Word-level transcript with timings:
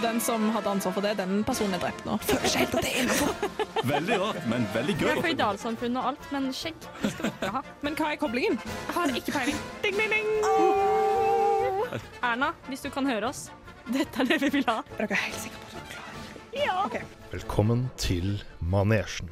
Og 0.00 0.04
den 0.06 0.20
som 0.24 0.46
hadde 0.54 0.70
ansvar 0.70 0.94
for 0.96 1.04
det, 1.04 1.10
den 1.18 1.42
personen 1.44 1.74
er 1.76 1.80
drept 1.82 2.06
nå. 2.08 2.14
Føler 2.24 2.46
ikke 2.48 2.60
helt 2.62 2.76
at 2.78 2.84
det 2.86 2.92
er 2.94 3.02
innafor. 3.02 3.32
Veldig 3.90 4.16
rart, 4.22 4.46
men 4.48 4.62
veldig 4.72 4.94
Vi 4.96 5.04
gøy. 5.04 5.10
er 5.12 5.20
føydalsamfunn 5.26 5.98
og 6.00 6.06
alt, 6.10 6.24
men 6.32 6.46
skjegg 6.56 6.86
det 7.02 7.10
skal 7.12 7.26
vi 7.26 7.32
ikke 7.34 7.50
ha. 7.52 7.60
Men 7.84 7.98
hva 7.98 8.06
er 8.14 8.16
koblingen? 8.22 8.56
Jeg 8.64 8.94
har 8.96 9.12
ikke 9.20 9.34
peiling. 9.36 9.60
Ding, 9.84 10.00
ding, 10.00 10.10
ding. 10.16 10.30
Erna, 12.24 12.48
hvis 12.70 12.80
du 12.80 12.88
kan 12.94 13.04
høre 13.12 13.28
oss, 13.28 13.42
dette 13.92 14.24
er 14.24 14.30
det 14.32 14.40
vi 14.46 14.48
vil 14.56 14.64
ha. 14.72 14.78
Er 14.96 15.04
dere 15.04 15.20
helt 15.26 15.40
sikre 15.44 15.60
på 15.60 15.68
at 15.68 15.76
dere 15.76 15.84
er 15.84 15.92
klare? 15.92 16.08
Ja. 16.64 17.04
Velkommen 17.36 17.84
til 18.00 18.38
manesjen. 18.72 19.28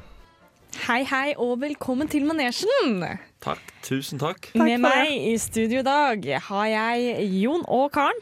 Hei, 0.85 1.01
hei, 1.09 1.33
og 1.41 1.57
velkommen 1.65 2.07
til 2.13 2.29
Manesjen. 2.29 3.01
Takk. 3.41 3.73
Tusen 3.81 4.21
takk. 4.21 4.51
Med 4.53 4.77
meg 4.85 5.09
i 5.17 5.33
studio 5.41 5.81
i 5.81 5.87
dag 5.89 6.29
har 6.53 6.67
jeg 6.77 7.25
Jon 7.41 7.65
og 7.65 7.89
Karen. 7.97 8.21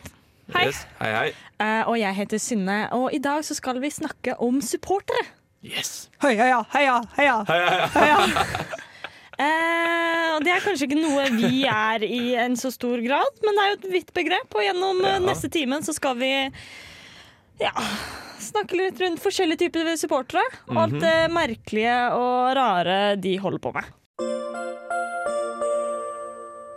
Hei. 0.56 0.68
Yes. 0.70 0.86
Hei, 1.02 1.10
hei. 1.12 1.32
Uh, 1.60 1.90
og 1.92 1.98
jeg 2.00 2.16
heter 2.16 2.40
Synne, 2.40 2.78
og 2.96 3.10
i 3.16 3.20
dag 3.20 3.44
så 3.44 3.56
skal 3.58 3.82
vi 3.84 3.90
snakke 3.92 4.38
om 4.44 4.62
supportere. 4.64 5.26
Yes. 5.66 6.08
Heia, 6.24 6.38
heia, 6.40 6.60
heia, 6.72 6.94
heia. 7.18 7.34
Hei, 7.50 7.58
hei, 7.66 7.80
hei. 7.82 7.90
heia. 7.98 8.78
uh, 9.42 10.38
det 10.46 10.54
er 10.54 10.64
kanskje 10.64 10.88
ikke 10.88 11.02
noe 11.02 11.26
vi 11.36 11.66
er 11.68 12.06
i 12.08 12.22
en 12.40 12.56
så 12.60 12.72
stor 12.72 13.02
grad, 13.04 13.42
men 13.44 13.60
det 13.60 13.66
er 13.66 13.74
jo 13.74 13.80
et 13.82 13.90
vidt 13.98 14.16
begrep. 14.16 14.56
Og 14.56 14.64
gjennom 14.64 15.04
eh, 15.04 15.18
Ja. 15.18 15.26
neste 15.28 15.52
timen 15.52 15.84
så 15.84 15.96
skal 15.98 16.16
vi 16.22 16.32
ja, 17.60 17.74
snakke 18.40 18.80
litt 18.80 19.04
rundt 19.04 19.20
forskjellige 19.24 19.66
typer 19.66 19.92
supportere. 20.00 20.48
Og 20.72 20.84
alt 20.86 21.00
det 21.04 21.16
merkelige 21.34 22.00
og 22.16 22.56
rare 22.56 23.00
de 23.20 23.36
holder 23.44 23.64
på 23.68 23.76
med. 23.76 23.94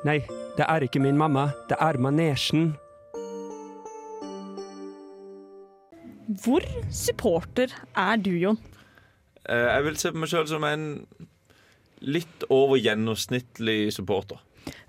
Nei, 0.09 0.18
det 0.57 0.65
er 0.66 0.88
ikke 0.88 1.02
min 1.05 1.18
mamma, 1.21 1.51
det 1.68 1.77
er 1.79 2.01
manesjen. 2.01 2.73
Hvor 6.45 6.62
supporter 6.95 7.73
er 7.98 8.20
du, 8.23 8.30
Jon? 8.38 8.59
Eh, 9.49 9.66
Jeg 9.74 9.85
vil 9.88 9.96
se 9.99 10.13
på 10.15 10.21
meg 10.23 10.30
sjøl 10.30 10.46
som 10.51 10.65
en 10.68 10.85
litt 12.01 12.45
over 12.52 12.79
gjennomsnittlig 12.80 13.91
supporter. 13.93 14.38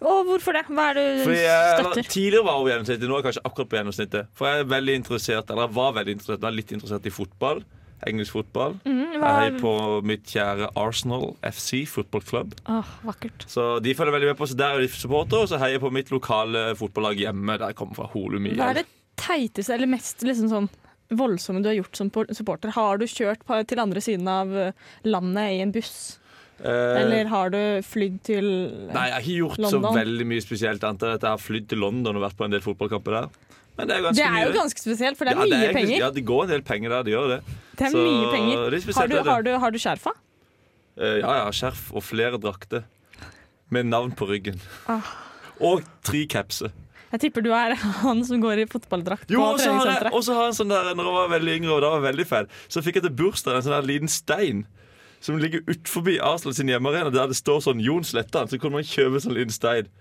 Og 0.04 0.26
hvorfor 0.28 0.54
det? 0.56 0.66
Hva 0.70 0.90
er 0.92 0.98
det 1.00 1.04
du 1.26 1.32
jeg, 1.32 1.46
støtter? 1.48 1.92
eller, 1.92 2.08
tidligere 2.12 2.44
var 2.46 2.54
jeg 2.54 2.62
over 2.62 2.72
gjennomsnittet, 2.74 3.08
nå 3.10 3.16
er 3.16 3.22
jeg 3.22 3.28
kanskje 3.30 3.44
akkurat 3.50 3.70
på 3.72 3.78
gjennomsnittet. 3.80 4.30
For 4.38 4.48
jeg 4.52 4.60
er 4.64 4.70
veldig 4.72 4.96
interessert, 5.02 5.54
eller 5.56 5.72
var 5.78 5.94
veldig 5.98 6.16
interessert, 6.18 6.44
er 6.48 6.56
litt 6.58 6.74
interessert 6.76 7.08
i 7.08 7.14
fotball. 7.16 7.64
Engelsk 8.10 8.34
fotball. 8.34 8.76
Mhm, 8.86 9.12
Jeg 9.22 9.48
er 9.52 9.58
på 9.62 9.72
mitt 10.10 10.24
kjære 10.26 10.72
Arsenal 10.76 11.36
FC 11.46 11.84
Football 11.88 12.24
Club. 12.26 12.56
Åh, 12.68 12.88
vakkert. 13.06 13.46
Så 13.48 13.80
de 13.86 13.94
følger 13.94 14.12
veldig 14.18 14.32
med 14.32 14.38
på, 14.40 14.48
så 14.50 14.58
der 14.58 14.74
er 14.76 14.82
de 14.82 14.88
supporter, 14.90 15.38
og 15.44 15.48
så 15.52 15.60
heier 15.62 15.78
jeg 15.78 15.84
på 15.84 15.92
mitt 15.94 16.10
lokale 16.10 16.76
fotballag 16.76 17.18
hjemme, 17.22 17.58
der 17.62 17.68
jeg 17.72 17.76
kommer 17.78 17.96
fra 17.96 18.08
Holum. 18.14 18.48
Hva 18.58 18.72
er 18.72 18.80
det 18.82 18.88
teiteste 19.22 19.74
eller 19.76 19.88
mest 19.92 20.24
liksom 20.26 20.50
sånn 20.50 20.70
voldsomme 21.18 21.62
du 21.64 21.70
har 21.70 21.76
gjort 21.78 21.96
som 22.00 22.10
supporter? 22.12 22.72
Har 22.76 22.98
du 23.02 23.06
kjørt 23.06 23.44
til 23.68 23.80
andre 23.84 24.02
siden 24.02 24.28
av 24.32 24.52
eh, 24.56 24.72
landet 25.04 25.58
i 25.58 25.62
en 25.62 25.72
buss? 25.76 26.18
Eh, 26.62 27.02
Eller 27.02 27.26
har 27.32 27.50
du 27.50 27.58
flydd 27.82 28.20
til 28.28 28.46
Nei, 28.94 29.08
jeg 29.10 29.14
har 29.16 29.22
ikke 29.22 29.38
gjort 29.40 29.58
London? 29.64 29.88
så 29.88 29.94
veldig 29.98 30.28
mye 30.30 30.42
spesielt 30.46 30.84
annet 30.84 31.02
enn 31.08 31.16
at 31.18 31.24
jeg 31.26 31.32
har 31.34 31.42
flydd 31.42 31.68
til 31.72 31.82
London 31.82 32.20
og 32.20 32.26
vært 32.28 32.38
på 32.38 32.46
en 32.46 32.52
del 32.54 32.62
fotballkamper 32.62 33.12
der. 33.18 33.30
Men 33.78 33.88
det 33.88 33.96
er 33.98 34.12
Det 34.14 34.26
er 34.28 34.46
jo 34.46 34.54
ganske 34.60 34.78
spesielt, 34.84 35.18
for 35.18 35.26
det 35.26 35.34
er 35.34 35.40
Ja, 35.40 35.46
mye 35.46 35.56
egentlig- 35.58 35.74
penger. 35.80 35.98
Ja, 35.98 36.10
det 36.12 36.26
går 36.26 36.44
en 36.44 36.50
del 36.50 36.62
penger 36.62 36.90
der, 36.90 37.04
det 37.04 37.14
gjør 37.16 37.28
det. 37.38 37.40
Det 37.78 37.88
er 37.88 37.92
så 37.96 38.04
mye 38.06 38.32
penger. 38.32 38.70
det 38.70 38.78
er 38.78 38.84
spesielt, 38.84 38.96
Har 39.02 39.08
du, 39.08 39.14
det 39.16 39.20
er 39.20 39.24
det. 39.24 39.32
har 39.32 39.42
du, 39.44 39.52
har 39.60 39.72
du 39.72 39.78
skjerfa? 39.80 40.12
Eh, 40.98 41.18
ja, 41.24 41.34
ja, 41.46 41.50
skjerf 41.52 41.92
og 41.96 42.04
flere 42.04 42.38
drakter. 42.38 42.84
Med 43.72 43.86
navn 43.88 44.12
på 44.12 44.28
ryggen. 44.28 44.60
Ah. 44.88 45.02
Og 45.62 45.82
tre 46.04 46.26
capser. 46.28 46.72
Jeg 47.12 47.20
tipper 47.26 47.44
du 47.44 47.50
er 47.56 47.74
han 47.76 48.22
som 48.28 48.42
går 48.44 48.64
i 48.64 48.68
fotballdrakt 48.72 49.32
Jo, 49.32 49.42
på 49.44 49.58
så 49.60 49.66
treningssenteret. 49.66 50.14
og 50.16 50.24
så 50.24 50.36
har 50.38 50.46
jeg 50.48 50.54
en 50.54 50.60
sånn 50.62 50.72
der 50.72 50.92
Når 50.96 51.10
jeg 51.10 51.18
var 51.18 51.34
veldig 51.34 51.56
yngre, 51.60 51.74
og 51.76 51.82
da 51.84 51.90
var 51.96 52.06
veldig 52.08 52.28
feil, 52.30 52.48
så 52.72 52.84
fikk 52.86 53.00
jeg 53.02 53.08
til 53.08 53.18
bursdag 53.20 53.58
en 53.60 53.66
sånn 53.68 53.76
der 53.78 53.90
liten 53.90 54.12
stein. 54.12 54.64
Som 55.22 55.38
ligger 55.38 55.62
utenfor 55.68 56.08
Arsenal 56.26 56.56
sin 56.58 56.72
hjemmearena, 56.72 57.12
der 57.14 57.28
det 57.30 57.38
står 57.38 57.60
sånn 57.68 57.84
Jon 57.84 58.08
Slettan. 58.08 58.48
Så 58.50 58.58
kunne 58.58 58.80
man 58.80 58.88
kjøpe 58.88 59.22
sånn 59.22 59.36
liten 59.38 59.54
stein. 59.54 59.92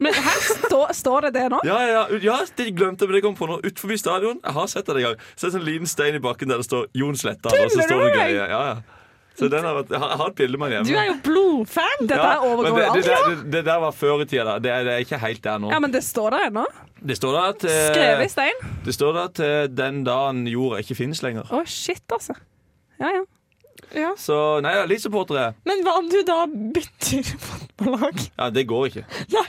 Men 0.00 0.14
her 0.16 0.38
stå, 0.40 0.86
står 0.96 1.26
det 1.28 1.34
det 1.36 1.48
nå? 1.52 1.58
Ja, 1.68 1.76
ja, 1.84 2.06
ja, 2.24 2.38
det 2.56 2.70
glemte 2.78 3.04
men 3.04 3.18
det 3.18 3.22
kom 3.26 3.36
på 3.36 3.48
nå. 3.50 3.58
Utenfor 3.60 3.92
stadion. 4.00 4.40
Jeg 4.40 4.56
har 4.56 4.70
sett 4.72 4.88
det 4.88 4.96
en 4.96 5.06
gang. 5.10 5.20
Så 5.36 5.44
er 5.44 5.50
det 5.50 5.56
sånn 5.58 5.66
liten 5.68 5.90
stein 5.90 6.16
i 6.16 6.22
bakken 6.24 6.48
der 6.48 6.62
det 6.62 6.68
står 6.70 6.88
Jon 6.96 7.18
Slettan. 7.20 7.52
Tuller 7.52 7.68
står 7.68 7.84
du 7.84 7.92
det 7.92 7.98
med 7.98 8.06
meg? 8.06 8.16
greier. 8.16 8.48
Ja, 8.48 8.62
ja. 8.70 9.01
Så 9.38 9.48
den 9.48 9.64
har 9.64 9.74
vært, 9.78 9.90
jeg 9.94 10.00
har 10.20 10.26
et 10.28 10.34
bilde 10.38 10.58
med 10.60 10.70
den 10.74 10.84
hjemme. 10.84 10.92
Du 10.92 11.00
er 11.00 11.06
jo 11.08 11.14
blodfan! 11.24 12.02
Dette 12.04 12.18
Ja, 12.20 12.32
overgår 12.44 12.76
det, 12.76 12.86
alt. 12.88 13.04
det, 13.06 13.36
det, 13.42 13.50
det 13.54 13.62
der 13.70 13.78
var 13.80 13.92
før 13.96 14.20
i 14.22 14.26
tida. 14.28 14.44
da. 14.44 14.56
Det, 14.60 14.70
er- 14.74 14.84
det 14.84 14.92
er 14.96 15.04
ikke 15.06 15.18
helt 15.22 15.42
der 15.44 15.58
nå. 15.62 15.70
Ja, 15.72 15.78
men 15.80 15.94
det 15.94 16.02
står 16.04 16.34
der 16.36 16.48
ennå. 16.50 16.64
Det 17.02 17.16
står 17.18 17.32
der 17.38 17.46
at, 17.54 17.64
Skrevet 17.64 18.20
i 18.20 18.26
eh, 18.28 18.30
stein. 18.30 18.66
det 18.84 18.94
står 18.94 19.12
der 19.16 19.30
at 19.30 19.40
eh, 19.42 19.62
den 19.72 20.02
dagen 20.06 20.44
jorda 20.46 20.82
ikke 20.84 20.94
finnes 21.00 21.22
lenger. 21.24 21.48
Å, 21.50 21.62
shit, 21.66 22.04
altså. 22.14 22.36
Ja, 23.00 23.08
ja. 23.16 23.22
ja. 23.98 24.12
Så 24.20 24.36
nei, 24.62 24.74
ja, 24.76 24.84
litt 24.86 25.02
supporter 25.02 25.40
er. 25.40 25.56
Men 25.66 25.80
hva 25.82 25.96
om 25.98 26.12
du 26.12 26.20
da 26.28 26.42
bytter 26.46 27.32
fotballag? 27.48 28.20
Ja, 28.38 28.50
det 28.54 28.66
går 28.70 28.90
ikke. 28.92 29.06
Nei. 29.32 29.48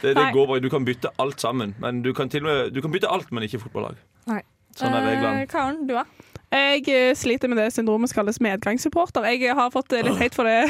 Det, 0.00 0.14
det 0.14 0.16
Nei. 0.16 0.30
går 0.32 0.46
bare. 0.54 0.62
Du 0.64 0.70
kan 0.72 0.86
bytte 0.86 1.10
alt 1.20 1.42
sammen. 1.42 1.74
Men 1.82 2.00
du 2.06 2.12
kan, 2.16 2.30
til 2.32 2.46
og 2.46 2.48
med, 2.48 2.72
du 2.72 2.80
kan 2.86 2.94
bytte 2.94 3.10
alt, 3.12 3.28
men 3.34 3.44
ikke 3.50 3.60
fotballag. 3.66 3.98
Nei. 4.30 4.40
Sånn 4.78 4.94
er 4.96 5.04
reglene. 5.10 5.42
Eh, 5.44 5.50
Karen, 5.50 5.82
du 5.86 5.92
da? 5.98 6.06
Jeg 6.54 6.84
eh, 6.88 7.14
sliter 7.18 7.50
med 7.50 7.58
det 7.58 7.72
syndromet 7.74 8.10
som 8.10 8.20
kalles 8.20 8.40
medgangssupporter. 8.44 9.24
Jeg 9.34 9.54
har 9.58 9.72
fått 9.74 9.92
eh, 9.92 10.04
litt 10.06 10.20
hate 10.20 10.36
for 10.38 10.46
det. 10.46 10.60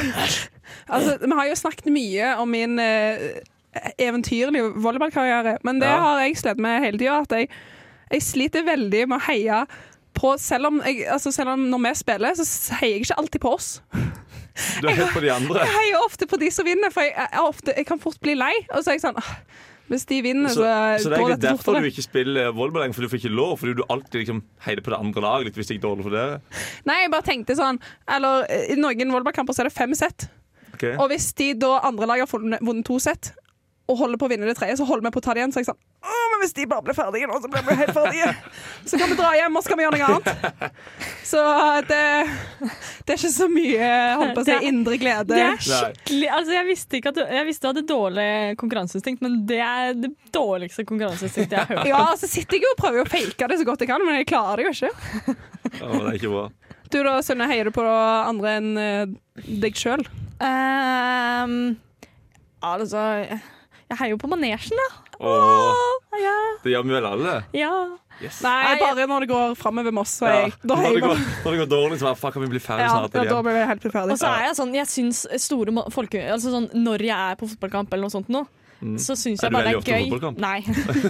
altså, 0.94 1.18
vi 1.20 1.32
har 1.36 1.48
jo 1.50 1.56
snakket 1.60 1.90
mye 1.92 2.30
om 2.40 2.48
min 2.54 2.78
eh, 2.80 3.42
eventyrlige 4.00 4.70
volleyballkarriere, 4.80 5.58
men 5.66 5.80
det 5.82 5.90
Ja. 5.90 5.98
har 6.00 6.22
jeg 6.24 6.38
slitt 6.40 6.62
med 6.62 6.80
hele 6.86 6.98
tida. 6.98 7.18
At 7.26 7.36
jeg, 7.36 7.50
jeg 8.14 8.22
sliter 8.22 8.64
veldig 8.64 9.04
med 9.10 9.18
å 9.20 9.26
heie 9.28 9.64
på 10.14 10.36
selv 10.38 10.70
om, 10.70 10.80
jeg, 10.86 11.04
altså 11.10 11.32
selv 11.34 11.56
om 11.56 11.66
når 11.72 11.80
vi 11.88 11.94
spiller, 11.98 12.34
så 12.38 12.76
heier 12.80 12.94
jeg 13.00 13.04
ikke 13.08 13.18
alltid 13.18 13.40
på 13.42 13.54
oss. 13.56 13.70
Du 14.80 14.86
heier 14.86 15.10
på 15.10 15.20
de 15.24 15.32
andre. 15.34 15.64
Jeg 15.66 15.74
heier 15.74 16.04
ofte 16.06 16.28
på 16.30 16.38
de 16.38 16.50
som 16.54 16.64
vinner, 16.64 16.92
for 16.94 17.02
jeg, 17.02 17.28
ofte, 17.42 17.74
jeg 17.76 17.86
kan 17.88 17.98
fort 18.00 18.20
bli 18.22 18.36
lei. 18.38 18.52
Og 18.70 18.84
så 18.84 18.92
er 18.92 19.00
jeg 19.00 19.02
sånn 19.08 19.18
«Åh, 19.84 19.90
Hvis 19.92 20.06
de 20.08 20.22
vinner, 20.24 20.48
Så, 20.48 20.54
så, 20.56 20.62
det 20.64 20.70
er 20.70 20.98
ikke 20.98 21.18
egentlig 21.20 21.40
derfor 21.42 21.64
fortere. 21.64 21.82
du 21.84 21.90
ikke 21.92 22.02
spiller 22.06 22.50
volleyball 22.56 22.82
lenger, 22.86 22.94
for 22.96 23.02
du 23.04 23.08
får 23.12 23.20
ikke 23.20 23.34
lov. 23.36 23.58
Fordi 23.60 23.74
du 23.76 23.82
alltid 23.92 24.20
liksom 24.22 24.42
heier 24.64 24.80
på 24.80 24.90
det 24.94 24.98
andre 24.98 25.20
laget 25.20 25.44
litt 25.50 25.58
hvis 25.60 25.68
det 25.68 25.76
gikk 25.76 25.84
dårlig 25.84 26.06
for 26.06 26.16
dere. 26.16 26.40
Nei, 26.88 26.96
jeg 27.02 27.10
bare 27.12 27.26
tenkte 27.26 27.56
sånn 27.58 27.78
Eller 28.08 28.48
i 28.72 28.78
noen 28.80 29.12
volleyballkamper 29.12 29.52
så 29.52 29.64
er 29.64 29.68
det 29.68 29.76
fem 29.76 29.92
sett. 29.94 30.28
Okay. 30.74 30.96
Og 30.96 31.10
hvis 31.12 31.32
de 31.38 31.52
da 31.54 31.76
andre 31.84 32.06
laget 32.10 32.32
har 32.32 32.60
vunnet 32.64 32.84
to 32.88 32.96
sett 32.98 33.34
og 33.84 33.98
holder 34.00 34.16
på 34.20 34.24
å 34.24 34.30
vinne 34.32 34.46
det 34.48 34.54
tredje, 34.56 34.78
så 34.80 34.86
holder 34.88 35.04
vi 35.04 35.12
på 35.12 35.20
å 35.20 35.24
ta 35.24 35.34
det 35.36 35.42
igjen. 35.42 35.52
Så 35.52 35.60
jeg 35.60 35.68
sånn 35.68 35.80
Å, 36.04 36.14
men 36.32 36.40
hvis 36.40 36.54
de 36.56 36.64
bare 36.68 36.84
blir 36.86 36.96
ferdige 36.96 37.28
nå, 37.28 37.36
så 37.40 37.48
blir 37.52 37.64
vi 37.66 37.74
helt 37.80 37.96
ferdige. 37.96 38.30
Så 38.88 39.00
kan 39.00 39.08
vi 39.08 39.16
dra 39.16 39.30
hjem, 39.36 39.54
og 39.56 39.64
så 39.64 39.70
kan 39.70 39.78
vi 39.80 39.84
gjøre 39.86 39.96
noe 39.96 40.08
annet. 40.12 40.74
Så 41.24 41.40
det, 41.88 42.00
det 42.60 43.14
er 43.14 43.16
ikke 43.16 43.30
så 43.32 43.46
mye 43.48 43.86
holdt 44.20 44.34
på 44.36 44.42
å 44.42 44.46
si, 44.48 44.56
indre 44.68 44.98
glede. 45.00 45.30
Det 45.32 45.38
er 45.40 45.62
skikkelig 45.64 46.28
Altså, 46.36 46.52
jeg 46.52 46.68
visste 46.68 46.98
ikke 46.98 47.12
at 47.14 47.16
du 47.16 47.22
Jeg 47.24 47.46
visste 47.48 47.64
du 47.64 47.70
hadde 47.70 47.84
dårlig 47.88 48.26
konkurranseinstinkt, 48.60 49.24
men 49.24 49.38
det 49.48 49.60
er 49.64 49.96
det 49.96 50.12
dårligste 50.36 50.84
konkurranseinstinktet 50.88 51.56
jeg 51.56 51.64
har 51.64 51.72
hørt. 51.72 51.88
Ja, 51.94 52.02
så 52.20 52.28
sitter 52.28 52.58
jeg 52.58 52.66
jo 52.66 52.74
og 52.74 52.82
prøver 52.82 53.04
å 53.04 53.08
fake 53.08 53.48
det 53.48 53.60
så 53.60 53.68
godt 53.68 53.84
jeg 53.84 53.92
kan, 53.92 54.04
men 54.04 54.20
jeg 54.20 54.28
klarer 54.28 54.60
det 54.60 54.68
jo 54.68 54.74
ikke. 54.76 54.92
Å, 55.80 55.88
det 55.88 56.04
er 56.12 56.20
ikke 56.20 56.34
bra. 56.36 56.44
Du 56.92 57.00
da, 57.02 57.16
Sunne, 57.24 57.48
heier 57.50 57.68
du 57.68 57.74
på 57.74 57.84
andre 57.88 58.58
enn 58.60 58.70
eh, 58.78 59.16
deg 59.64 59.80
sjøl? 59.80 60.04
Um, 60.44 61.74
altså 62.64 63.00
Jeg 63.94 64.00
heier 64.02 64.14
jo 64.16 64.20
på 64.20 64.30
manesjen, 64.34 64.80
da. 64.82 64.88
Åh, 65.22 65.84
Ja. 66.20 66.34
det 66.64 66.72
gjør 66.74 66.84
vi 66.88 66.96
vel 66.98 67.06
alle. 67.14 67.36
ja. 67.54 67.74
Yes. 68.22 68.36
Nei, 68.44 68.62
Nei, 68.62 68.74
bare 68.78 69.06
når 69.10 69.24
det 69.24 69.28
går 69.32 69.54
framover 69.58 69.90
med 69.90 70.02
oss. 70.04 70.12
Ja. 70.22 70.44
jeg, 70.46 70.52
da 70.62 70.76
Når, 70.78 70.92
det 70.94 71.00
går, 71.02 71.22
når 71.44 71.50
det 71.50 71.58
går 71.64 71.70
dårlig, 71.72 71.96
så 71.98 72.06
bare, 72.06 72.18
fuck, 72.20 72.32
kan 72.36 72.44
vi 72.44 72.50
bli 72.52 72.60
ferdig 72.62 72.84
ja, 72.86 72.92
snart? 72.94 73.16
ja, 73.18 73.24
da 73.26 73.40
blir 73.42 73.56
vi 73.56 73.64
helt 73.66 73.86
ferdig. 73.90 74.12
Og 74.14 74.20
så 74.20 74.28
er 74.30 74.44
jeg 74.46 74.54
sånn 74.60 74.74
Jeg 74.76 74.86
syns 74.86 75.24
store 75.42 75.74
folk 75.74 75.90
folke... 75.96 76.20
Altså 76.30 76.52
sånn 76.54 76.68
når 76.78 77.02
jeg 77.08 77.32
er 77.32 77.40
på 77.40 77.48
fotballkamp 77.50 77.90
eller 77.90 78.06
noe 78.06 78.14
sånt 78.14 78.30
nå, 78.30 78.44
så 79.02 79.16
syns 79.18 79.42
jeg 79.42 79.50
bare 79.50 79.72
det 79.72 79.80
er 79.80 79.98
gøy. 79.98 80.30
Nei. 80.38 80.60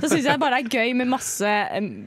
Så 0.01 0.09
synes 0.15 0.25
jeg 0.31 0.41
bare 0.41 0.62
det 0.62 0.72
er 0.72 0.78
gøy 0.81 0.95
med 0.97 1.11
masse 1.12 1.53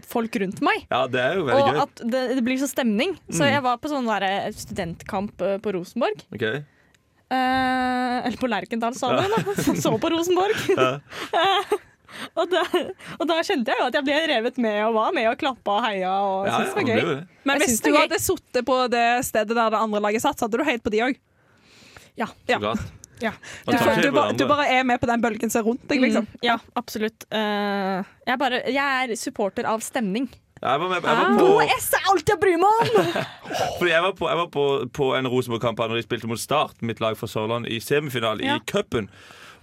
folk 0.10 0.40
rundt 0.42 0.62
meg. 0.66 0.88
Ja, 0.90 1.04
det 1.12 1.22
er 1.22 1.38
jo 1.38 1.46
veldig 1.46 1.62
Og 1.62 1.70
gøy. 1.70 1.82
at 1.86 2.04
det, 2.16 2.24
det 2.40 2.46
blir 2.50 2.58
så 2.62 2.70
stemning. 2.72 3.14
Så 3.30 3.44
Mm. 3.46 3.52
jeg 3.54 3.64
var 3.70 3.78
på 3.78 3.92
sånn 3.94 4.10
der 4.10 4.50
studentkamp 4.56 5.42
eh, 5.46 5.58
på 5.62 5.78
Rosenborg. 5.78 6.26
Ok. 6.34 6.48
Eh, 7.28 8.18
eller 8.28 8.38
på 8.40 8.48
Lerkendal 8.48 8.96
stadion, 8.96 9.34
da. 9.36 9.56
Så, 9.84 9.92
på 10.00 10.10
Rosenborg. 10.14 10.56
Og, 12.40 12.48
da, 12.50 12.62
og 13.20 13.28
da 13.30 13.36
kjente 13.46 13.70
jeg 13.74 13.78
jo 13.82 13.88
at 13.92 13.96
jeg 13.98 14.06
ble 14.08 14.16
revet 14.32 14.56
med 14.64 14.78
og 14.88 14.94
var 14.96 15.12
med 15.14 15.28
og 15.30 15.36
klappa 15.38 15.74
og 15.76 15.84
heia 15.86 16.14
og 16.26 16.48
Ja, 16.48 16.54
syntes 16.56 16.72
det 16.72 16.78
var 16.80 16.88
gøy. 16.88 17.02
det. 17.10 17.44
Men 17.46 17.60
hvis 17.62 17.82
du 17.84 17.90
hadde 17.94 18.20
sittet 18.24 18.66
på 18.66 18.78
det 18.90 19.04
stedet 19.28 19.54
der 19.58 19.74
det 19.76 19.82
andre 19.84 20.02
laget 20.02 20.24
satt, 20.24 20.40
så 20.40 20.48
hadde 20.48 20.58
du 20.58 20.66
heit 20.66 20.82
på 20.86 20.94
de 20.96 21.02
òg. 21.04 21.20
Ja. 22.18 22.30
ja. 22.50 22.58
Ja. 23.22 23.34
Du, 23.68 23.76
du, 23.76 24.10
bare- 24.16 24.34
du 24.40 24.46
bare 24.50 24.66
er 24.80 24.88
med 24.88 25.02
på 25.04 25.10
den 25.12 25.22
bølgen 25.22 25.52
som 25.54 25.62
er 25.62 25.68
rundt 25.68 25.86
deg, 25.92 26.02
liksom. 26.08 26.26
Mm, 26.32 26.42
ja, 26.48 26.56
absolutt. 26.80 27.28
Uh, 27.30 28.02
jeg, 28.30 28.40
bare, 28.42 28.64
jeg 28.72 29.12
er 29.12 29.16
supporter 29.20 29.68
av 29.70 29.84
stemning. 29.86 30.30
Jeg 30.62 30.80
var, 30.82 30.88
med, 30.90 30.96
jeg 30.96 31.18
var 31.18 31.38
på 31.38 31.48
på, 31.48 31.66
S 31.78 31.90
er 31.94 32.08
alt 32.12 32.30
jeg 32.34 32.40
bryr 32.42 32.58
meg 32.62 32.80
om! 32.82 33.10
fordi 33.80 33.92
jeg 33.92 34.04
var 34.04 34.14
på, 34.18 34.30
jeg 34.32 34.38
var 34.42 34.48
på, 34.54 34.64
på 34.98 35.10
en 35.18 35.28
Rosenborg-kamp 35.30 35.78
da 35.84 35.88
de 35.94 36.02
spilte 36.06 36.30
mot 36.32 36.42
Start, 36.42 36.80
mitt 36.82 37.02
lag 37.04 37.18
fra 37.20 37.28
Sørland, 37.30 37.68
i 37.70 37.80
semifinale 37.84 38.44
Ja. 38.46 38.56
i 38.58 38.66
cupen. 38.72 39.10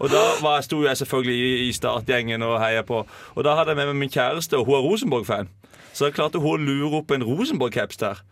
Og 0.02 0.10
da 0.10 0.20
var, 0.42 0.60
sto 0.66 0.80
jeg 0.84 0.96
selvfølgelig 0.98 1.34
i, 1.38 1.68
i 1.68 1.72
startgjengen 1.74 2.42
og 2.42 2.56
heia 2.62 2.82
på. 2.86 3.04
Og 3.34 3.44
da 3.46 3.54
hadde 3.58 3.74
jeg 3.74 3.78
med 3.82 3.92
meg 3.92 4.00
min 4.04 4.10
kjæreste, 4.14 4.58
og 4.58 4.66
hun 4.66 4.78
er 4.78 4.86
Rosenborg-fan. 4.86 5.50
Så 5.94 6.08
jeg 6.08 6.16
klarte 6.16 6.40
hun 6.42 6.56
å 6.56 6.62
lure 6.62 7.02
opp 7.02 7.12
en 7.14 7.22
Rosenborg-caps 7.26 8.00
der. 8.02 8.22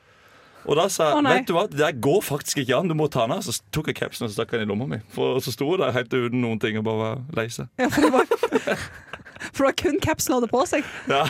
Og 0.63 0.77
da 0.79 0.85
sa 0.91 1.09
jeg 1.11 1.23
nei. 1.27 1.33
vet 1.41 1.49
du 1.51 1.55
hva, 1.57 1.65
det 1.71 1.89
går 2.03 2.21
faktisk 2.23 2.61
ikke 2.63 2.77
an, 2.79 2.91
du 2.91 2.95
må 2.99 3.09
ta 3.11 3.25
den 3.27 3.35
av. 3.35 3.43
Så 3.47 3.57
tok 3.75 3.89
jeg 3.91 3.99
capsen 3.99 4.27
og 4.29 4.35
stakk 4.35 4.53
den 4.55 4.63
i 4.63 4.69
lomma 4.71 4.87
mi. 4.91 4.99
For 5.15 5.39
så 5.43 5.55
sto 5.55 5.67
hun 5.73 5.81
der 5.83 5.95
helt 5.95 6.13
uten 6.15 6.39
noen 6.43 6.61
ting 6.63 6.79
og 6.79 6.85
bare 6.87 7.01
var 7.01 7.23
lei 7.39 7.49
seg. 7.51 7.71
Ja, 7.83 7.89
for 7.91 8.07
det 8.07 8.13
var, 8.15 8.27
for 9.63 9.71
det 9.71 9.73
var 9.73 9.79
kun 9.83 10.01
capsen 10.03 10.35
hadde 10.37 10.51
på 10.51 10.65
seg, 10.69 10.83
Ja, 11.13 11.23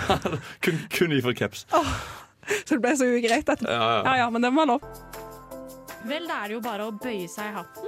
kun, 0.65 0.81
kun 0.97 1.13
ifra 1.13 1.35
caps. 1.37 1.67
så 1.69 2.75
det 2.75 2.81
ble 2.83 2.97
så 2.99 3.07
ugreit. 3.13 3.45
etterpå. 3.45 3.69
Ja, 3.69 3.83
ja. 3.83 4.03
ja, 4.09 4.17
ja, 4.25 4.31
men 4.33 4.43
det 4.43 4.51
var 4.57 4.73
lov. 4.73 4.89
Vel, 6.03 6.25
da 6.27 6.41
er 6.43 6.51
det 6.51 6.57
jo 6.57 6.61
bare 6.65 6.87
å 6.89 6.93
bøye 6.99 7.29
seg 7.31 7.47
i 7.47 7.55
hatten. 7.55 7.87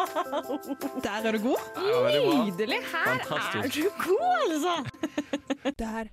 Der 1.04 1.26
er 1.28 1.36
du 1.36 1.42
god. 1.44 1.60
Nydelig! 1.76 2.78
Her 2.88 3.18
Fantastisk. 3.26 3.60
er 3.60 3.68
du 3.74 3.88
god, 4.06 4.54
altså! 4.54 4.76
Der, 5.82 6.08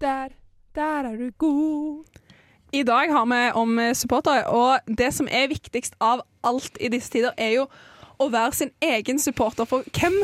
der, 0.00 0.28
der 0.76 1.08
er 1.08 1.16
du 1.16 1.30
god. 1.38 2.04
I 2.72 2.82
dag 2.82 3.12
har 3.12 3.24
vi 3.26 3.40
om 3.56 3.80
supportere, 3.96 4.44
og 4.46 4.78
det 4.98 5.08
som 5.16 5.28
er 5.32 5.48
viktigst 5.48 5.96
av 6.00 6.20
alt 6.44 6.76
i 6.80 6.88
disse 6.92 7.10
tider, 7.10 7.32
er 7.40 7.54
jo 7.56 7.64
å 8.20 8.28
være 8.30 8.52
sin 8.52 8.70
egen 8.84 9.18
supporter. 9.18 9.64
For 9.64 9.82
hvem 9.96 10.20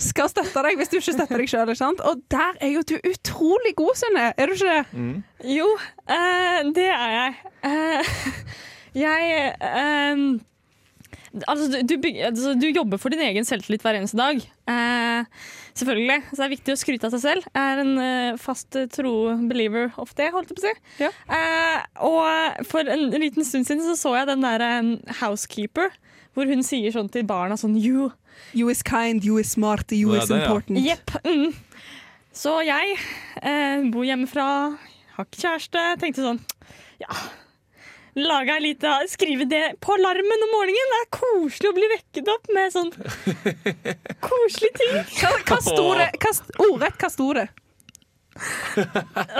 skal 0.00 0.30
støtte 0.32 0.64
deg 0.66 0.80
hvis 0.80 0.90
du 0.90 0.98
ikke 0.98 1.14
støtter 1.16 1.42
deg 1.42 1.50
sjøl? 1.50 1.96
Og 2.08 2.22
der 2.32 2.58
er 2.60 2.74
jo 2.74 2.84
du 2.86 2.96
utrolig 2.98 3.74
god, 3.78 3.94
Synne. 4.00 4.28
Er 4.36 4.50
du 4.50 4.56
ikke 4.56 4.76
det? 4.76 5.22
Jo, 5.56 5.70
uh, 6.10 6.60
det 6.76 6.86
er 6.90 7.16
jeg. 7.16 7.34
Uh, 7.64 8.14
jeg 9.04 9.50
um, 10.14 10.30
Altså, 11.46 11.82
du, 11.86 11.94
du, 11.94 12.08
altså, 12.26 12.56
du 12.58 12.64
jobber 12.74 12.98
for 12.98 13.12
din 13.12 13.20
egen 13.22 13.44
selvtillit 13.46 13.84
hver 13.86 14.00
eneste 14.00 14.18
dag. 14.18 14.40
Uh, 14.66 15.28
selvfølgelig. 15.78 16.16
Så 16.30 16.40
det 16.40 16.46
er 16.46 16.52
viktig 16.56 16.74
å 16.74 16.80
skryte 16.80 17.06
av 17.06 17.14
seg 17.14 17.22
selv. 17.22 17.46
Jeg 17.54 17.74
er 17.76 17.82
en 17.84 18.40
fast 18.40 18.78
tro 18.96 19.14
believer 19.50 19.92
of 20.00 20.10
det, 20.18 20.32
holdt 20.34 20.50
jeg 20.50 20.58
på 20.58 20.64
å 20.64 20.66
si. 20.66 20.74
Ja. 21.04 21.10
Eh, 21.36 21.84
og 22.06 22.66
for 22.66 22.90
en 22.90 23.14
liten 23.14 23.46
stund 23.46 23.68
siden 23.68 23.84
så, 23.86 23.94
så 23.98 24.16
jeg 24.18 24.30
den 24.32 24.42
der 24.42 24.64
um, 24.80 24.96
Housekeeper, 25.20 25.94
hvor 26.34 26.50
hun 26.50 26.66
sier 26.66 26.94
sånn 26.94 27.10
til 27.12 27.26
barna 27.28 27.58
sånn 27.60 27.78
You. 27.78 28.10
You 28.56 28.70
is 28.70 28.82
kind, 28.82 29.24
you 29.24 29.38
is 29.40 29.52
smart, 29.52 29.92
you 29.92 30.14
is 30.14 30.28
det, 30.28 30.38
ja. 30.38 30.42
important. 30.44 30.78
Jepp. 30.78 31.10
Mm. 31.24 31.52
Så 32.32 32.60
jeg 32.62 32.96
eh, 33.42 33.84
bor 33.90 34.06
hjemmefra, 34.06 34.46
har 35.16 35.28
ikke 35.28 35.42
kjæreste. 35.44 35.84
Tenkte 36.00 36.24
sånn 36.24 36.38
Ja, 37.02 37.16
laga 38.18 38.54
ei 38.56 38.62
lita 38.68 38.92
Skrive 39.10 39.46
det 39.50 39.64
på 39.82 39.96
alarmen 39.96 40.46
om 40.46 40.54
morgenen. 40.54 40.94
Det 40.94 41.00
er 41.00 41.10
koselig 41.16 41.72
å 41.72 41.76
bli 41.78 41.90
vekket 41.94 42.30
opp 42.32 42.52
med 42.54 42.74
sånn 42.74 42.92
koselige 44.28 44.76
ting. 44.78 44.94
Hva, 45.18 45.34
hva 45.50 45.60
sto 45.64 45.88
det? 45.98 46.10
Hva, 46.22 46.34
ordrett, 46.68 47.02
hva 47.02 47.12
sto 47.12 47.32
det? 47.40 47.48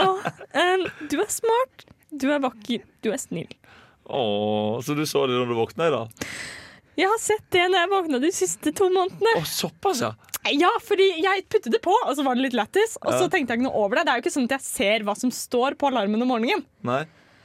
Og, 0.05 0.27
eh, 0.53 0.87
du 1.09 1.19
er 1.23 1.31
smart, 1.33 1.87
du 2.11 2.29
er 2.35 2.43
vakker, 2.43 2.85
du 3.05 3.13
er 3.15 3.21
snill. 3.23 3.51
Åh, 4.11 4.81
så 4.83 4.95
du 4.99 5.05
så 5.07 5.27
det 5.31 5.39
når 5.39 5.53
du 5.53 5.55
våkna 5.55 5.87
i 5.87 5.95
dag? 5.95 6.25
Jeg 7.01 7.09
har 7.09 7.21
sett 7.23 7.47
det 7.55 7.63
når 7.73 7.79
jeg 7.83 7.91
våkna 7.95 8.21
de 8.23 8.31
siste 8.37 8.73
to 8.77 8.89
månedene. 8.93 9.33
Å, 9.41 9.45
såpass, 9.49 10.03
ja. 10.05 10.11
Ja, 10.57 10.71
fordi 10.85 11.07
jeg 11.21 11.45
puttet 11.53 11.73
det 11.75 11.81
på, 11.85 11.93
og 11.93 12.13
så 12.17 12.25
var 12.25 12.37
det 12.37 12.47
litt 12.49 12.57
lættis. 12.57 12.95
Og 13.03 13.13
så 13.13 13.25
Ja. 13.27 13.29
tenkte 13.33 13.53
jeg 13.55 13.61
ikke 13.61 13.69
noe 13.69 13.81
over 13.85 13.97
det. 14.01 14.05
Det 14.07 14.13
er 14.13 14.21
jo 14.21 14.25
ikke 14.25 14.37
sånn 14.37 14.49
at 14.49 14.55
jeg 14.59 14.65
ser 14.67 15.05
hva 15.09 15.15
som 15.17 15.31
står 15.33 15.77
på 15.81 15.89
alarmen 15.91 16.23
om 16.25 16.29
morgenen. 16.33 16.65
Nei, 16.85 17.03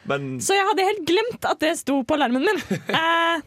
men 0.07 0.39
Så 0.39 0.53
jeg 0.55 0.65
hadde 0.69 0.85
helt 0.85 1.03
glemt 1.07 1.45
at 1.49 1.59
det 1.59 1.73
sto 1.79 2.03
på 2.03 2.15
alarmen 2.15 2.45
min. 2.45 2.59
Eh, 2.95 3.41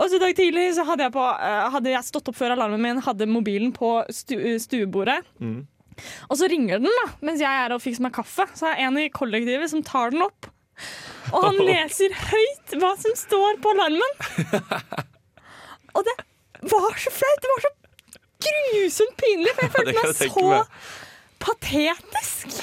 og 0.00 0.08
så 0.10 0.16
i 0.16 0.18
dag 0.18 0.34
tidlig 0.34 0.74
så 0.74 0.84
hadde 0.84 1.04
jeg, 1.06 1.12
på, 1.14 1.22
eh, 1.22 1.70
hadde 1.70 1.92
jeg 1.92 2.04
stått 2.08 2.28
opp 2.32 2.36
før 2.36 2.56
alarmen 2.56 2.80
min, 2.82 3.00
hadde 3.00 3.28
mobilen 3.30 3.72
på 3.72 3.92
stu, 4.12 4.34
stuebordet. 4.58 5.20
Mm. 5.40 5.66
Og 6.28 6.36
så 6.40 6.48
ringer 6.50 6.80
den 6.82 6.90
da, 6.90 7.06
mens 7.22 7.40
jeg 7.40 7.48
er 7.66 7.72
og 7.76 7.80
fikser 7.84 8.02
meg 8.02 8.12
kaffe. 8.16 8.48
Så 8.58 8.66
er 8.72 8.76
det 8.80 8.86
en 8.88 8.98
i 8.98 9.08
kollektivet 9.14 9.70
som 9.70 9.82
tar 9.86 10.10
den 10.10 10.22
opp. 10.26 10.48
Og 11.32 11.44
han 11.44 11.56
leser 11.70 12.10
høyt 12.12 12.76
hva 12.80 12.92
som 12.98 13.14
står 13.16 13.60
på 13.62 13.72
alarmen. 13.76 14.12
Og 15.92 16.04
det 16.06 16.14
var 16.72 16.98
så 17.00 17.12
flaut. 17.14 17.42
Det 17.42 17.50
var 17.54 17.64
så 17.66 17.72
grusomt 18.42 19.16
pinlig, 19.20 19.52
for 19.54 19.66
jeg 19.66 19.72
følte 19.76 19.94
meg 19.98 20.16
så 20.18 20.46
med. 20.48 20.82
patetisk. 21.42 22.56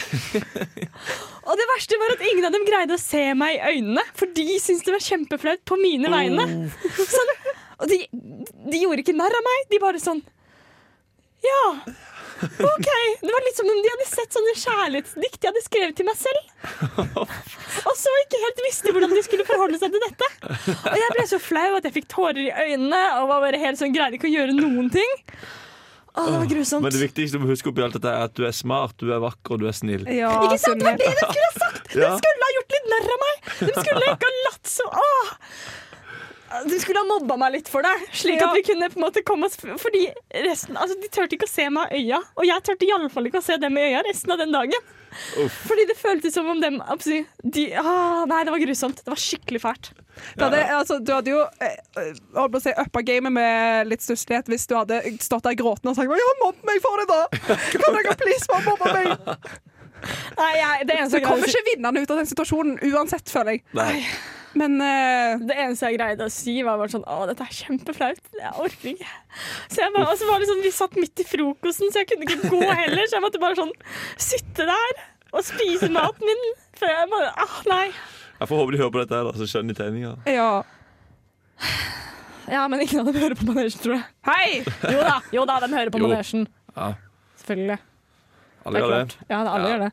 Og 1.50 1.58
det 1.58 1.66
verste 1.72 1.98
var 2.02 2.14
at 2.14 2.24
ingen 2.30 2.46
av 2.48 2.54
dem 2.54 2.66
greide 2.68 2.96
å 2.96 3.02
se 3.02 3.22
meg 3.38 3.56
i 3.58 3.72
øynene, 3.76 4.04
for 4.18 4.30
de 4.36 4.46
syntes 4.62 4.86
det 4.86 4.94
var 4.96 5.06
kjempeflaut 5.06 5.64
på 5.68 5.78
mine 5.82 6.12
vegne. 6.14 6.46
Sånn, 7.00 7.32
og 7.80 7.88
de, 7.90 8.02
de 8.12 8.84
gjorde 8.84 9.04
ikke 9.06 9.16
narr 9.18 9.34
av 9.40 9.46
meg. 9.48 9.66
De 9.72 9.82
bare 9.82 10.02
sånn 10.04 10.22
Ja, 11.46 11.62
OK. 12.40 12.90
Det 13.22 13.32
var 13.36 13.46
litt 13.46 13.58
som 13.60 13.70
om 13.72 13.80
de 13.84 13.92
hadde 13.92 14.08
sett 14.10 14.36
sånne 14.38 14.54
kjærlighetsdikt 14.62 15.44
jeg 15.46 15.52
hadde 15.52 15.64
skrevet 15.66 15.96
til 16.00 16.08
meg 16.08 16.18
selv. 16.20 16.42
Og 17.90 17.96
så 18.00 18.14
ikke 18.24 18.42
helt 18.46 18.62
visste 18.66 18.94
hvordan 18.96 19.14
de 19.16 19.24
skulle 19.26 19.48
forholde 19.48 19.80
seg 19.82 19.94
til 19.96 20.04
dette. 20.06 20.30
Og 20.90 20.98
jeg 21.02 21.16
ble 21.16 21.26
så 21.32 21.40
flau 21.44 21.70
at 21.80 21.88
jeg 21.90 21.98
fikk 22.00 22.10
tårer 22.12 22.42
i 22.48 22.52
øynene 22.70 23.02
og 23.22 23.32
var 23.34 23.44
bare 23.48 23.62
helt 23.62 23.80
sånn, 23.82 23.96
greide 23.96 24.20
ikke 24.20 24.30
å 24.32 24.36
gjøre 24.36 24.56
noen 24.58 24.92
ting. 24.94 25.16
Å, 26.10 26.24
det 26.26 26.38
var 26.42 26.48
grusomt. 26.50 26.84
Men 26.84 26.96
det 26.96 27.04
viktigste 27.04 27.38
du 27.38 27.44
må 27.44 27.52
huske 27.52 27.70
oppi 27.72 27.84
alt 27.86 27.96
dette 27.96 28.12
er 28.12 28.26
at 28.28 28.34
du 28.36 28.44
er 28.48 28.56
smart, 28.56 28.96
du 29.00 29.12
er 29.14 29.22
vakker 29.24 29.56
og 29.56 29.62
du 29.62 29.68
er 29.70 29.76
snill. 29.78 30.08
Ja, 30.10 30.32
Ikke 30.48 30.58
sant? 30.64 30.82
Det 30.82 30.88
var 30.90 30.98
det 31.00 31.12
de 31.12 31.28
skulle 31.28 31.52
ha 31.52 31.68
sagt! 31.68 31.92
De 31.94 32.10
skulle 32.24 32.48
ha 32.48 32.56
gjort 32.58 32.76
litt 32.76 32.90
narr 32.94 33.14
av 33.14 33.22
meg! 33.26 33.52
De 33.60 33.70
skulle 33.78 34.10
ikke 34.16 34.32
ha 34.32 34.42
latt 34.48 34.74
så 34.74 34.88
Åh! 34.90 35.30
De 36.70 36.80
skulle 36.82 37.02
ha 37.02 37.06
mobba 37.06 37.38
meg 37.38 37.54
litt 37.60 37.68
for 37.70 37.86
det, 37.86 37.94
slik 38.16 38.40
Ja. 38.42 38.50
at 38.50 38.58
vi 38.58 38.64
kunne 38.66 38.90
på 38.90 38.98
en 38.98 39.06
måte 39.06 39.22
komme 39.26 39.46
oss 39.46 39.58
Fordi 39.60 40.08
resten, 40.46 40.78
altså 40.78 40.98
De 41.00 41.10
turte 41.14 41.38
ikke 41.38 41.46
å 41.46 41.52
se 41.52 41.68
meg 41.70 41.92
i 41.94 42.06
øya, 42.08 42.22
og 42.36 42.48
jeg 42.48 42.64
turte 42.66 42.88
iallfall 42.88 43.30
ikke 43.30 43.42
å 43.42 43.46
se 43.46 43.58
dem 43.62 43.78
i 43.78 43.90
øya 43.92 44.02
resten 44.08 44.34
av 44.34 44.42
den 44.42 44.56
dagen. 44.56 44.88
Uff. 45.42 45.56
Fordi 45.68 45.86
det 45.90 45.98
føltes 45.98 46.34
som 46.34 46.50
om 46.50 46.60
dem 46.62 46.78
de, 47.44 47.64
ah, 47.78 48.26
Nei, 48.30 48.44
det 48.46 48.54
var 48.54 48.62
grusomt. 48.62 49.02
Det 49.02 49.10
var 49.10 49.18
skikkelig 49.18 49.62
fælt. 49.62 49.92
Du 50.36 50.44
hadde, 50.44 50.60
altså, 50.76 51.00
du 51.00 51.14
hadde 51.14 51.32
jo 51.32 51.40
eh, 51.64 51.78
eh, 51.98 52.12
holdt 52.36 52.54
på 52.54 52.60
å 52.60 52.64
si, 52.64 52.74
uppa 52.84 53.02
gamet 53.08 53.34
med 53.34 53.90
litt 53.90 54.04
stusslighet 54.04 54.52
hvis 54.52 54.68
du 54.70 54.76
hadde 54.78 55.00
stått 55.24 55.48
der 55.48 55.58
gråtende 55.60 55.94
og 55.94 56.00
sagt 56.00 56.12
'Ja, 56.12 56.34
mobb 56.44 56.60
meg 56.68 56.82
for 56.84 57.00
det, 57.00 57.08
da!' 57.10 57.28
Kan 57.72 57.96
dere 57.96 58.16
please 58.20 58.50
bare 58.52 58.66
mobbe 58.68 58.94
meg? 58.94 59.38
Nei, 60.40 60.52
jeg, 60.56 60.88
det, 60.88 60.94
er 60.94 61.02
eneste 61.04 61.20
jeg 61.20 61.28
kommer 61.28 61.48
ikke 61.48 61.66
vinnende 61.74 62.04
ut 62.04 62.12
av 62.12 62.22
den 62.22 62.30
situasjonen 62.30 62.78
uansett, 62.92 63.32
føler 63.32 63.58
jeg. 63.58 63.64
Nei. 63.76 64.06
Men 64.58 64.80
uh, 64.82 65.38
det 65.46 65.54
eneste 65.62 65.90
jeg 65.92 66.00
greide 66.00 66.26
å 66.26 66.32
si, 66.34 66.56
var 66.66 66.80
bare 66.82 66.90
sånn 66.90 67.04
Å, 67.06 67.20
dette 67.30 67.46
er 67.46 67.54
kjempeflaut. 67.54 68.22
Jeg 68.34 68.54
orker 68.64 68.90
ikke. 68.96 69.12
Så 69.70 69.84
jeg 69.84 69.94
bare, 69.94 70.08
og 70.10 70.18
så 70.18 70.30
var 70.30 70.42
det 70.42 70.48
sånn, 70.50 70.64
Vi 70.66 70.72
satt 70.74 70.98
midt 70.98 71.22
i 71.22 71.28
frokosten, 71.28 71.92
så 71.94 72.02
jeg 72.02 72.10
kunne 72.10 72.26
ikke 72.26 72.50
gå 72.50 72.64
heller. 72.66 73.06
Så 73.06 73.20
jeg 73.20 73.26
måtte 73.28 73.42
bare 73.44 73.60
sånn 73.60 73.74
sitte 74.18 74.66
der 74.70 75.04
og 75.30 75.46
spise 75.46 75.92
maten 75.94 76.26
min. 76.26 76.42
For 76.80 76.90
jeg 76.90 77.12
bare 77.12 77.30
ah, 77.38 77.60
Nei. 77.70 77.86
Jeg 78.40 78.50
får 78.50 78.62
håpe 78.64 78.74
de 78.74 78.82
hører 78.82 78.96
på 78.96 79.04
dette, 79.04 79.20
her 79.20 79.28
da, 79.30 79.36
så 79.38 79.50
skjønner 79.52 79.76
de 79.76 79.82
tegninga. 79.84 80.16
ja. 80.32 80.50
Ja, 82.50 82.64
men 82.72 82.82
ingen 82.82 83.04
av 83.04 83.10
dem 83.12 83.20
hører 83.22 83.36
på 83.38 83.46
Manesjen, 83.46 83.82
tror 83.84 83.94
jeg. 84.00 84.06
Hei! 84.26 84.62
Jo 84.90 85.02
da, 85.06 85.18
jo 85.36 85.44
da, 85.46 85.60
de 85.62 85.68
hører 85.76 85.92
på 85.94 86.00
Jo. 86.02 86.08
Manesjen. 86.10 86.48
Ja. 86.74 86.88
Selvfølgelig. 87.44 87.76
Alle 88.66 88.82
gjør 88.82 88.94
det. 88.96 89.18
Ja, 89.30 89.42
alle 89.44 89.60
Ja. 89.60 89.74
gjør 89.76 89.84
det. 89.84 89.92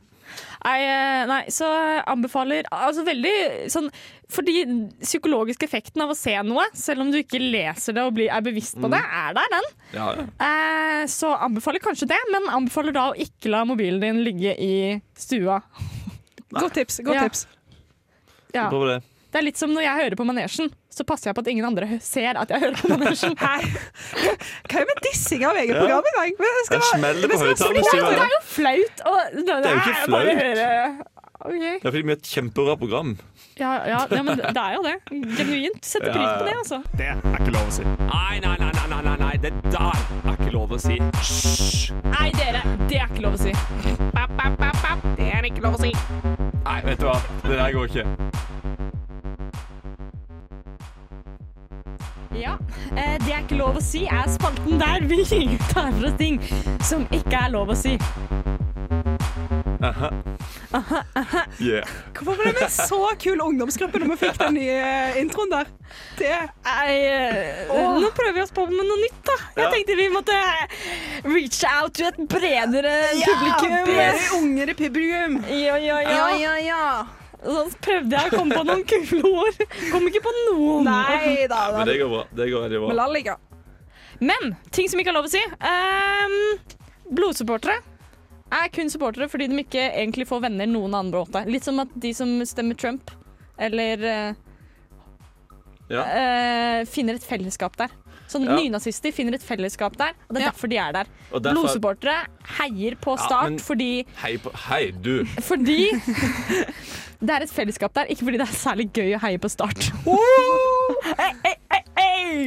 Nei, 0.67 0.79
eh, 0.83 1.25
nei, 1.31 1.43
så 1.55 1.67
anbefaler 2.11 2.67
Altså 2.75 3.05
veldig 3.07 3.35
sånn 3.71 3.87
Fordi 4.33 4.65
psykologisk 5.05 5.63
effekten 5.63 6.03
av 6.03 6.11
å 6.11 6.17
se 6.19 6.35
noe, 6.43 6.65
selv 6.75 7.05
om 7.05 7.13
du 7.15 7.21
ikke 7.21 7.39
leser 7.39 7.95
det 7.95 8.03
og 8.09 8.17
blir, 8.17 8.31
er 8.33 8.43
bevisst 8.43 8.79
på 8.83 8.91
det, 8.91 8.99
er 8.99 9.37
der, 9.37 9.53
den. 9.53 9.69
Ja, 9.95 10.07
ja. 10.19 10.25
Eh, 10.47 11.03
så 11.11 11.31
anbefaler 11.47 11.83
kanskje 11.85 12.09
det, 12.11 12.19
men 12.35 12.49
anbefaler 12.51 12.97
da 12.97 13.11
å 13.13 13.19
ikke 13.27 13.53
la 13.55 13.63
mobilen 13.69 14.03
din 14.03 14.25
ligge 14.27 14.57
i 14.59 14.73
stua. 15.15 15.61
Godt 16.51 16.75
tips. 16.81 16.99
godt 17.07 17.21
Ja. 17.21 17.29
tips. 17.29 17.47
Ja. 18.55 18.67
Det. 18.71 19.03
Det 19.31 19.41
er 19.43 19.45
litt 19.45 19.59
som 19.61 19.73
når 19.75 19.85
jeg 19.85 20.01
hører 20.01 20.17
på 20.19 20.25
Manesjen, 20.25 20.71
så 20.91 21.05
passer 21.05 21.29
jeg 21.29 21.37
på 21.37 21.43
at 21.45 21.49
ingen 21.53 21.67
andre 21.69 21.99
ser 22.01 22.39
at 22.41 22.51
jeg 22.51 22.63
hører 22.63 22.79
på 22.79 22.89
Manesjen. 22.89 23.35
Hva 24.71 24.81
er 24.81 24.87
med 24.89 25.03
dissing 25.05 25.45
av 25.45 25.59
eget 25.61 25.77
program 25.77 26.07
i 26.09 26.15
dag? 26.17 26.39
Det 26.41 26.79
det. 27.03 27.27
Det 27.27 28.23
er, 28.23 28.33
jo 28.33 28.41
flaut 28.49 29.05
å 29.05 29.15
det 29.37 29.55
er 29.55 29.77
jo 29.77 29.83
ikke 29.83 30.15
bare 30.15 30.37
flaut. 30.41 31.13
Høre 31.47 31.57
OK. 31.57 31.83
Det 31.83 31.89
er 31.89 31.91
fordi 31.91 32.03
vi 32.03 32.13
har 32.13 32.19
et 32.21 32.31
kjempebra 32.33 32.77
program. 32.77 33.17
Ja, 33.59 33.73
ja, 33.89 34.01
ja, 34.11 34.23
men 34.23 34.39
det 34.39 34.63
er 34.63 34.75
jo 34.75 34.83
det. 34.85 34.97
Genuint. 35.11 35.85
Setter 35.87 36.13
pris 36.13 36.27
ja. 36.27 36.39
på 36.39 36.45
det, 36.49 36.57
altså. 36.63 36.83
Det 36.99 37.07
er 37.13 37.41
ikke 37.41 37.55
lov 37.55 37.71
å 37.71 37.75
si. 37.79 37.87
Nei, 37.87 38.41
nei, 38.45 38.57
nei, 38.61 38.73
nei, 38.77 39.03
nei, 39.07 39.17
nei, 39.23 39.35
det 39.45 39.53
der 39.71 40.03
er 40.27 40.35
ikke 40.35 40.53
lov 40.55 40.77
å 40.77 40.81
si. 40.81 40.99
Hysj! 41.21 41.93
Nei, 42.11 42.29
dere, 42.37 42.65
det 42.87 43.01
er 43.01 43.09
ikke 43.11 43.27
lov 43.27 43.39
å 43.39 43.45
si. 43.47 43.55
Det 45.17 45.31
er 45.33 45.51
ikke 45.51 45.65
lov 45.65 45.79
å 45.79 45.85
si. 45.87 45.95
Nei, 46.67 46.81
vet 46.91 47.01
du 47.01 47.09
hva. 47.09 47.21
Det 47.47 47.57
der 47.57 47.73
går 47.77 47.93
ikke. 47.93 48.07
Ja, 52.37 52.59
eh, 52.97 53.17
Det 53.25 53.33
er 53.33 53.43
ikke 53.47 53.57
lov 53.57 53.79
å 53.79 53.83
si 53.83 54.05
er 54.05 54.29
spalten 54.29 54.81
der 54.81 55.07
vi 55.09 55.23
tar 55.73 55.93
for 55.95 56.11
oss 56.11 56.19
ting 56.19 56.41
som 56.85 57.07
ikke 57.11 57.47
er 57.47 57.55
lov 57.55 57.73
å 57.73 57.79
si. 57.79 57.97
Yeah. 61.61 61.89
Hvorfor 62.17 62.43
ble 62.43 62.53
vi 62.57 62.63
en 62.65 62.73
så 62.73 62.99
kul 63.21 63.41
ungdomsgruppe 63.45 64.01
når 64.01 64.13
vi 64.13 64.17
fikk 64.23 64.39
den 64.41 64.57
nye 64.59 64.77
eh, 64.77 65.19
introen 65.21 65.53
der? 65.53 65.71
Det 66.19 66.31
er, 66.33 67.69
oh. 67.73 67.97
nå 68.01 68.11
prøver 68.17 68.37
vi 68.39 68.45
oss 68.45 68.55
på 68.57 68.67
med 68.71 68.81
noe 68.81 68.99
nytt, 69.03 69.21
da. 69.27 69.37
Jeg 69.57 69.65
Ja. 69.65 69.71
tenkte 69.75 69.97
vi 69.99 70.09
måtte 70.13 70.39
reach 71.27 71.61
out 71.71 71.95
til 71.99 72.09
et 72.11 72.21
bredere 72.31 72.95
publikum. 73.23 73.77
Bedre 73.91 74.41
unger 74.41 74.73
i 74.73 74.77
publikum. 74.81 75.39
Ja, 75.51 75.77
ja, 75.81 76.01
ja. 76.05 76.29
ja, 76.41 76.55
ja. 76.67 76.85
Så 77.47 77.67
prøvde 77.85 78.17
jeg 78.17 78.33
å 78.33 78.39
komme 78.41 78.57
på 78.57 78.65
noen 78.67 78.85
kule 78.89 79.23
ord. 79.29 79.59
Kom 79.93 80.07
ikke 80.11 80.25
på 80.25 80.33
noen. 80.39 80.89
Nei 80.89 81.47
da. 81.51 81.67
Men 81.77 81.91
det 81.91 81.99
går 82.01 82.15
bra. 82.15 82.23
Det 82.33 82.49
går 82.53 82.65
veldig 82.73 82.81
bra. 82.89 83.37
Men 84.25 84.57
ting 84.73 84.89
som 84.89 85.01
ikke 85.01 85.13
er 85.13 85.19
lov 85.19 85.29
å 85.29 85.33
si. 85.35 85.43
Um, 85.61 86.39
blodsupportere 87.13 87.83
er 88.53 88.69
kun 88.73 88.91
supportere 88.93 89.29
fordi 89.29 89.49
de 89.51 89.59
ikke 89.65 89.85
egentlig 89.93 90.27
får 90.29 90.43
venner 90.47 90.67
noen 90.71 90.95
annen 90.95 91.13
måte. 91.13 91.45
Litt 91.51 91.65
som 91.67 91.79
at 91.83 91.89
de 91.99 92.13
som 92.15 92.29
stemmer 92.47 92.77
Trump, 92.79 93.11
eller 93.59 94.05
eh, 94.05 94.35
Ja. 95.91 96.03
eh, 96.03 96.85
finner 96.91 97.15
et 97.15 97.23
fellesskap 97.27 97.77
der. 97.77 97.89
Sånn 98.27 98.43
Ja. 98.45 98.57
Nynazister 98.59 99.13
finner 99.15 99.35
et 99.35 99.43
fellesskap 99.43 99.97
der, 99.97 100.11
og 100.29 100.35
det 100.35 100.43
er 100.43 100.47
Ja. 100.47 100.51
derfor 100.51 100.69
de 100.69 100.77
er 100.79 100.93
der. 100.93 101.05
Derfor- 101.31 101.53
Blodsupportere 101.55 102.27
heier 102.59 102.97
på 102.97 103.17
Ja, 103.17 103.27
Start 103.27 103.51
men- 103.51 103.59
fordi, 103.59 104.05
Hei, 104.17 104.37
på, 104.39 104.51
hei, 104.67 104.91
du. 104.91 105.25
fordi 105.41 105.91
det 107.27 107.31
er 107.31 107.43
et 107.43 107.51
fellesskap 107.51 107.95
der, 107.95 108.07
ikke 108.11 108.25
fordi 108.27 108.39
det 108.39 108.49
er 108.49 108.53
særlig 108.59 108.91
gøy 108.93 109.15
å 109.15 109.21
heie 109.21 109.39
på 109.39 109.49
Start. 109.51 109.91
Oh! 110.07 110.95
hey, 111.19 111.33
hey, 111.45 111.55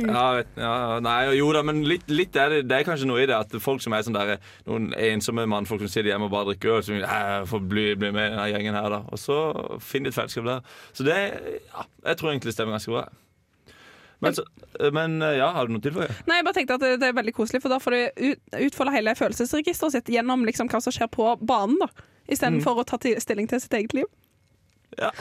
Ja, 0.10 0.26
ja, 0.60 0.74
nei, 1.04 1.18
jo 1.38 1.50
da, 1.56 1.62
men 1.66 1.84
litt, 1.88 2.06
litt 2.12 2.36
er 2.40 2.50
det, 2.54 2.60
det 2.70 2.78
er 2.80 2.88
kanskje 2.88 3.08
noe 3.10 3.22
i 3.24 3.28
det 3.30 3.36
at 3.38 3.56
folk 3.64 3.82
som 3.84 3.94
er 3.98 4.04
sånn 4.06 4.18
der, 4.18 4.38
noen 4.68 4.90
ensomme 4.94 5.46
mannfolk 5.50 5.82
som 5.86 5.92
sitter 5.92 6.12
hjemme 6.12 6.28
og 6.30 6.34
bare 6.34 6.52
drikker 6.52 6.76
øl, 6.78 6.84
som 6.86 6.96
vil 6.98 7.66
bli, 7.72 7.88
bli 8.00 8.12
med 8.16 8.28
i 8.28 8.34
denne 8.36 8.50
gjengen 8.52 8.78
her, 8.80 8.90
da. 8.96 9.02
Og 9.10 9.20
så 9.22 9.40
finner 9.84 10.10
de 10.10 10.14
et 10.14 10.20
fellesskap 10.20 10.46
der. 10.50 10.62
Så 10.94 11.08
det 11.08 11.18
ja, 11.20 11.88
Jeg 12.12 12.20
tror 12.22 12.32
egentlig 12.34 12.52
det 12.52 12.58
stemmer 12.58 12.78
ganske 12.78 12.94
bra. 12.96 13.08
Men, 14.20 14.36
så, 14.36 14.44
men 14.92 15.14
ja, 15.24 15.46
har 15.56 15.68
du 15.70 15.72
noe 15.78 15.84
til 15.84 15.94
for 15.96 16.04
det? 16.04 16.16
Nei, 16.28 16.42
jeg 16.42 16.46
bare 16.50 16.58
tenkte 16.58 16.76
at 16.76 16.82
det, 16.84 16.94
det 17.00 17.08
er 17.08 17.14
veldig 17.16 17.34
koselig, 17.38 17.62
for 17.64 17.72
da 17.72 17.78
får 17.80 17.96
du 17.96 18.26
ut, 18.34 18.42
utfolde 18.68 18.92
hele 18.98 19.14
følelsesregisteret 19.16 19.96
sitt 19.96 20.12
gjennom 20.12 20.44
liksom 20.48 20.68
hva 20.72 20.82
som 20.84 20.92
skjer 20.92 21.08
på 21.14 21.30
banen, 21.40 21.78
da. 21.80 21.88
Istedenfor 22.28 22.76
Mm. 22.76 22.82
å 22.84 22.88
ta 22.92 22.98
til, 23.02 23.16
stilling 23.24 23.48
til 23.50 23.62
sitt 23.64 23.74
eget 23.80 23.96
liv. 23.96 24.10
Ja. 25.00 25.14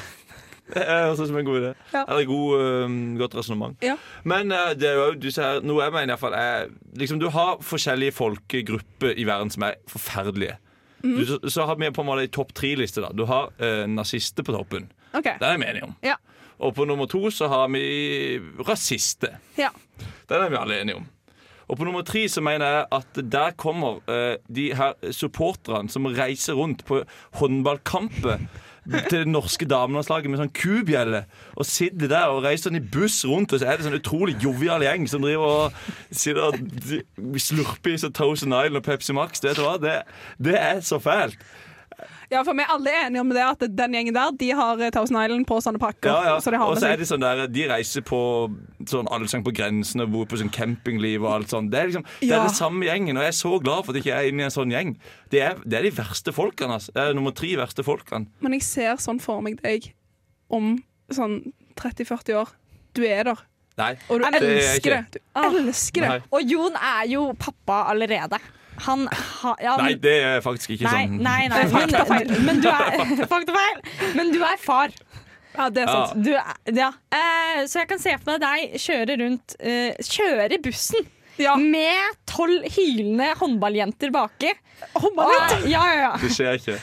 Det 0.74 0.84
er 0.84 1.38
en 1.38 1.44
god 1.44 1.60
idé. 1.60 1.72
Ja. 1.92 2.04
Eller 2.04 2.24
god, 2.28 2.60
øhm, 2.60 3.18
godt 3.18 3.34
resonnement. 3.34 3.76
Ja. 3.82 3.96
Men 4.24 4.52
uh, 4.52 4.72
det 4.76 4.88
er 4.88 4.94
jo 4.98 5.14
du 5.16 5.30
ser, 5.32 5.62
noe 5.64 5.82
jeg 5.84 5.94
mener 5.94 6.14
iallfall 6.14 6.36
er 6.36 6.68
liksom, 6.98 7.20
Du 7.20 7.28
har 7.32 7.58
forskjellige 7.64 8.12
folkegrupper 8.12 9.16
i 9.16 9.24
verden 9.28 9.50
som 9.50 9.64
er 9.68 9.78
forferdelige. 9.88 10.58
Du, 11.02 11.22
så, 11.26 11.38
så 11.48 11.66
har 11.66 11.78
vi 11.78 11.90
på 11.94 12.02
en 12.02 12.08
måte 12.10 12.26
en 12.26 12.32
topp 12.34 12.52
tre-liste. 12.58 13.00
da 13.00 13.12
Du 13.14 13.24
har 13.28 13.52
uh, 13.62 13.84
nazister 13.88 14.44
på 14.44 14.52
toppen. 14.52 14.90
Okay. 15.12 15.38
Den 15.40 15.48
er 15.52 15.58
vi 15.58 15.70
enige 15.70 15.88
om. 15.88 15.94
Ja. 16.04 16.18
Og 16.58 16.74
på 16.74 16.84
nummer 16.84 17.06
to 17.06 17.30
så 17.30 17.48
har 17.48 17.68
vi 17.70 18.40
rasister. 18.66 19.38
Ja. 19.58 19.70
Den 20.28 20.42
er 20.42 20.50
vi 20.50 20.58
alle 20.58 20.80
enige 20.82 20.98
om. 20.98 21.06
Og 21.68 21.76
på 21.76 21.84
nummer 21.84 22.02
tre 22.02 22.22
så 22.32 22.40
mener 22.40 22.66
jeg 22.66 22.84
at 22.96 23.18
der 23.32 23.52
kommer 23.60 24.00
uh, 24.08 24.36
de 24.48 24.70
her 24.74 24.96
supporterne 25.12 25.92
som 25.92 26.08
reiser 26.08 26.56
rundt 26.56 26.84
på 26.88 27.02
håndballkamper 27.40 28.40
til 28.88 29.20
det 29.20 29.28
norske 29.28 29.68
damelandslaget 29.68 30.32
med 30.32 30.40
sånn 30.40 30.52
kubjelle 30.56 31.24
og 31.58 31.68
sitter 31.68 32.10
der 32.10 32.32
og 32.32 32.42
reiser 32.46 32.68
sånn 32.68 32.80
i 32.80 32.84
buss 32.96 33.20
rundt, 33.28 33.52
og 33.52 33.60
så 33.60 33.68
er 33.68 33.78
det 33.78 33.86
sånn 33.86 33.98
utrolig 33.98 34.38
jovial 34.42 34.84
gjeng 34.84 35.08
som 35.10 35.24
driver 35.24 35.68
og 35.68 35.78
sitter 36.10 36.44
og 36.48 37.38
slurper 37.42 37.94
i 37.94 38.00
seg 38.00 38.14
Thousand 38.16 38.54
Island 38.54 38.80
og 38.80 38.86
Pepsi 38.86 39.16
Max. 39.16 39.44
Hva? 39.44 39.76
Det, 39.82 40.00
det 40.42 40.56
er 40.58 40.84
så 40.84 41.00
fælt. 41.02 41.36
Ja, 42.30 42.42
for 42.44 42.52
vi 42.52 42.60
er 42.64 42.70
alle 42.74 42.92
enige 43.06 43.20
om 43.24 43.30
det 43.32 43.42
at 43.44 43.62
den 43.78 43.94
gjengen 43.96 44.14
der, 44.16 44.32
de 44.36 44.48
har 44.58 44.80
eh, 44.84 44.90
Thousand 44.92 45.16
Island 45.22 45.46
på 45.48 45.58
sånne 45.64 45.80
pakker. 45.80 46.10
Ja, 46.10 46.34
ja. 46.34 46.34
Så 46.44 46.50
de 46.52 46.58
har 46.60 46.68
Og 46.68 46.76
så 46.80 46.90
er 46.92 46.96
det 47.00 47.06
sånn 47.08 47.22
der 47.24 47.46
De 47.48 47.64
reiser 47.70 48.04
på 48.04 48.18
sånn 48.88 49.08
Allsang 49.14 49.44
på 49.46 49.52
grensen 49.56 50.02
og 50.04 50.10
bor 50.12 50.26
på 50.28 50.36
sånn 50.40 50.52
campingliv 50.52 51.24
og 51.24 51.30
alt 51.38 51.48
sånt. 51.54 51.70
Det 51.72 51.80
er 51.80 51.86
liksom 51.92 52.04
Det 52.20 52.28
Ja. 52.28 52.42
er 52.42 52.48
det 52.48 52.56
samme 52.56 52.84
gjengen, 52.84 53.16
og 53.16 53.22
jeg 53.24 53.32
er 53.32 53.38
så 53.40 53.54
glad 53.62 53.84
for 53.84 53.92
at 53.92 53.96
jeg 53.96 54.04
ikke 54.04 54.18
er 54.18 54.28
inne 54.28 54.40
i 54.40 54.44
en 54.44 54.50
sånn 54.54 54.70
gjeng. 54.74 54.96
Det 55.30 55.40
er, 55.40 55.54
det 55.64 55.78
er 55.78 55.82
de 55.88 55.90
verste 55.96 56.32
folkene. 56.32 56.76
Altså. 56.78 56.92
Det 56.92 57.02
er 57.02 57.14
nummer 57.14 57.32
tre 57.32 57.54
verste 57.56 57.82
folkene. 57.84 58.26
Men 58.40 58.52
jeg 58.52 58.62
ser 58.62 58.96
sånn 58.96 59.20
for 59.20 59.40
meg 59.40 59.60
deg 59.62 59.92
om 60.50 60.76
sånn 61.10 61.52
30-40 61.76 62.34
år. 62.36 62.48
Du 62.94 63.02
er 63.06 63.24
der, 63.24 63.40
Nei. 63.78 63.92
og 64.10 64.20
du 64.20 64.24
er 64.26 64.40
elsker 64.42 64.90
det. 64.90 65.20
Du 65.36 65.58
elsker 65.62 66.00
det. 66.02 66.22
Og 66.32 66.42
Jon 66.42 66.74
er 66.76 67.06
jo 67.08 67.32
pappa 67.38 67.84
allerede. 67.92 68.38
Han 68.86 69.06
ha, 69.10 69.54
ja, 69.62 69.76
Nei, 69.80 69.94
det 69.98 70.14
er 70.24 70.40
faktisk 70.44 70.70
ikke 70.76 70.86
Nei, 70.86 71.04
sånn. 71.08 71.18
nei, 71.24 71.48
nei. 71.50 71.62
Men, 71.72 72.34
men 72.46 72.60
du 72.62 72.68
er 72.70 73.26
Faktafeil! 73.32 73.80
Men 74.18 74.32
du 74.34 74.38
er 74.44 74.58
far. 74.62 74.92
Ja, 75.58 75.68
det 75.74 75.82
er 75.82 75.88
Ja. 75.90 75.94
sant. 76.06 76.22
Du 76.24 76.30
er, 76.38 76.52
ja. 76.76 76.90
Eh, 77.10 77.62
så 77.66 77.80
jeg 77.82 77.88
kan 77.90 77.98
se 78.02 78.12
for 78.20 78.32
meg 78.34 78.42
deg 78.44 78.76
kjøre 78.84 79.16
rundt 79.24 79.56
eh, 79.58 79.96
Kjøre 80.06 80.60
bussen 80.62 81.08
Ja. 81.40 81.56
med 81.58 82.18
tolv 82.30 82.66
hylende 82.76 83.32
håndballjenter 83.40 84.12
baki. 84.14 84.52
Håndballjenter? 84.94 85.64
Og, 85.64 85.68
ja, 85.72 85.82
ja, 85.90 85.98
ja. 86.08 86.12
Det 86.22 86.30
skjer 86.36 86.60
ikke. 86.60 86.78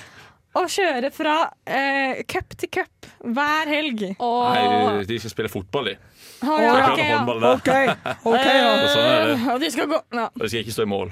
Og 0.56 0.70
kjøre 0.72 1.10
fra 1.12 1.38
eh, 1.68 2.22
cup 2.32 2.54
til 2.60 2.70
cup 2.72 3.10
hver 3.26 3.68
helg. 3.72 4.06
Nei, 4.20 5.04
de 5.08 5.18
skal 5.20 5.34
spille 5.34 5.52
fotball, 5.52 5.90
de. 5.92 5.96
Å, 6.46 6.56
ja, 6.62 6.72
okay, 6.92 7.10
ja. 7.10 7.18
håndball 7.20 7.44
der. 7.64 7.92
Eh, 7.96 8.24
Og 8.28 8.36
sånn 8.94 9.46
og 9.56 9.62
de 9.64 9.70
skal 9.74 9.88
gå 9.92 10.00
ja. 10.16 10.26
Og 10.32 10.44
de 10.44 10.50
skal 10.52 10.64
ikke 10.66 10.76
stå 10.76 10.84
i 10.88 10.92
mål. 10.92 11.12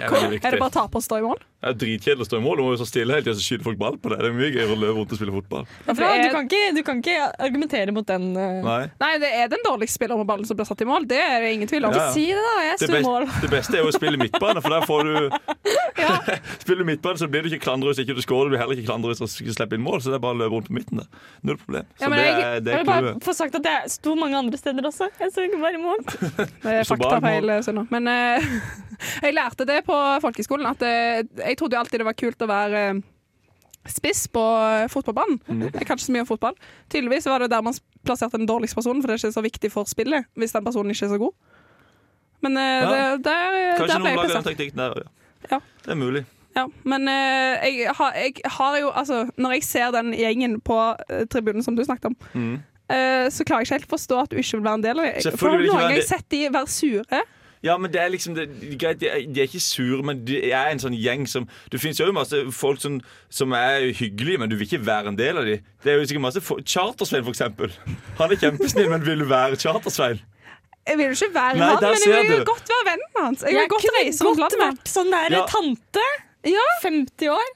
Det 0.00 0.20
er 0.20 0.30
det 0.34 0.40
Er 0.44 0.56
det 0.56 0.60
bare 0.62 0.84
å 0.88 1.02
stå 1.04 1.18
i 1.20 1.24
mål? 1.24 1.40
Det 1.60 1.68
er 1.68 1.74
dritkjedelig 1.76 2.24
å 2.24 2.28
stå 2.30 2.38
i 2.38 2.44
mål. 2.44 2.56
Du 2.56 2.62
må 2.64 2.70
jo 2.72 2.78
stå 2.80 2.86
stille 2.88 3.12
hele 3.12 3.20
tida, 3.24 3.34
og 3.36 3.40
så 3.40 3.44
skyter 3.44 3.66
folk 3.66 3.78
ball 3.80 3.96
på 4.00 4.08
deg. 4.08 4.22
Det 4.24 4.28
er 4.30 4.36
mye 4.38 4.48
gøyere 4.54 4.72
å 4.72 4.78
løpe 4.80 4.94
rundt 4.96 5.10
og 5.12 5.18
spille 5.20 5.34
fotball. 5.34 5.66
Ja, 5.84 5.92
for 5.92 6.00
Du 6.00 6.28
kan, 6.32 6.46
ikke, 6.48 6.60
du 6.76 6.80
kan 6.86 7.02
ikke 7.02 7.16
argumentere 7.46 7.92
mot 7.92 8.06
den. 8.08 8.30
uh... 8.32 8.62
Nei. 8.64 8.78
Nei, 9.02 9.10
det 9.20 9.30
er 9.42 9.50
den 9.52 9.60
dårligste 9.66 10.00
spilleren 10.00 10.22
med 10.22 10.30
ballen 10.30 10.48
som 10.48 10.56
blir 10.56 10.68
satt 10.70 10.80
i 10.80 10.88
mål. 10.88 11.04
Det 11.10 11.18
er 11.20 11.44
det 11.44 11.50
ingen 11.58 11.68
tvil 11.68 11.84
om. 11.90 11.92
Ja, 11.92 12.06
ja. 12.08 12.14
Si 12.16 12.24
det, 12.32 12.40
da. 12.46 12.54
Jeg 12.64 12.78
Det, 12.80 12.88
sto 12.88 12.96
i 12.96 13.04
mål. 13.04 13.28
det 13.44 13.50
beste 13.52 13.76
er 13.76 13.84
jo 13.84 13.90
å 13.92 13.96
spille 13.98 14.20
midtbane, 14.22 14.62
for 14.64 14.72
der 14.72 14.88
får 14.88 15.04
du 15.04 15.14
Spiller 16.62 16.80
du 16.80 16.88
midtbane, 16.88 17.20
så 17.20 17.28
blir 17.28 17.44
du 17.44 17.50
ikke 17.52 17.64
klandret 17.66 17.92
hvis 17.92 18.02
ikke 18.06 18.16
du 18.16 18.22
scorer. 18.24 18.48
Du 18.48 18.54
blir 18.54 18.62
heller 18.62 18.78
ikke 18.80 18.88
klandret 18.88 19.20
hvis 19.20 19.36
du 19.36 19.44
ikke 19.44 19.56
slipper 19.58 19.76
inn 19.76 19.84
mål, 19.84 20.00
så 20.00 20.14
det 20.14 20.18
er 20.20 20.24
bare 20.24 20.38
å 20.38 20.40
løpe 20.40 20.56
rundt 20.56 20.70
på 20.70 20.76
midten 20.78 21.02
der. 21.02 21.08
Null 21.44 21.58
problem. 21.60 21.88
Så 22.00 22.06
Ja, 22.06 22.08
men 22.12 22.18
det 22.22 22.26
jeg- 22.26 22.40
er, 22.40 22.60
det 22.60 22.72
Jeg 22.72 22.80
er 22.80 22.84
vil 22.84 22.92
bare 22.92 23.14
få 23.28 23.34
sagt 23.36 23.54
at 23.60 23.68
jeg 23.70 23.90
sto 23.98 24.14
mange 24.16 24.36
andre 24.40 24.56
steder 24.60 24.88
også. 24.90 25.10
Jeg 25.20 25.32
så 25.36 25.44
ikke 25.44 25.60
bare 25.60 25.76
i 25.76 25.82
mål. 25.84 26.00
Det 26.64 26.72
er 26.80 26.84
faktafeil. 26.88 27.52
Sunna. 27.64 27.84
Men 27.90 28.08
uh, 28.08 28.50
jeg 29.22 29.34
lærte 29.34 29.66
det 29.68 29.80
på 29.86 29.89
folkeskolen. 30.22 30.66
At 30.70 30.82
eh, 30.86 31.22
jeg 31.46 31.58
trodde 31.60 31.76
jo 31.76 31.80
alltid 31.82 32.00
det 32.02 32.06
var 32.08 32.16
kult 32.18 32.42
å 32.44 32.48
være 32.50 32.82
eh, 32.90 33.00
spiss 33.90 34.26
på 34.32 34.42
fotballbanen. 34.92 35.38
Mm. 35.48 35.62
Jeg 35.72 35.86
kan 35.88 35.96
ikke 35.96 36.04
så 36.08 36.12
mye 36.16 36.24
om 36.26 36.28
fotball. 36.28 36.56
Tydeligvis 36.92 37.28
var 37.30 37.40
det 37.44 37.50
der 37.52 37.62
man 37.64 37.76
plasserte 38.06 38.36
den 38.40 38.48
dårligste 38.48 38.76
personen, 38.80 39.00
for 39.02 39.08
det 39.10 39.16
er 39.18 39.22
ikke 39.24 39.36
så 39.38 39.44
viktig 39.46 39.70
for 39.72 39.88
spillet 39.88 40.28
hvis 40.40 40.52
den 40.56 40.66
personen 40.66 40.92
ikke 40.94 41.06
er 41.08 41.14
så 41.14 41.20
god. 41.22 41.32
Men 42.44 42.56
eh, 42.56 42.82
Ja. 42.82 42.90
det, 42.90 43.24
der, 43.24 43.56
Kanskje 43.80 43.94
der 43.94 44.04
ble 44.04 44.10
noen 44.10 44.10
jeg 44.10 44.20
lager 44.20 44.36
den 44.36 44.48
teknikken 44.50 44.82
der, 44.84 45.00
ja. 45.04 45.10
Ja. 45.54 45.58
Det 45.84 45.94
er 45.94 46.00
mulig. 46.00 46.24
Ja, 46.56 46.64
men 46.84 47.06
jeg, 47.06 47.86
har, 47.94 48.16
jeg 48.18 48.40
har 48.58 48.74
jo 48.80 48.88
Altså, 48.90 49.20
når 49.38 49.52
jeg 49.54 49.62
ser 49.64 49.92
den 49.94 50.10
gjengen 50.18 50.56
på 50.66 50.76
tribunen 51.30 51.62
som 51.64 51.76
du 51.78 51.84
snakket 51.86 52.10
om, 52.10 52.16
Mm. 52.34 52.56
så 53.30 53.44
klarer 53.46 53.62
jeg 53.62 53.68
ikke 53.68 53.76
helt 53.78 53.86
å 53.86 53.92
forstå 53.94 54.16
at 54.24 54.30
du 54.32 54.36
ikke 54.40 54.58
vil 54.58 54.64
være 54.66 54.78
en 54.80 54.82
del 54.82 54.98
av 54.98 55.04
det. 55.06 55.32
For 55.38 55.54
jeg 55.54 55.68
noen 55.68 55.76
en 55.78 55.84
ganger 55.86 56.02
sett 56.08 56.26
de 56.34 56.40
være 56.50 56.66
sure. 56.74 57.20
Ja, 57.62 57.74
men 57.76 57.92
det 57.92 58.00
er 58.00 58.08
liksom 58.08 58.34
det, 58.34 58.46
greit, 58.80 59.00
de, 59.02 59.08
er, 59.12 59.20
de 59.28 59.40
er 59.42 59.48
ikke 59.50 59.60
sure, 59.60 60.00
men 60.02 60.22
de 60.24 60.38
er 60.48 60.70
en 60.72 60.78
sånn 60.80 60.94
gjeng 60.96 61.26
som 61.28 61.44
Det 61.70 61.80
finnes 61.82 61.98
jo 62.00 62.06
masse 62.16 62.38
folk 62.56 62.80
som, 62.80 63.00
som 63.28 63.52
er 63.52 63.90
hyggelige, 63.98 64.38
men 64.40 64.48
du 64.48 64.56
vil 64.56 64.64
ikke 64.64 64.80
være 64.86 65.12
en 65.12 65.18
del 65.18 65.36
av 65.36 65.44
dem. 65.44 65.60
Det 65.84 65.92
er 65.92 65.98
jo 66.00 66.06
sikkert 66.08 66.24
masse 66.24 66.40
Chartersvein, 66.64 67.24
for 67.26 67.34
eksempel. 67.34 67.74
Han 68.18 68.32
er 68.32 68.40
kjempesnill, 68.40 68.88
men 68.88 69.04
vil 69.04 69.20
du 69.20 69.28
være 69.28 69.60
Chartersvein? 69.60 70.22
Jeg 70.88 70.96
vil 70.96 71.10
jo 71.10 71.18
ikke 71.18 71.34
være 71.34 71.58
Nei, 71.60 71.68
han, 71.68 71.84
men 71.84 72.02
jeg 72.08 72.24
vil 72.24 72.32
jo 72.32 72.40
du. 72.40 72.44
godt 72.48 72.70
være 72.72 72.86
vennen 72.88 73.18
hans. 73.26 73.42
Jeg 73.44 73.54
vil 73.60 73.68
godt 73.76 73.88
reise 74.00 74.24
rundt 74.24 74.40
landet. 74.40 74.62
vært 74.64 74.88
sånn 74.96 75.10
der 75.12 75.36
Ja. 75.36 75.44
tante. 75.52 76.06
Ja. 76.48 76.64
50 76.82 77.28
år, 77.28 77.48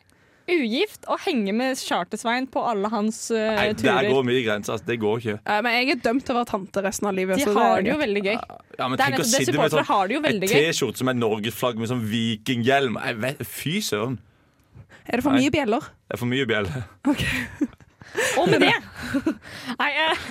ugift, 0.50 1.06
og 1.08 1.20
henge 1.24 1.54
med 1.56 1.78
Chartersvein 1.80 2.46
på 2.52 2.60
alle 2.68 2.90
hans 2.92 3.18
eh, 3.32 3.54
Nei, 3.56 3.68
turer. 3.72 4.02
Der 4.04 4.10
går 4.12 4.26
mye 4.28 4.42
grenser. 4.44 4.76
Altså. 4.76 4.86
Det 4.90 4.98
går 5.00 5.22
ikke. 5.22 5.36
Uh, 5.46 5.56
men 5.64 5.76
jeg 5.78 5.94
er 5.94 6.02
dømt 6.04 6.26
til 6.26 6.34
å 6.34 6.38
være 6.40 6.50
tante 6.50 6.84
resten 6.84 7.08
av 7.08 7.16
livet. 7.16 7.40
De 7.40 7.56
har 7.56 7.80
det 7.80 7.86
det 7.86 7.94
jo 7.94 7.98
veldig 8.02 8.24
gøy. 8.26 8.34
Ja, 8.34 8.88
men 8.88 8.98
Det 8.98 9.06
Tenk 9.06 9.22
å 9.22 9.26
sitte 9.28 9.40
med 9.40 9.50
Supportere 9.54 9.86
har 9.88 10.10
det 10.10 10.16
jo 10.16 10.20
sånn, 10.20 10.28
veldig 10.28 10.50
et. 10.50 10.68
T-skjorte 10.68 11.02
som 11.02 11.12
er 11.12 11.18
norgesflagg 11.18 11.80
med 11.80 11.92
sånn 11.92 12.04
vikinghjelm. 12.12 13.00
Jeg 13.08 13.20
vet, 13.24 13.44
fy 13.48 13.78
søren. 13.84 14.20
Er 15.04 15.20
det 15.20 15.24
for 15.24 15.36
Nei. 15.36 15.44
mye 15.44 15.54
bjeller? 15.54 15.90
Det 16.08 16.16
er 16.16 16.20
for 16.20 16.32
mye 16.32 16.48
bjelle. 16.48 16.84
Og 18.38 18.50
med 18.50 18.62
det 18.62 18.70
Nei, 19.80 19.90
eh, 19.90 20.28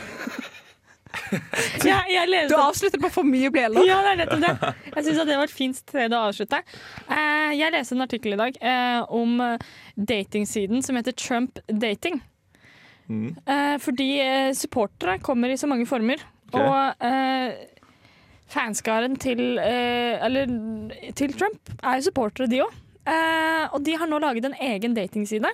jeg, 1.88 2.04
jeg 2.14 2.50
Du 2.50 2.56
avslutter 2.58 3.02
på 3.02 3.12
for 3.14 3.28
mye 3.28 3.52
bjeller. 3.54 3.86
Ja, 3.88 4.02
det 4.06 4.14
er 4.14 4.20
nettopp 4.24 4.44
det. 4.44 4.74
Jeg 4.90 5.06
syns 5.08 5.22
det 5.30 5.40
var 5.40 5.48
et 5.50 5.56
fint 5.56 5.80
sted 5.80 6.16
å 6.16 6.22
avslutte. 6.30 6.62
Eh, 7.08 7.54
jeg 7.60 7.76
leste 7.76 7.98
en 7.98 8.06
artikkel 8.06 8.36
i 8.36 8.40
dag 8.40 8.60
eh, 8.62 9.02
om 9.14 9.42
eh, 9.44 9.68
datingsiden 9.96 10.86
som 10.86 10.98
heter 11.00 11.16
Trump 11.18 11.62
Dating. 11.68 12.22
Mm. 13.10 13.34
Eh, 13.46 13.76
fordi 13.84 14.10
supportere 14.58 15.20
kommer 15.24 15.54
i 15.54 15.60
så 15.60 15.70
mange 15.70 15.88
former. 15.90 16.22
Okay. 16.54 16.64
Og 16.64 17.06
eh, 17.08 17.74
fanskaren 18.54 19.18
til, 19.22 19.58
eh, 19.60 20.22
eller, 20.24 20.50
til 21.18 21.34
Trump 21.38 21.74
er 21.82 22.00
jo 22.00 22.10
supportere, 22.10 22.50
de 22.52 22.64
òg. 22.66 22.80
Eh, 23.04 23.66
og 23.74 23.84
de 23.84 23.98
har 24.00 24.08
nå 24.08 24.20
laget 24.24 24.48
en 24.48 24.56
egen 24.64 24.96
datingside 24.96 25.50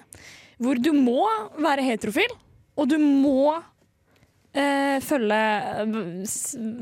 hvor 0.59 0.77
du 0.77 0.91
må 0.93 1.23
være 1.57 1.85
heterofil, 1.87 2.33
og 2.77 2.89
du 2.91 2.97
må 2.99 3.55
eh, 4.53 4.99
følge 5.05 5.41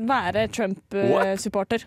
være 0.08 0.48
Trump-supporter. 0.54 1.86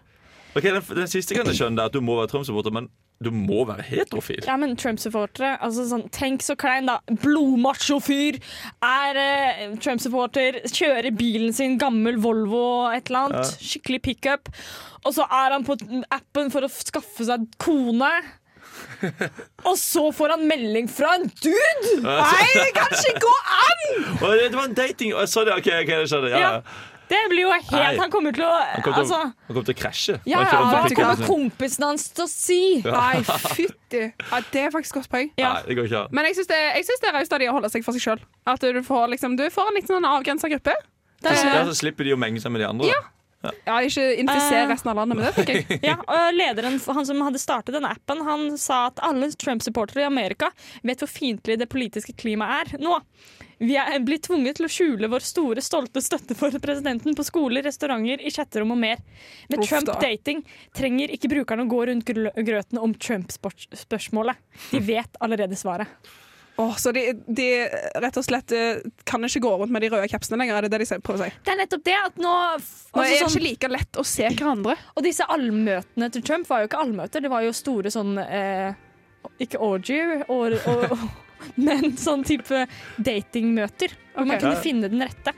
Ok, 0.55 0.63
den, 0.63 0.81
den 0.97 1.07
siste 1.07 1.38
kan 1.38 1.47
jeg 1.47 1.61
skjønne, 1.61 1.88
at 1.88 1.95
du 1.95 2.01
må 2.03 2.17
være 2.19 2.33
Trump-supporter, 2.33 2.73
men 2.75 2.89
du 3.21 3.29
må 3.31 3.63
være 3.69 3.83
heterofil. 3.85 4.41
Ja, 4.47 4.55
men 4.57 4.73
Trump-supportere 4.79 5.53
altså 5.61 5.85
sånn, 5.89 6.07
Tenk 6.13 6.41
så 6.45 6.55
klein, 6.59 6.89
da. 6.89 6.97
Blodmacho-fyr. 7.21 8.39
Er 8.85 9.19
eh, 9.21 9.61
Trump-supporter. 9.81 10.61
Kjører 10.73 11.11
bilen 11.17 11.53
sin, 11.55 11.77
gammel 11.81 12.17
Volvo 12.21 12.89
et 12.89 13.11
eller 13.11 13.29
annet. 13.29 13.53
Skikkelig 13.61 14.01
pickup. 14.09 14.50
Og 15.05 15.15
så 15.17 15.25
er 15.29 15.55
han 15.55 15.65
på 15.65 15.77
appen 16.13 16.51
for 16.53 16.65
å 16.65 16.71
skaffe 16.73 17.25
seg 17.29 17.45
kone. 17.61 18.09
Og 19.69 19.75
så 19.79 20.05
får 20.15 20.36
han 20.36 20.48
melding 20.50 20.88
fra 20.91 21.15
en 21.17 21.27
dude! 21.41 21.98
Nei, 22.05 22.48
det 22.55 22.71
kan 22.77 22.95
ikke 22.95 23.19
gå 23.25 23.33
an! 23.57 23.83
Det 24.21 24.55
var 24.55 24.65
en 24.69 24.77
dating 24.77 25.13
Sorry, 25.29 25.53
ok, 25.55 25.69
ok, 25.83 25.91
det 25.91 26.07
skjønner 26.12 26.33
jeg. 26.36 26.41
Ja, 26.41 26.55
ja. 26.60 26.88
Det 27.12 27.19
blir 27.27 27.41
jo 27.43 27.50
helt 27.51 27.71
Nei. 27.75 27.95
Han 28.00 28.12
kommer 28.13 28.31
til 28.31 28.45
å 28.48 28.51
Han 28.55 28.83
kommer 28.86 29.01
til, 29.01 29.01
Altså 29.01 29.17
han 29.19 29.33
kommer 29.50 29.65
til 29.67 29.75
å 29.75 29.79
krasje. 29.81 30.13
ja, 30.31 30.43
Han 30.48 30.48
ja, 30.48 30.83
hva 30.88 30.93
kommer 30.95 31.25
kompisen 31.27 31.83
hans 31.83 32.05
til 32.15 32.24
å 32.24 32.27
si? 32.31 32.60
Nei, 32.86 33.17
fytti. 33.57 34.03
Ja, 34.31 34.39
det 34.53 34.63
er 34.63 34.71
faktisk 34.71 34.95
godt 35.01 35.12
poeng. 35.12 35.33
Ja. 35.36 35.57
Nei, 35.57 35.65
det 35.67 35.75
går 35.79 35.89
ikke 35.89 36.03
an. 36.05 36.13
Men 36.15 36.29
jeg 36.29 36.39
syns 36.39 36.51
det, 36.53 36.60
jeg 36.77 36.88
synes 36.88 37.03
det 37.03 37.10
er 37.12 37.17
raust 37.19 37.36
av 37.36 37.43
de 37.43 37.50
å 37.51 37.55
holde 37.57 37.71
seg 37.74 37.83
for 37.83 37.98
seg 37.98 38.05
sjøl. 38.05 38.24
At 38.48 38.63
du 38.63 38.79
får, 38.88 39.12
liksom, 39.17 39.36
du 39.39 39.43
får 39.51 39.74
en 39.74 39.79
litt 39.81 39.91
sånn 39.91 40.07
avgrensa 40.07 40.48
gruppe. 40.53 40.77
Det, 41.21 41.36
Ja, 41.36 41.65
så 41.67 41.75
slipper 41.77 42.07
de 42.07 42.15
å 42.15 42.21
menge 42.21 42.39
seg 42.41 42.55
med 42.55 42.63
de 42.63 42.69
andre. 42.69 42.88
Ja. 42.89 43.01
Ja, 43.41 43.75
ikke 43.81 44.03
infisere 44.21 44.63
Eh. 44.63 44.69
resten 44.69 44.91
av 44.91 44.95
landet 45.01 45.17
med 45.17 45.25
det, 45.25 45.45
jeg. 45.50 45.79
Ja, 45.89 45.95
og 45.98 46.33
lederen, 46.38 46.79
han 46.86 47.05
som 47.07 47.21
hadde 47.25 47.39
startet 47.41 47.74
denne 47.75 47.89
appen, 47.95 48.21
han 48.27 48.57
sa 48.62 48.88
at 48.91 49.00
alle 49.01 49.31
Trump-supportere 49.33 50.03
i 50.03 50.10
Amerika 50.10 50.51
vet 50.83 51.01
hvor 51.01 51.10
fiendtlig 51.10 51.57
det 51.62 51.69
politiske 51.71 52.13
klimaet 52.13 52.75
er 52.75 52.83
nå. 52.86 53.00
Vi 53.62 53.75
er 53.77 54.00
blitt 54.01 54.24
tvunget 54.25 54.57
til 54.57 54.65
å 54.65 54.71
skjule 54.74 55.10
vår 55.12 55.21
store, 55.21 55.62
stolte 55.62 56.01
støtte 56.01 56.33
for 56.38 56.50
presidenten 56.63 57.13
på 57.17 57.25
skoler, 57.27 57.62
restauranter, 57.67 58.17
i 58.25 58.31
chatterom 58.33 58.71
og 58.74 58.79
mer. 58.81 58.98
Med 59.53 59.62
Trump-dating 59.67 60.41
trenger 60.74 61.13
ikke 61.13 61.29
brukerne 61.29 61.67
å 61.67 61.69
gå 61.69 61.83
rundt 61.91 62.05
grø- 62.10 62.33
grøten 62.41 62.81
om 62.81 62.95
Trump-spørsmålet. 62.98 64.41
De 64.71 64.79
vet 64.81 65.17
allerede 65.21 65.57
svaret. 65.62 65.88
Åh, 66.61 66.75
så 66.77 66.91
de, 66.93 67.03
de 67.25 67.47
rett 68.03 68.17
og 68.19 68.25
slett 68.27 68.53
eh, 68.53 68.81
kan 69.07 69.23
ikke 69.25 69.41
gå 69.41 69.51
rundt 69.61 69.73
med 69.73 69.81
de 69.85 69.89
røde 69.93 70.09
kapsene 70.11 70.37
lenger, 70.41 70.59
er 70.59 70.67
det 70.67 70.71
det 70.75 70.85
de 70.85 70.99
prøver 71.01 71.23
å 71.23 71.29
si? 71.29 71.39
Det 71.47 71.53
er 71.55 71.59
nettopp 71.63 71.83
det 71.87 71.95
at 71.97 72.19
nå, 72.21 72.29
Nå 72.29 72.37
altså 72.53 73.01
er 73.01 73.09
det 73.09 73.19
sånn- 73.23 73.33
ikke 73.39 73.45
like 73.47 73.69
lett 73.73 73.99
å 74.01 74.05
se 74.05 74.29
hverandre. 74.29 74.75
Og 74.95 75.05
disse 75.07 75.25
allmøtene 75.25 76.09
til 76.13 76.25
Trump 76.27 76.49
var 76.51 76.61
jo 76.63 76.69
ikke 76.69 76.81
allmøter, 76.85 77.23
det 77.25 77.31
var 77.33 77.45
jo 77.47 77.53
store 77.55 77.93
sånn 77.93 78.17
eh, 78.21 78.71
Ikke 79.41 79.61
orgy, 79.61 79.99
or, 80.29 80.53
or, 80.69 80.97
men 81.67 81.95
sånn 81.97 82.25
type 82.27 82.65
datingmøter. 83.01 83.95
Hvor 84.13 84.27
man 84.29 84.41
kunne 84.43 84.59
finne 84.61 84.89
den 84.91 85.01
rette. 85.01 85.33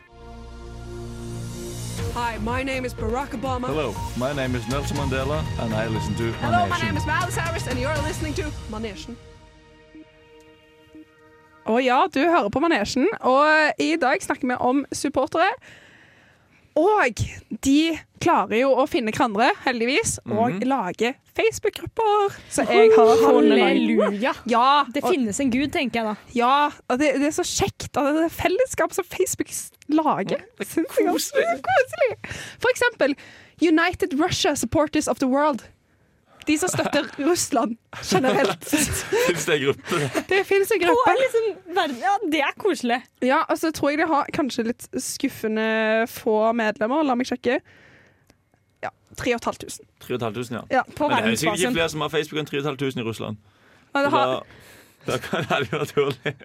Hi, 2.13 2.37
my 2.45 2.61
name 2.63 2.85
is 2.85 2.93
Barack 2.93 3.33
Obama. 3.33 3.67
Hello, 3.71 3.95
my 4.17 4.33
name 4.33 4.55
is 4.55 4.67
Nelson 4.69 4.97
Mandela, 4.97 5.39
and 5.63 5.73
I 5.73 5.87
listen 5.87 6.13
to 6.15 6.31
Hello, 6.43 6.67
my 6.67 6.79
name 6.81 6.97
is 6.97 7.05
Miles 7.07 7.35
Harris, 7.35 7.65
and 7.67 7.79
you're 7.79 7.97
listening 8.05 8.33
to 8.35 8.43
Manesjen. 8.69 9.15
Og 11.69 11.79
ja, 11.83 12.01
du 12.11 12.19
hører 12.19 12.49
på 12.51 12.59
Manesjen, 12.63 13.07
og 13.23 13.79
i 13.81 13.93
dag 14.01 14.19
snakker 14.23 14.49
vi 14.51 14.57
om 14.59 14.83
supportere. 14.95 15.51
Og 16.73 17.19
de 17.61 17.93
klarer 18.23 18.63
jo 18.63 18.71
å 18.81 18.87
finne 18.89 19.11
hverandre, 19.13 19.51
heldigvis, 19.61 20.15
og 20.25 20.63
lage 20.65 21.11
Facebook-grupper. 21.37 22.33
Så 22.49 22.65
jeg 22.65 22.89
har 22.95 23.11
funnet. 23.21 23.61
Halleluja! 23.61 24.33
Ja, 24.49 24.83
Det 24.89 25.03
og, 25.05 25.11
finnes 25.13 25.39
en 25.43 25.51
gud, 25.53 25.69
tenker 25.75 26.01
jeg 26.01 26.07
da. 26.09 26.15
ja, 26.33 26.55
og 26.89 26.97
det, 27.01 27.11
det 27.21 27.29
er 27.29 27.35
så 27.37 27.45
kjekt. 27.45 27.91
Og 27.93 28.09
det 28.17 28.25
er 28.25 28.33
fellesskap 28.33 28.95
som 28.97 29.05
Facebook 29.05 29.53
lager. 29.93 30.41
Det 30.57 30.65
er 30.65 30.87
koselig. 31.13 32.17
For 32.57 32.73
eksempel 32.73 33.13
United 33.61 34.17
Russia 34.19 34.55
Supporters 34.57 35.07
of 35.07 35.21
the 35.21 35.29
World. 35.29 35.61
De 36.47 36.57
som 36.59 36.71
støtter 36.71 37.07
Russland 37.23 37.77
generelt. 38.03 38.65
Fins 39.27 39.45
det 39.45 39.55
en 39.55 39.61
gruppe? 39.65 39.99
Det 40.29 40.41
fins 40.47 40.71
en 40.75 40.81
gruppe. 40.81 41.13
liksom, 41.21 41.47
ja, 42.01 42.15
det 42.31 42.41
er 42.43 42.57
koselig. 42.59 42.99
Ja, 43.23 43.43
og 43.49 43.57
så 43.59 43.71
tror 43.71 43.93
jeg 43.93 44.01
de 44.03 44.07
har 44.11 44.27
kanskje 44.35 44.67
litt 44.67 44.87
skuffende 44.99 45.67
få 46.11 46.51
medlemmer. 46.57 47.05
La 47.07 47.15
meg 47.15 47.29
sjekke. 47.29 47.59
Ja, 48.83 48.91
3500. 49.15 49.87
3500, 50.03 50.55
ja. 50.57 50.63
Ja, 50.79 50.83
På 50.97 51.07
Men 51.07 51.23
det 51.23 51.37
er 51.37 51.41
sikkert 51.45 51.59
ikke 51.59 51.77
flere 51.77 51.89
som 51.93 52.03
har 52.03 52.11
Facebook 52.11 52.43
enn 52.43 52.49
3500 52.51 52.99
i 52.99 53.07
Russland. 53.07 53.37
det 53.93 54.09
har, 54.11 54.33
da, 54.33 55.11
da 55.11 55.17
kan 55.23 55.45
det 55.45 55.51
være 55.51 55.79
naturlig. 55.79 56.35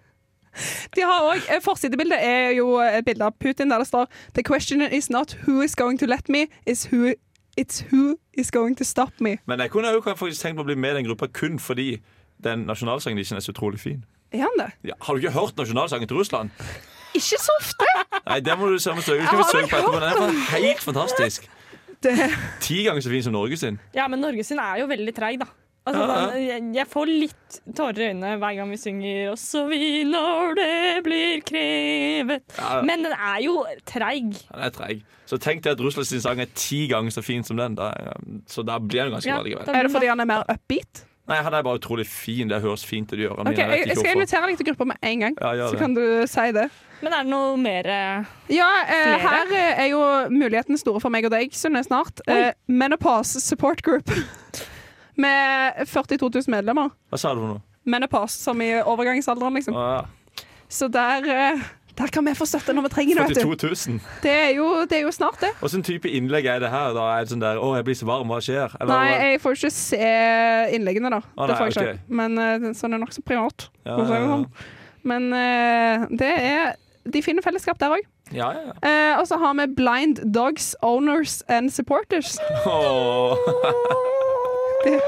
de 0.97 1.03
har 1.07 1.21
også, 1.33 1.61
Forsidebildet 1.65 2.19
er 2.21 2.51
jo 2.59 2.79
et 2.83 3.05
bilde 3.07 3.25
av 3.25 3.35
Putin 3.41 3.71
der 3.71 3.83
det 3.83 3.89
står 3.91 4.07
The 4.35 4.43
question 4.47 4.83
is 4.83 5.11
not 5.11 5.37
who 5.47 5.63
is 5.63 5.75
going 5.75 5.99
to 5.99 6.07
let 6.07 6.29
me, 6.29 6.47
is 6.67 6.87
who, 6.93 7.15
it's 7.59 7.83
who 7.91 8.17
is 8.33 8.51
going 8.55 8.77
to 8.79 8.85
stop 8.85 9.13
me. 9.21 9.37
Men 9.47 9.61
jeg 9.61 9.71
kunne 9.75 9.91
jo 9.93 10.01
faktisk 10.07 10.43
tenkt 10.43 10.59
meg 10.59 10.65
å 10.65 10.69
bli 10.71 10.79
med 10.79 10.95
i 10.95 11.01
den 11.01 11.09
gruppa 11.11 11.29
kun 11.35 11.59
fordi 11.63 11.99
den 12.45 12.67
nasjonalsangen 12.69 13.19
deres 13.19 13.35
er 13.35 13.43
så 13.43 13.55
utrolig 13.55 13.81
fin. 13.83 14.05
Er 14.33 14.45
han 14.45 14.61
det? 14.61 14.71
Ja, 14.91 14.95
har 15.01 15.17
du 15.17 15.23
ikke 15.25 15.35
hørt 15.35 15.57
nasjonalsangen 15.59 16.09
til 16.09 16.21
Russland? 16.21 16.51
Ikke 17.17 17.39
så 17.41 17.55
ofte! 17.59 17.89
Nei, 18.29 18.41
det 18.45 18.55
må 18.61 18.69
du 18.71 18.79
se 18.79 18.93
om 18.93 19.01
søke. 19.03 19.25
Skal 19.27 19.41
vi 19.41 19.47
søke 19.51 19.71
på 19.73 19.79
etterpå. 19.81 20.01
Den 20.05 20.37
er 20.37 20.43
helt 20.53 20.85
fantastisk. 20.85 21.49
Det, 22.05 22.13
Ti 22.63 22.83
ganger 22.87 23.03
så 23.03 23.11
fin 23.11 23.25
som 23.27 23.35
Norge 23.35 23.57
sin. 23.59 23.79
Ja, 23.97 24.05
men 24.13 24.21
Norge 24.23 24.45
sin 24.47 24.61
er 24.63 24.85
jo 24.85 24.87
veldig 24.91 25.15
treig, 25.17 25.41
da. 25.41 25.49
Altså, 25.89 26.07
den- 26.35 26.47
jeg, 26.47 26.63
jeg 26.79 26.87
får 26.93 27.07
litt 27.09 27.59
tårer 27.79 27.99
i 28.05 28.09
øynene 28.13 28.35
hver 28.43 28.57
gang 28.59 28.71
vi 28.71 28.77
synger 28.77 29.33
'Også 29.33 29.65
vi 29.71 30.05
når 30.05 30.55
det 30.59 31.05
blir 31.05 31.41
krevet'. 31.49 32.43
Ja. 32.59 32.83
Men 32.83 33.05
den 33.09 33.13
er 33.13 33.41
jo 33.45 33.65
treig. 33.87 34.33
Den 34.53 34.63
er 34.69 34.71
treig. 34.71 35.03
Så 35.29 35.37
tenk 35.39 35.63
deg 35.63 35.73
at 35.77 35.81
Russlands 35.85 36.09
sin 36.09 36.21
sang 36.25 36.41
er 36.41 36.47
ti 36.55 36.87
ganger 36.89 37.11
så 37.13 37.23
fin 37.23 37.43
som 37.45 37.57
den. 37.57 37.75
Da, 37.77 37.91
så 38.49 38.63
da 38.65 38.79
blir 38.79 39.05
den 39.09 39.13
ganske 39.13 39.29
Ja, 39.29 39.37
bra 39.41 39.45
likevel. 39.45 39.69
er 39.75 39.83
det 39.83 39.93
fordi 39.93 40.07
han 40.09 40.21
er 40.21 40.25
mer 40.25 40.45
upbeat? 40.49 41.05
Nei, 41.29 41.43
han 41.45 41.53
er 41.53 41.63
bare 41.63 41.77
utrolig 41.79 42.07
fin. 42.09 42.49
Det 42.49 42.63
høres 42.63 42.87
fint 42.89 43.13
ut 43.13 43.19
i 43.19 43.27
ørene 43.29 43.51
Ok, 43.51 43.57
mine. 43.59 43.69
jeg, 43.77 43.87
jeg 43.89 43.97
skal 43.99 44.15
invitere 44.17 44.47
deg 44.49 44.57
til 44.57 44.67
gruppa 44.71 44.85
med 44.89 44.97
en 45.03 45.21
gang, 45.21 45.35
Ja, 45.43 45.69
så 45.69 45.77
kan 45.77 45.93
du 45.95 46.27
si 46.27 46.53
det. 46.57 46.71
Men 47.03 47.13
er 47.13 47.23
det 47.23 47.31
noe 47.31 47.57
mer 47.61 47.85
eh, 47.87 48.25
Ja, 48.49 48.71
eh, 48.89 49.19
her 49.21 49.53
eh, 49.53 49.85
er 49.85 49.89
jo 49.91 50.01
mulighetene 50.33 50.79
store 50.81 51.01
for 51.01 51.11
meg 51.11 51.27
og 51.27 51.31
deg, 51.31 51.53
Sunne, 51.53 51.85
snart. 51.85 52.23
Eh, 52.27 52.53
Menopause 52.67 53.41
Support 53.45 53.83
Group. 53.83 54.09
Med 55.19 55.83
42 55.89 56.29
000 56.47 56.53
medlemmer. 56.55 56.93
Hva 57.11 57.19
sa 57.19 57.35
du 57.35 57.41
nå? 57.43 57.57
Menopause, 57.89 58.39
som 58.39 58.61
i 58.63 58.71
overgangsalderen, 58.83 59.55
liksom. 59.59 59.75
Ah, 59.77 60.05
Så 60.69 60.89
der, 60.93 61.25
eh, 61.25 61.63
der 61.97 62.11
kan 62.13 62.25
vi 62.29 62.35
få 62.37 62.45
støtte 62.47 62.75
når 62.77 62.85
vi 62.87 62.89
trenger 62.93 63.17
det. 63.17 63.25
vet 63.33 63.39
42 63.43 63.57
du. 63.59 63.93
000. 63.93 64.01
Det 64.23 64.31
er 64.35 64.51
jo, 64.59 64.67
det 64.85 64.99
er 64.99 65.03
jo 65.07 65.11
snart, 65.11 65.41
det. 65.41 65.51
Hvilken 65.63 65.83
type 65.89 66.11
innlegg 66.13 66.47
er 66.47 66.61
det 66.63 66.69
her? 66.71 66.93
Da 66.95 67.07
er 67.17 67.25
det 67.25 67.33
sånn 67.33 67.41
der 67.43 67.57
'Å, 67.59 67.71
jeg 67.81 67.85
blir 67.89 67.95
så 67.99 68.07
varm, 68.07 68.29
hva 68.29 68.39
skjer?' 68.45 68.77
Eller, 68.81 68.93
Nei, 68.95 69.09
jeg 69.33 69.41
får 69.41 69.57
ikke 69.57 69.71
se 69.73 70.11
innleggene, 70.77 71.11
da. 71.11 71.21
Å, 71.37 71.47
det 71.49 71.57
får 71.57 71.67
jeg 71.67 71.75
ikke. 71.75 71.95
ok. 71.95 72.11
Men 72.21 72.39
eh, 72.39 72.69
sånn 72.79 72.95
er 72.95 72.99
nokså 73.03 73.25
privat. 73.25 73.69
ja, 73.87 73.97
det 73.97 74.21
ja, 74.21 74.29
sånn. 74.29 74.47
Men 75.05 75.33
eh, 75.33 76.07
det 76.11 76.35
er 76.37 76.77
De 77.11 77.23
finner 77.23 77.41
fellesskap 77.43 77.79
der 77.81 77.89
òg. 77.97 78.05
ja, 78.31 78.53
ja, 78.53 78.61
ja. 78.69 78.73
Eh, 78.85 79.19
og 79.21 79.27
så 79.27 79.39
har 79.41 79.55
vi 79.55 79.67
Blind 79.73 80.21
Dogs 80.35 80.77
Owners 80.83 81.43
and 81.49 81.73
Supporters. 81.73 82.37
Åh. 82.67 83.35
Det, 84.85 85.01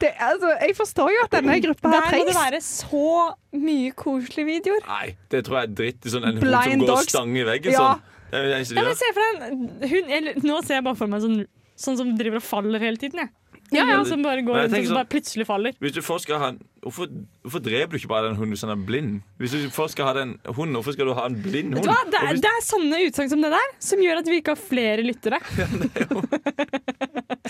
det, 0.00 0.10
altså, 0.18 0.50
jeg 0.60 0.76
forstår 0.76 1.10
jo 1.12 1.24
at 1.26 1.34
denne 1.34 1.56
gruppa 1.64 1.90
Der 1.92 2.00
her 2.06 2.18
må 2.18 2.24
det 2.24 2.34
trengs. 2.34 2.38
være 2.44 2.60
så 2.64 3.34
mye 3.60 3.90
koselige 3.92 4.46
videoer. 4.48 4.86
Nei, 4.88 5.10
det 5.32 5.42
tror 5.46 5.58
jeg 5.60 5.68
er 5.70 5.74
dritt. 5.80 6.08
Sånn, 6.12 6.24
en 6.28 6.38
hund 6.40 6.46
som 6.46 6.80
går 6.80 6.84
og 6.86 6.90
dogs. 6.94 7.10
stanger 7.12 7.40
i 7.42 7.46
veggen 7.50 7.72
Ja. 7.72 7.80
sånn. 7.80 8.00
Det 8.30 8.38
er 8.38 8.42
det 8.46 8.56
eneste 8.60 8.74
de 8.74 8.78
Ja, 8.78 8.82
men 8.86 8.92
gjør. 8.92 9.00
se 9.00 9.12
for 9.12 9.20
deg 9.20 9.34
en 9.50 9.88
hund 9.90 10.44
Nå 10.50 10.60
ser 10.64 10.74
jeg 10.78 10.84
bare 10.84 10.96
for 10.96 11.06
meg 11.10 11.20
sånn, 11.24 11.38
sånn 11.76 11.96
som 11.98 12.16
driver 12.16 12.36
og 12.36 12.42
faller 12.46 12.78
hele 12.78 12.96
tiden. 12.96 13.18
Jeg. 13.24 13.28
Ja, 13.72 13.84
ja. 13.86 14.02
Som 14.04 14.22
bare 14.22 14.42
går 14.42 14.56
rundt 14.64 14.74
og 14.74 14.84
sånn- 14.84 14.98
bare 14.98 15.10
plutselig 15.10 15.46
faller. 15.46 15.72
Hvis 15.80 15.92
du 15.94 16.02
først 16.02 16.26
skal 16.28 16.38
ha 16.42 16.48
en 16.54 16.60
Hvorfor, 16.80 17.10
hvorfor 17.44 17.60
dreper 17.60 17.92
du 17.92 17.96
ikke 17.98 18.08
bare 18.08 18.30
den 18.30 18.36
hunden 18.38 18.54
hvis 18.54 18.62
den 18.64 18.70
er 18.72 18.78
blind? 18.88 19.16
Hvis 19.36 19.52
du 19.52 19.68
først 19.68 19.92
skal 19.92 20.06
ha 20.08 20.12
den 20.16 20.30
hunden, 20.46 20.78
hvorfor 20.78 20.94
skal 20.96 21.10
du 21.10 21.12
ha 21.12 21.26
en 21.28 21.36
blind 21.42 21.74
hund? 21.76 21.84
hva? 21.84 21.96
Det, 22.08 22.16
er, 22.16 22.38
det 22.40 22.48
er 22.48 22.62
sånne 22.64 23.00
utsagn 23.04 23.28
som 23.28 23.42
det 23.44 23.50
der 23.52 23.66
som 23.84 24.00
gjør 24.00 24.22
at 24.22 24.30
vi 24.32 24.38
ikke 24.40 24.54
har 24.54 24.62
flere 24.62 25.04
lyttere. 25.04 25.40
Ja, 25.60 25.66
det 25.76 25.90
er 25.92 26.06
jo 26.08 26.22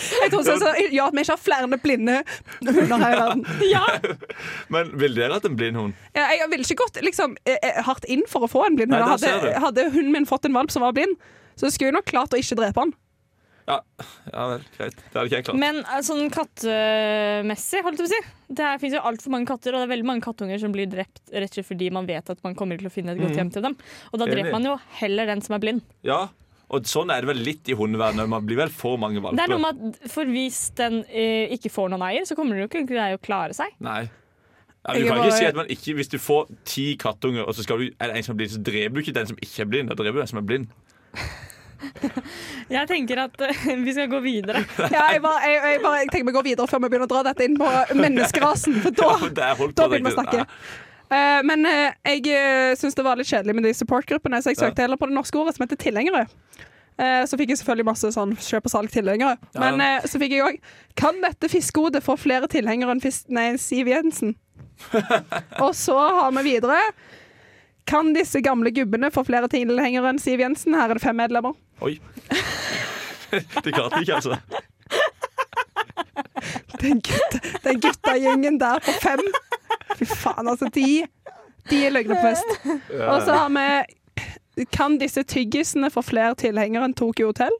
Jeg 0.01 0.31
tror 0.33 0.41
også 0.41 0.57
så, 0.59 0.73
ja, 0.91 1.07
at 1.07 1.15
vi 1.15 1.23
ikke 1.23 1.35
har 1.37 1.43
flere 1.45 1.79
blinde 1.83 2.17
hunder 2.65 3.03
her 3.05 3.15
i 3.15 3.19
verden. 3.21 3.45
Ja, 3.75 3.85
Men 4.73 4.91
vil 4.99 5.15
dere 5.15 5.37
hatt 5.37 5.47
en 5.47 5.59
blind 5.61 5.79
hund? 5.79 5.95
Ja, 6.17 6.27
Jeg 6.41 6.51
ville 6.51 6.67
ikke 6.67 6.81
gått 6.83 6.99
liksom, 7.05 7.37
eh, 7.47 7.59
eh, 7.63 7.83
hardt 7.87 8.09
inn 8.11 8.25
for 8.31 8.47
å 8.47 8.51
få 8.51 8.65
en 8.67 8.79
blind 8.81 8.95
hund. 8.97 9.07
Hadde, 9.15 9.55
hadde 9.63 9.87
hunden 9.95 10.11
min 10.17 10.27
fått 10.27 10.49
en 10.49 10.57
valp 10.57 10.75
som 10.75 10.83
var 10.83 10.97
blind, 10.97 11.15
så 11.55 11.71
skulle 11.71 11.93
jeg 11.93 11.99
nok 12.01 12.11
klart 12.11 12.35
å 12.35 12.41
ikke 12.41 12.59
drepe 12.59 12.83
han. 12.83 12.95
Ja, 13.68 13.77
ja 14.33 14.44
vel, 14.51 14.62
greit. 14.79 14.96
Det 14.96 15.12
hadde 15.14 15.27
ikke 15.29 15.37
jeg 15.38 15.44
klart. 15.46 15.59
Men 15.61 15.77
eh, 15.85 16.01
sånn 16.07 16.31
kattemessig, 16.33 17.83
holdt 17.87 18.01
jeg 18.01 18.09
på 18.09 18.09
å 18.09 18.12
si. 18.14 18.20
Det 18.61 18.70
fins 18.83 18.96
jo 18.96 19.03
altfor 19.11 19.35
mange 19.35 19.46
katter, 19.51 19.75
og 19.77 19.83
det 19.83 19.87
er 19.88 19.92
veldig 19.94 20.09
mange 20.09 20.25
kattunger 20.25 20.59
som 20.62 20.73
blir 20.75 20.88
drept 20.90 21.20
rett 21.31 21.51
og 21.53 21.55
slett 21.61 21.68
fordi 21.68 21.90
man 21.94 22.09
vet 22.09 22.33
at 22.35 22.40
man 22.46 22.57
kommer 22.59 22.81
til 22.81 22.90
å 22.90 22.92
finne 22.94 23.12
et 23.14 23.20
godt 23.20 23.31
Mhm. 23.31 23.38
hjem 23.38 23.53
til 23.55 23.62
dem. 23.68 23.77
Og 24.12 24.18
da 24.18 24.27
dreper 24.27 24.53
man 24.57 24.64
jo 24.64 24.77
heller 25.01 25.27
den 25.27 25.40
som 25.42 25.55
er 25.55 25.59
blind. 25.62 25.83
Ja, 26.03 26.29
Og 26.70 26.85
sånn 26.87 27.11
er 27.11 27.20
det 27.20 27.27
vel 27.27 27.42
litt 27.42 27.66
i 27.68 27.75
hundevernet. 27.75 28.29
Man 28.29 28.46
blir 28.46 28.57
vel 28.57 28.68
for 28.70 28.96
mange 28.96 29.18
Det 29.20 29.40
er 29.42 29.49
noe 29.49 29.59
med 29.59 29.96
at 30.05 30.09
For 30.09 30.25
hvis 30.25 30.73
den 30.79 31.05
eh, 31.11 31.49
ikke 31.51 31.66
får 31.68 31.90
noen 31.90 32.03
eier, 32.07 32.23
så 32.23 32.37
kommer 32.37 32.55
den 32.55 32.62
jo 32.62 32.68
ikke 32.68 32.87
til 32.87 32.96
å 32.96 33.18
klare 33.18 33.53
seg. 33.53 33.75
Nei. 33.81 34.09
Ja, 34.87 34.94
du 34.94 35.05
kan 35.05 35.18
ikke 35.18 35.33
si 35.37 35.44
at 35.46 35.57
man 35.57 35.66
ikke 35.66 35.94
Hvis 35.99 36.09
du 36.09 36.16
får 36.18 36.46
ti 36.64 36.96
kattunger, 36.96 37.42
og 37.42 37.55
så 37.55 37.62
skal 37.66 37.79
du, 37.79 37.90
er 37.99 38.07
det 38.12 38.16
en 38.16 38.23
som 38.23 38.35
er 38.35 38.38
blind, 38.38 38.53
så 38.55 38.62
dreper 38.62 38.94
du 38.94 39.01
ikke 39.03 39.12
den 39.18 39.27
som 39.27 39.37
ikke 39.42 39.61
er 39.61 39.66
blind. 39.66 39.88
Da 39.90 39.94
dreper 39.99 40.12
du 40.12 40.23
den 40.23 40.31
som 40.31 40.38
er 40.38 40.46
blind. 40.46 40.68
Jeg 42.77 42.88
tenker 42.90 43.23
at 43.25 43.43
eh, 43.47 43.64
vi 43.81 43.95
skal 43.97 44.11
gå 44.12 44.21
videre. 44.25 44.62
Ja, 44.95 45.07
jeg, 45.12 45.23
bare, 45.25 45.40
jeg, 45.47 45.59
jeg, 45.64 45.81
bare, 45.85 46.03
jeg 46.05 46.12
tenker 46.12 46.29
vi 46.31 46.37
går 46.37 46.47
videre 46.51 46.71
før 46.71 46.83
vi 46.85 46.90
begynner 46.93 47.09
å 47.09 47.12
dra 47.14 47.25
dette 47.31 47.47
inn 47.49 47.59
på 47.61 47.71
menneskerasen. 48.05 48.79
For 48.85 48.95
da, 48.97 49.11
Ja, 49.27 49.53
da 49.75 49.88
begynner 49.90 50.11
vi 50.11 50.14
å 50.14 50.19
snakke. 50.19 50.47
Uh, 51.11 51.40
men 51.43 51.66
uh, 51.66 51.88
jeg 52.07 52.23
uh, 52.31 52.73
syns 52.79 52.95
det 52.95 53.03
var 53.03 53.19
litt 53.19 53.27
kjedelig 53.27 53.57
med 53.59 53.64
de 53.66 53.73
supportgruppene, 53.75 54.38
så 54.43 54.53
jeg 54.53 54.61
Ja. 54.61 54.69
søkte 54.69 54.85
heller 54.85 55.01
på 55.01 55.09
det 55.11 55.16
norske 55.16 55.40
ordet 55.40 55.57
som 55.57 55.64
heter 55.66 55.81
tilhengere. 55.81 56.29
Eh, 57.01 57.23
så 57.25 57.38
fikk 57.40 57.55
jeg 57.55 57.61
selvfølgelig 57.62 57.87
masse 57.88 58.11
sånn 58.12 58.35
kjøp 58.37 58.66
og 58.69 58.73
salg 58.75 58.93
tilhengere. 58.93 59.38
Men 59.57 59.81
ja. 59.81 60.03
så 60.05 60.21
fikk 60.21 60.35
jeg 60.37 60.45
òg 60.45 60.59
Kan 61.01 61.23
dette 61.23 61.49
fiskehodet 61.49 62.03
få 62.05 62.16
flere 62.21 62.51
tilhengere 62.51 62.93
enn 62.93 63.01
fisk... 63.01 63.31
nei, 63.33 63.55
Siv 63.57 63.88
Jensen? 63.88 64.35
og 65.64 65.73
så 65.77 65.97
har 65.97 66.35
vi 66.37 66.45
videre. 66.45 66.77
Kan 67.88 68.12
disse 68.14 68.43
gamle 68.45 68.73
gubbene 68.75 69.11
få 69.14 69.25
flere 69.27 69.49
tilhengere 69.51 70.12
enn 70.12 70.21
Siv 70.21 70.43
Jensen? 70.45 70.77
Her 70.77 70.93
er 70.93 71.01
det 71.01 71.05
fem 71.05 71.16
medlemmer. 71.16 71.57
Oi. 71.81 71.95
Det 73.64 73.71
klarte 73.73 74.01
vi 74.01 74.03
ikke, 74.09 74.16
altså. 74.19 74.37
Den, 76.81 76.99
gutta, 77.05 77.38
den 77.64 77.81
guttagjengen 77.85 78.57
der 78.61 78.81
på 78.83 78.93
fem. 79.03 79.21
Fy 79.99 80.07
faen, 80.09 80.49
altså. 80.51 80.66
De, 80.75 80.87
de 81.71 81.81
er 81.87 81.93
løgner 81.95 82.19
på 82.19 82.31
fest. 82.31 82.71
Og 83.05 83.23
så 83.27 83.37
har 83.37 83.51
vi 83.55 84.64
Kan 84.75 84.99
disse 85.01 85.23
tyggisene 85.23 85.90
få 85.95 86.03
flere 86.05 86.35
tilhengere 86.40 86.88
enn 86.88 86.97
Tokyo 86.99 87.31
Hotel? 87.31 87.55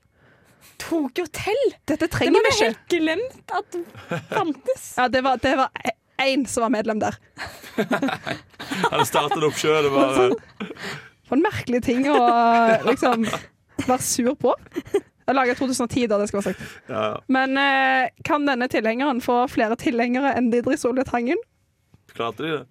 Tokyo 0.83 1.25
Hotel! 1.29 1.61
Dette 1.89 2.07
Det 2.07 2.11
trenger 2.17 2.35
Det 2.35 2.43
vi 2.49 2.53
ikke. 2.57 2.67
helt 2.67 2.89
glemt 2.97 3.55
at 3.61 3.79
fantes. 4.33 4.89
Ja, 4.99 5.07
det 5.09 5.23
var, 5.25 5.39
det 5.45 5.55
var 5.61 5.71
én 6.21 6.45
som 6.51 6.67
var 6.67 6.75
medlem 6.75 7.01
der. 7.01 7.17
Han 8.91 9.07
startet 9.09 9.45
opp 9.47 9.57
sjøl. 9.61 9.85
Det 9.87 9.93
var 9.95 10.35
For 11.29 11.39
en 11.39 11.45
merkelig 11.47 11.85
ting 11.87 12.05
å 12.11 12.19
liksom 12.91 13.29
være 13.89 14.03
sur 14.03 14.35
på. 14.35 14.55
Jeg 15.31 15.37
laga 15.37 15.55
2010, 15.55 16.07
da, 16.11 16.19
det 16.19 16.27
skal 16.29 16.41
være 16.41 16.53
sagt. 16.53 16.63
ja, 16.91 17.03
ja. 17.13 17.17
Men 17.31 17.57
eh, 17.61 18.09
kan 18.27 18.47
denne 18.49 18.67
tilhengeren 18.69 19.21
få 19.23 19.45
flere 19.53 19.77
tilhengere 19.79 20.33
enn 20.39 20.51
Didrik 20.51 20.81
Solveig 20.83 21.07
Tangen? 21.07 21.39
Klarte 22.17 22.43
de 22.43 22.51
det? 22.57 22.65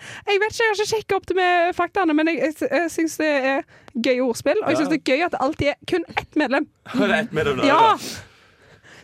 Jeg 0.00 0.40
vet 0.40 0.54
ikke, 0.54 0.62
jeg 0.64 0.70
har 0.70 0.78
ikke 0.78 0.88
sjekka 0.94 1.16
opp 1.18 1.26
det 1.28 1.36
med 1.36 1.74
faktaene, 1.76 2.14
men 2.16 2.30
jeg, 2.30 2.40
jeg, 2.46 2.70
jeg 2.72 2.90
syns 2.94 3.18
det 3.20 3.28
er 3.50 3.58
gøye 3.92 4.22
ordspill. 4.24 4.62
Og 4.64 4.72
jeg 4.72 4.80
syns 4.80 4.92
det 4.94 5.00
er 5.02 5.10
gøy 5.12 5.26
at 5.26 5.34
det 5.34 5.40
alltid 5.44 5.72
er 5.74 5.78
kun 5.92 6.06
ett 6.16 6.38
medlem. 6.40 6.68
Det 6.94 7.04
er 7.10 7.16
ett 7.18 7.36
medlem 7.36 7.60
da, 7.60 7.68
Ja! 7.68 7.82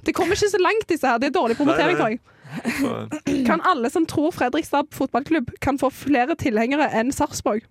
Det 0.06 0.14
kommer 0.14 0.38
ikke 0.38 0.48
så 0.48 0.60
langt, 0.62 0.88
disse 0.88 1.08
her. 1.10 1.18
Det 1.18 1.28
er 1.28 1.34
dårlig 1.34 1.56
promotering, 1.58 1.98
tror 1.98 2.14
jeg. 2.14 3.44
Kan 3.46 3.60
alle 3.66 3.90
som 3.90 4.06
tror 4.06 4.30
Fredrikstad 4.32 4.88
fotballklubb 4.94 5.50
kan 5.60 5.80
få 5.82 5.90
flere 5.90 6.36
tilhengere 6.38 6.86
enn 6.94 7.10
Sarpsborg? 7.12 7.66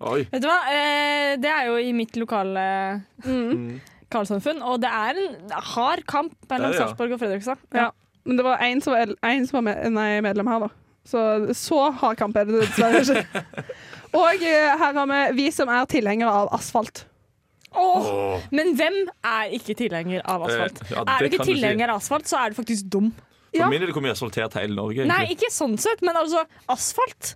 Oi. 0.00 0.24
Vet 0.30 0.42
du 0.42 0.46
hva? 0.46 0.58
Eh, 0.70 1.36
det 1.42 1.50
er 1.50 1.66
jo 1.70 1.78
i 1.82 1.92
mitt 1.96 2.14
lokale 2.16 3.02
Mm. 3.24 3.80
lokalsamfunn, 4.08 4.62
og 4.62 4.80
det 4.80 4.88
er 4.90 5.18
en 5.18 5.50
hard 5.74 6.04
kamp 6.06 6.32
mellom 6.48 6.70
Det 6.70 6.78
det, 6.78 6.80
ja. 6.80 6.86
Sarpsborg 6.86 7.12
og 7.12 7.20
Fredrikstad. 7.20 7.58
Ja. 7.74 7.90
Men 8.24 8.36
det 8.36 8.44
var 8.44 8.58
én 8.62 8.80
som 8.82 8.92
var, 8.94 9.14
en 9.22 9.46
som 9.46 9.56
var 9.58 9.62
med, 9.74 9.92
nei, 9.92 10.20
medlem 10.20 10.46
her, 10.48 10.60
da. 10.60 10.68
Så 11.08 11.20
så 11.56 11.90
hard 11.98 12.16
kamp 12.20 12.36
er 12.36 12.44
det 12.44 12.60
dessverre 12.62 13.00
ikke. 13.00 13.44
Og 14.18 14.42
eh, 14.42 14.78
her 14.80 14.94
har 14.94 15.06
vi 15.06 15.20
vi 15.42 15.50
som 15.52 15.68
er 15.68 15.84
tilhengere 15.88 16.30
av 16.32 16.48
asfalt. 16.56 17.04
Åh, 17.74 18.06
Åh. 18.08 18.40
Men 18.50 18.74
hvem 18.76 18.94
er 19.24 19.50
ikke 19.52 19.74
tilhenger 19.76 20.22
av 20.24 20.46
asfalt? 20.46 20.78
Eh, 20.86 20.92
ja, 20.94 21.02
er 21.04 21.18
du 21.18 21.28
ikke 21.28 21.44
si. 21.44 21.52
tilhenger 21.54 21.90
av 21.92 21.98
asfalt, 22.00 22.24
så 22.28 22.38
er 22.40 22.50
du 22.54 22.56
faktisk 22.62 22.88
dum. 22.88 23.10
For 23.50 23.58
Ja. 23.64 23.68
min 23.68 23.80
del 23.80 23.92
kommer 23.92 24.08
jeg 24.12 24.16
asfaltert 24.16 24.54
hele 24.60 24.74
Norge. 24.76 25.04
Nei, 25.08 25.26
ikke 25.34 25.50
sånn 25.52 25.76
sett, 25.80 26.00
men 26.02 26.14
altså, 26.16 26.44
asfalt 26.68 27.34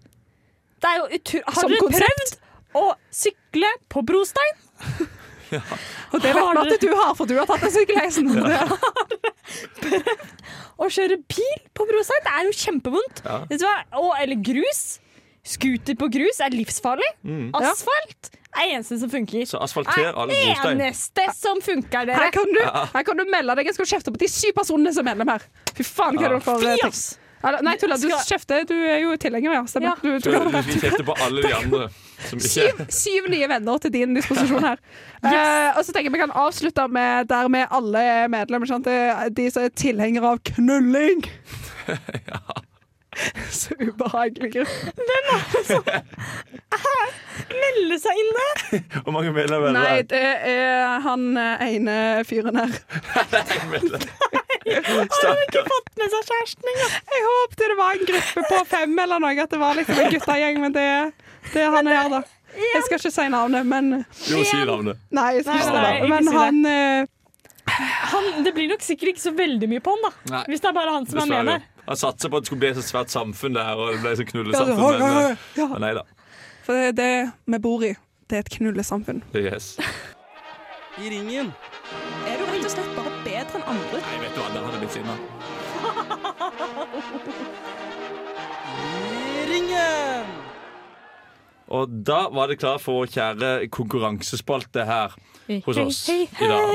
Det 0.83 0.89
er 0.91 0.97
jo 0.99 1.07
utur... 1.17 1.43
Har 1.47 1.61
Som 1.61 1.71
dere 1.71 1.81
konsept. 1.81 2.03
prøvd 2.03 2.39
å 2.79 2.93
sykle 3.13 3.69
på 3.93 4.03
brostein? 4.07 4.61
Og 6.13 6.21
det 6.23 6.31
vet 6.33 6.57
vi 6.57 6.73
at 6.77 6.81
du 6.81 6.89
har, 6.97 7.11
for 7.17 7.27
du 7.29 7.35
har 7.37 7.45
tatt 7.49 7.61
deg 7.67 7.73
sykkelheisen. 7.75 8.25
Å 10.83 10.85
kjøre 10.91 11.17
bil 11.29 11.59
på 11.77 11.85
brostein, 11.89 12.23
det 12.25 12.33
er 12.39 12.43
jo 12.49 12.53
kjempevondt. 12.57 13.21
Ja. 13.27 13.37
Vet 13.51 13.61
du 13.61 13.67
hva? 13.69 13.75
Og, 14.01 14.11
eller 14.23 14.37
grus. 14.45 14.83
Scooter 15.43 15.97
på 15.99 16.07
grus 16.15 16.39
er 16.45 16.51
livsfarlig. 16.55 17.09
Mm. 17.27 17.49
Asfalt 17.59 18.29
er 18.53 18.67
eneste 18.77 18.95
som 19.01 19.11
funker. 19.11 19.43
Så 19.51 19.59
asfalter 19.65 20.13
alle 20.13 20.31
brostein. 20.31 20.79
eneste 20.85 21.25
som 21.35 21.59
funker, 21.65 22.07
Her 22.15 22.31
kan, 22.35 22.47
du, 22.55 22.61
her 22.63 23.03
kan 23.09 23.19
du 23.19 23.25
melde 23.27 23.57
deg. 23.59 23.67
Jeg 23.73 23.77
skal 23.81 23.89
kjefte 23.97 24.15
på 24.15 24.21
de 24.23 24.29
syv 24.31 24.53
personene 24.61 24.93
som 24.95 25.03
er 25.03 25.11
medlem 25.19 25.33
her. 25.35 25.43
Fy 25.75 25.83
faen, 25.89 26.15
hva 26.21 26.27
er 26.31 26.35
det 26.39 26.45
for 26.47 26.63
eh, 26.63 26.79
Nei, 27.67 27.75
tulla. 27.81 27.97
Du 27.99 28.07
Skal- 28.07 28.23
kjefter. 28.37 28.63
Du 28.71 28.77
er 28.77 29.01
jo 29.03 29.11
tilhenger, 29.19 29.51
ja. 29.59 29.63
Stemmer. 29.67 29.89
Ja. 29.89 29.95
Du, 29.99 30.15
du, 30.15 30.31
du, 30.31 30.39
du 30.47 30.63
skal 30.63 30.79
kjefte 30.87 31.03
på 31.11 31.15
alle 31.27 31.43
de 31.43 31.51
andre 31.59 31.91
syv, 32.23 32.83
syv 32.93 33.29
nye 33.33 33.49
venner 33.51 33.79
til 33.83 33.95
din 33.95 34.19
disposisjon 34.19 34.71
her. 34.73 34.83
Eh, 35.23 35.77
og 35.79 35.85
så 35.87 35.93
tenker 35.95 36.09
jeg 36.09 36.15
vi 36.17 36.19
kan 36.19 36.33
avslutte 36.35 36.83
med 36.91 37.29
der 37.31 37.47
vi 37.47 37.61
alle 37.71 38.01
er 38.03 38.31
medlemmer. 38.33 38.67
Det 38.83 38.97
er 39.13 39.29
De 39.31 39.45
som 39.55 39.63
er 39.63 39.71
tilhengere 39.79 40.33
av 40.35 40.41
knulling. 40.51 41.23
ja. 42.33 42.43
Så 43.51 43.75
ubehagelig 43.79 44.67
som 45.67 45.85
melder 47.53 47.99
seg 48.01 48.21
inn 48.23 48.31
der! 48.39 48.85
Hvor 49.05 49.15
mange 49.15 49.33
medlemmer 49.37 49.69
er 49.69 49.77
Nei, 49.77 49.97
det? 50.01 50.09
det 50.15 50.23
er 50.53 51.03
han 51.05 51.27
eh, 51.37 51.65
ene 51.77 51.97
fyren 52.29 52.57
her. 52.57 52.73
Stakkar. 54.63 55.67
Fått 55.69 55.93
med 55.99 56.15
seg 56.15 56.31
kjæresten 56.31 56.73
engang. 56.73 56.97
Jeg 57.13 57.27
håpte 57.29 57.71
det 57.73 57.79
var 57.81 57.99
en 57.99 58.09
gruppe 58.13 58.47
på 58.49 58.63
fem 58.71 58.99
eller 59.05 59.23
noe, 59.25 59.35
at 59.45 59.53
det 59.53 59.61
var 59.61 59.77
liksom 59.79 60.01
en 60.01 60.13
guttegjeng, 60.15 60.61
men 60.63 60.77
det, 60.77 60.89
det 61.53 61.63
er 61.63 61.71
han 61.75 61.87
her, 61.91 62.09
da. 62.13 62.23
Jeg 62.53 62.83
skal 62.85 62.99
ikke 63.01 63.11
si 63.15 63.25
navnet, 63.33 63.67
men 63.67 63.91
Jo, 64.29 64.43
si 64.45 64.59
navnet. 64.69 64.99
Nei, 65.17 65.29
jeg 65.39 65.45
skal 65.47 65.55
ikke 65.57 65.67
si 65.67 65.73
nei, 65.73 65.83
det. 65.83 65.93
ikke 65.97 66.09
Men 66.13 66.23
si 66.29 66.33
det. 66.33 66.39
han 66.43 66.59
eh, 66.67 67.07
Han, 68.13 68.25
det 68.45 68.53
blir 68.57 68.69
nok 68.73 68.83
sikkert 68.85 69.09
ikke 69.15 69.23
så 69.25 69.33
veldig 69.39 69.69
mye 69.71 69.81
på 69.85 69.95
han, 69.95 70.03
da. 70.05 70.11
Nei. 70.37 70.43
Hvis 70.53 70.61
det 70.61 70.69
er 70.69 70.77
bare 70.77 70.93
han 70.99 71.07
som 71.09 71.23
er 71.23 71.31
med 71.33 71.47
der. 71.53 71.61
Han 71.87 71.97
satser 71.99 72.29
på 72.31 72.37
at 72.39 72.45
det 72.45 72.51
skulle 72.53 72.63
bli 72.63 72.69
et 72.75 72.77
så 72.79 72.85
svært 72.87 73.11
samfunn 73.15 73.57
der, 73.57 73.73
og 73.79 73.95
det 73.95 74.01
ble 74.05 74.13
så 74.21 74.27
knullesamfunn. 74.29 75.01
ja, 75.01 75.07
ja, 75.09 75.13
Men, 75.15 75.39
ja. 75.63 75.67
men 75.73 75.81
nei 75.87 75.93
da. 75.99 76.05
For 76.67 76.77
det 76.79 76.85
er 76.93 76.97
det 77.01 77.13
vi 77.57 77.59
bor 77.65 77.83
i. 77.89 77.95
Det 78.31 78.37
er 78.39 78.45
et 78.45 78.53
knullesamfunn. 78.59 79.23
Yes. 79.35 79.73
I 81.01 81.09
ringen. 81.11 81.51
Er 82.29 82.37
du 82.39 82.45
rett 82.53 82.65
og 82.69 82.71
slett 82.77 82.93
bare 82.99 83.11
bedre 83.25 83.59
enn 83.59 83.67
andre? 83.75 83.99
Nei, 84.05 84.19
vet 84.27 84.37
du 84.37 84.41
hva, 84.45 84.49
der 84.53 84.61
hadde 84.69 84.77
jeg 84.77 84.83
blitt 84.85 84.97
sinna. 85.01 85.15
I 89.33 89.47
ringen. 89.51 90.42
Og 91.73 91.93
da 92.05 92.27
var 92.33 92.51
det 92.51 92.59
klart 92.61 92.83
for 92.85 93.01
vår 93.01 93.13
kjære 93.15 93.53
konkurransespalte 93.73 94.85
her 94.85 95.15
hos 95.65 95.81
oss 95.81 96.03
Hei, 96.11 96.27
i 96.29 96.51
dag. 96.51 96.75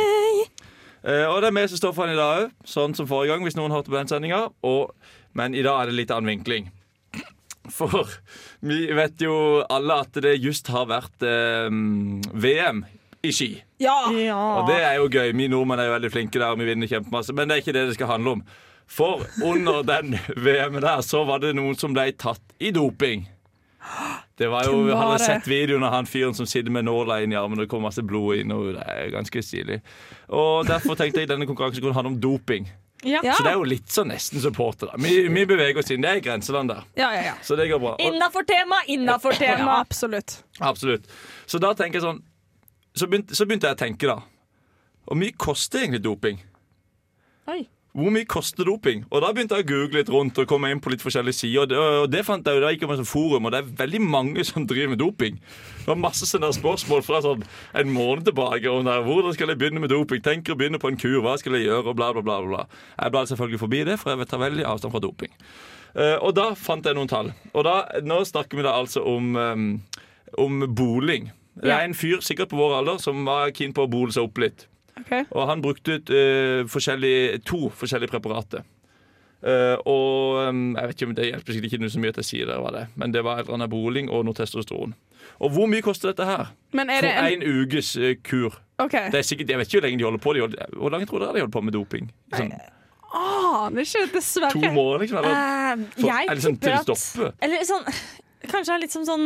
Eh, 1.08 1.26
og 1.30 1.40
det 1.44 1.52
er 1.52 1.56
vi 1.56 1.68
som 1.70 1.82
står 1.84 1.94
for 1.94 2.10
den 2.10 2.18
i 2.18 2.20
dag 2.20 2.48
òg, 2.48 2.56
sånn 2.68 2.98
som 2.98 3.08
forrige 3.10 3.36
gang, 3.36 3.46
hvis 3.46 3.56
noen 3.60 3.72
hørte 3.76 3.94
på 3.94 4.00
den 4.00 4.10
sendinga. 4.10 4.48
Men 5.38 5.56
i 5.56 5.64
dag 5.66 5.84
er 5.84 5.92
det 5.92 6.00
litt 6.00 6.14
annen 6.14 6.34
vinkling. 6.34 6.72
For 7.72 8.10
vi 8.66 8.88
vet 8.96 9.22
jo 9.22 9.64
alle 9.70 10.00
at 10.02 10.18
det 10.24 10.38
just 10.40 10.70
har 10.74 10.88
vært 10.90 11.26
eh, 11.28 11.70
VM 12.34 12.86
i 13.22 13.34
ski. 13.36 13.52
Ja! 13.84 14.00
Ja. 14.16 14.40
Og 14.62 14.72
det 14.72 14.80
er 14.82 14.98
jo 14.98 15.10
gøy. 15.12 15.34
Vi 15.38 15.50
nordmenn 15.52 15.84
er 15.84 15.92
jo 15.92 15.98
veldig 15.98 16.14
flinke 16.14 16.40
der, 16.40 16.54
og 16.56 16.62
vi 16.62 16.70
vinner 16.72 16.90
kjempemasse. 16.90 17.36
Men 17.38 17.50
det 17.50 17.58
er 17.58 17.66
ikke 17.66 17.76
det 17.78 17.88
det 17.92 17.98
skal 18.00 18.16
handle 18.16 18.40
om. 18.40 18.44
For 18.88 19.26
under 19.44 19.84
den 19.86 20.16
VM-en 20.46 20.84
der 20.84 21.04
så 21.06 21.26
var 21.28 21.44
det 21.44 21.54
noen 21.58 21.78
som 21.78 21.96
ble 21.96 22.10
tatt 22.18 22.42
i 22.64 22.72
doping. 22.76 23.28
Det 24.38 24.48
var 24.52 24.68
jo, 24.68 24.74
Han 24.78 24.88
Vi 24.88 24.96
hadde 25.02 25.20
sett 25.24 25.48
videoen 25.50 25.84
av 25.84 25.94
han 25.96 26.06
fyren 26.06 26.36
som 26.38 26.46
sitter 26.46 26.72
med 26.72 26.86
nåla 26.86 27.22
inn 27.24 27.34
i 27.34 27.38
armen, 27.40 27.58
og 27.58 27.66
det 27.66 27.72
kom 27.72 27.82
masse 27.82 28.04
blod 28.06 28.38
inn. 28.38 28.52
og 28.54 28.74
Det 28.76 28.84
er 28.86 29.10
ganske 29.16 29.42
stilig. 29.44 29.80
Og 30.30 30.68
Derfor 30.68 31.00
tenkte 31.00 31.24
jeg 31.24 31.32
denne 31.32 31.48
konkurransen 31.50 31.82
kunne 31.82 31.98
handle 31.98 32.14
om 32.14 32.20
doping. 32.22 32.70
Ja. 33.04 33.22
Så 33.22 33.44
det 33.44 33.52
er 33.52 33.58
jo 33.58 33.66
litt 33.66 33.90
sånn 33.94 34.10
nesten 34.10 34.42
supporter. 34.42 34.90
da 34.92 34.98
Vi, 35.02 35.28
vi 35.30 35.46
beveger 35.46 35.78
oss 35.82 35.92
inn. 35.94 36.02
Det 36.02 36.10
er 36.10 36.22
grenseland 36.26 36.70
der. 36.74 36.86
Ja, 36.98 37.12
ja, 37.14 37.22
ja. 37.32 37.36
Så 37.46 37.56
det 37.56 37.70
går 37.70 37.82
bra. 37.82 37.96
Innafor 38.02 38.46
tema, 38.46 38.82
innafor 38.90 39.38
ja 39.38 39.58
tema. 39.58 39.80
absolutt. 39.82 40.40
absolutt. 40.60 41.06
Så 41.46 41.62
da 41.62 41.74
tenker 41.78 42.02
jeg 42.02 42.08
sånn 42.08 42.24
så 42.98 43.08
begynte, 43.08 43.36
så 43.38 43.46
begynte 43.46 43.70
jeg 43.70 43.78
å 43.78 43.80
tenke, 43.80 44.10
da. 44.10 44.22
Hvor 45.08 45.18
mye 45.20 45.36
koster 45.38 45.84
egentlig 45.84 46.02
doping? 46.04 46.40
Oi. 47.48 47.68
Hvor 47.98 48.12
mye 48.14 48.28
koster 48.30 48.68
doping? 48.68 49.00
Og 49.10 49.24
Da 49.24 49.32
begynte 49.34 49.58
jeg 49.58 49.66
å 49.66 49.70
google 49.72 49.98
litt 49.98 50.10
rundt 50.14 50.38
og 50.38 50.46
komme 50.50 50.70
inn 50.70 50.82
på 50.84 50.92
litt 50.94 51.02
forskjellige 51.02 51.34
sider. 51.34 51.72
Og 52.04 52.12
det, 52.14 52.22
fant 52.28 52.46
jeg 52.46 52.60
jo, 52.60 52.62
da 52.62 52.70
gikk 52.70 52.84
jeg 52.86 52.92
på 52.92 52.98
et 53.00 53.10
forum, 53.10 53.48
og 53.48 53.56
det 53.56 53.62
er 53.64 53.72
veldig 53.80 54.02
mange 54.06 54.44
som 54.46 54.68
driver 54.70 54.92
med 54.94 55.02
doping. 55.02 55.40
Det 55.80 55.90
var 55.90 55.98
masse 56.04 56.28
sånne 56.30 56.52
spørsmål 56.54 57.02
fra 57.08 57.24
sånn 57.26 57.42
en 57.82 57.90
måned 57.96 58.28
tilbake 58.30 58.70
om 58.70 58.86
der, 58.86 59.02
hvordan 59.08 59.34
skal 59.34 59.50
jeg 59.50 59.58
begynne 59.64 59.82
med 59.82 59.90
doping. 59.90 60.22
Tenker 60.22 60.54
å 60.54 60.60
begynne 60.60 60.82
på 60.84 60.92
en 60.94 61.02
kur, 61.02 61.18
hva 61.26 61.40
skal 61.42 61.58
jeg 61.58 61.66
gjøre? 61.72 61.88
Og 61.90 61.98
bla, 61.98 62.12
bla, 62.14 62.22
bla. 62.22 62.38
bla. 62.46 62.62
Jeg 62.94 63.16
blar 63.18 63.32
selvfølgelig 63.32 63.64
forbi 63.66 63.82
det, 63.90 63.98
for 63.98 64.14
jeg 64.14 64.22
vil 64.22 64.30
ta 64.30 64.42
veldig 64.46 64.70
avstand 64.76 64.94
fra 64.94 65.02
doping. 65.08 65.34
Eh, 65.98 66.16
og 66.22 66.38
da 66.38 66.52
fant 66.54 66.86
jeg 66.86 66.94
noen 67.00 67.10
tall. 67.10 67.34
Og 67.56 67.66
da, 67.66 67.80
nå 68.06 68.22
snakker 68.30 68.62
vi 68.62 68.70
da 68.70 68.78
altså 68.78 69.02
om, 69.10 69.34
um, 69.34 69.68
om 70.38 70.68
boling. 70.70 71.32
Det 71.58 71.74
er 71.74 71.88
en 71.88 71.98
fyr 71.98 72.22
sikkert 72.22 72.52
på 72.52 72.62
vår 72.62 72.84
alder 72.84 73.02
som 73.02 73.26
var 73.26 73.50
keen 73.58 73.74
på 73.74 73.88
å 73.88 73.90
bole 73.90 74.14
seg 74.14 74.30
opp 74.30 74.38
litt. 74.44 74.68
Ok. 75.00 75.14
Og 75.32 75.48
han 75.50 75.62
brukte 75.64 75.98
ut 75.98 76.10
uh, 76.14 76.64
forskjellige, 76.70 77.40
to 77.48 77.68
forskjellige 77.74 78.12
preparater. 78.12 78.66
Uh, 79.38 79.78
og 79.86 80.50
um, 80.50 80.62
jeg 80.74 80.90
vet 80.90 80.96
ikke 80.96 81.08
om 81.08 81.16
det 81.18 81.26
hjelper 81.28 81.54
sikkert 81.54 81.74
ikke 81.78 81.90
så 81.94 82.00
mye 82.02 82.10
at 82.10 82.18
jeg 82.24 82.26
sier 82.26 82.48
det, 82.50 82.56
var 82.58 82.74
det. 82.74 82.88
men 82.98 83.12
det 83.14 83.22
var 83.24 83.52
anaboling 83.54 84.10
og 84.10 84.26
noe 84.26 84.34
testosteron. 84.38 84.96
Og 85.38 85.52
hvor 85.54 85.70
mye 85.70 85.84
koster 85.86 86.10
dette 86.10 86.26
her? 86.26 86.50
Men 86.74 86.90
er 86.90 87.04
For 87.04 87.06
det 87.06 87.36
en 87.36 87.44
en 87.46 87.62
ukes 87.62 87.92
uh, 88.02 88.16
kur. 88.26 88.58
Okay. 88.82 89.12
Det 89.14 89.20
er 89.22 89.28
sikkert, 89.28 89.50
Jeg 89.50 89.58
vet 89.58 89.68
ikke 89.68 89.80
hvor 89.80 89.88
lenge 89.88 90.00
de 90.00 90.04
holder 90.04 90.24
på. 90.24 90.34
De 90.34 90.40
holder, 90.40 90.74
hvor 90.74 90.90
lenge 90.94 91.06
tror 91.06 91.20
dere 91.20 91.34
de 91.34 91.46
holder 91.46 91.54
på 91.54 91.62
med 91.62 91.74
doping? 91.74 92.10
Sånn, 92.34 92.54
Aner 93.18 93.82
ikke, 93.82 94.02
to 94.52 94.60
måneder, 94.60 95.00
liksom? 95.00 95.18
Eller, 95.18 95.32
Eh, 95.32 95.86
for, 95.96 96.08
jeg 96.12 96.42
sånn, 96.44 96.58
tipper 96.58 96.74
at 96.76 96.90
det 96.90 96.98
stopper? 96.98 97.32
Eller 97.42 97.64
sånn 97.68 97.86
Kanskje 98.48 98.68
det 98.68 98.74
er 98.76 98.82
litt 98.84 98.96
som 98.96 99.06
sånn 99.08 99.26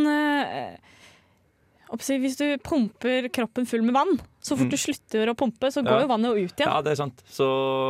Hvis 2.21 2.37
du 2.37 2.45
pumper 2.63 3.27
kroppen 3.33 3.65
full 3.65 3.81
med 3.81 3.97
vann, 3.97 4.13
så 4.41 4.57
fort 4.57 4.69
du 4.73 4.77
slutter 4.77 5.29
å 5.31 5.35
pumpe, 5.37 5.69
så 5.71 5.83
går 5.85 5.91
Mm. 5.91 5.99
Ja. 5.99 6.01
jo 6.01 6.07
vannet 6.07 6.31
ut 6.31 6.55
igjen. 6.57 6.67
Ja, 6.71 6.81
det 6.81 6.91
er 6.91 6.95
sant. 6.95 7.21
Så, 7.29 7.45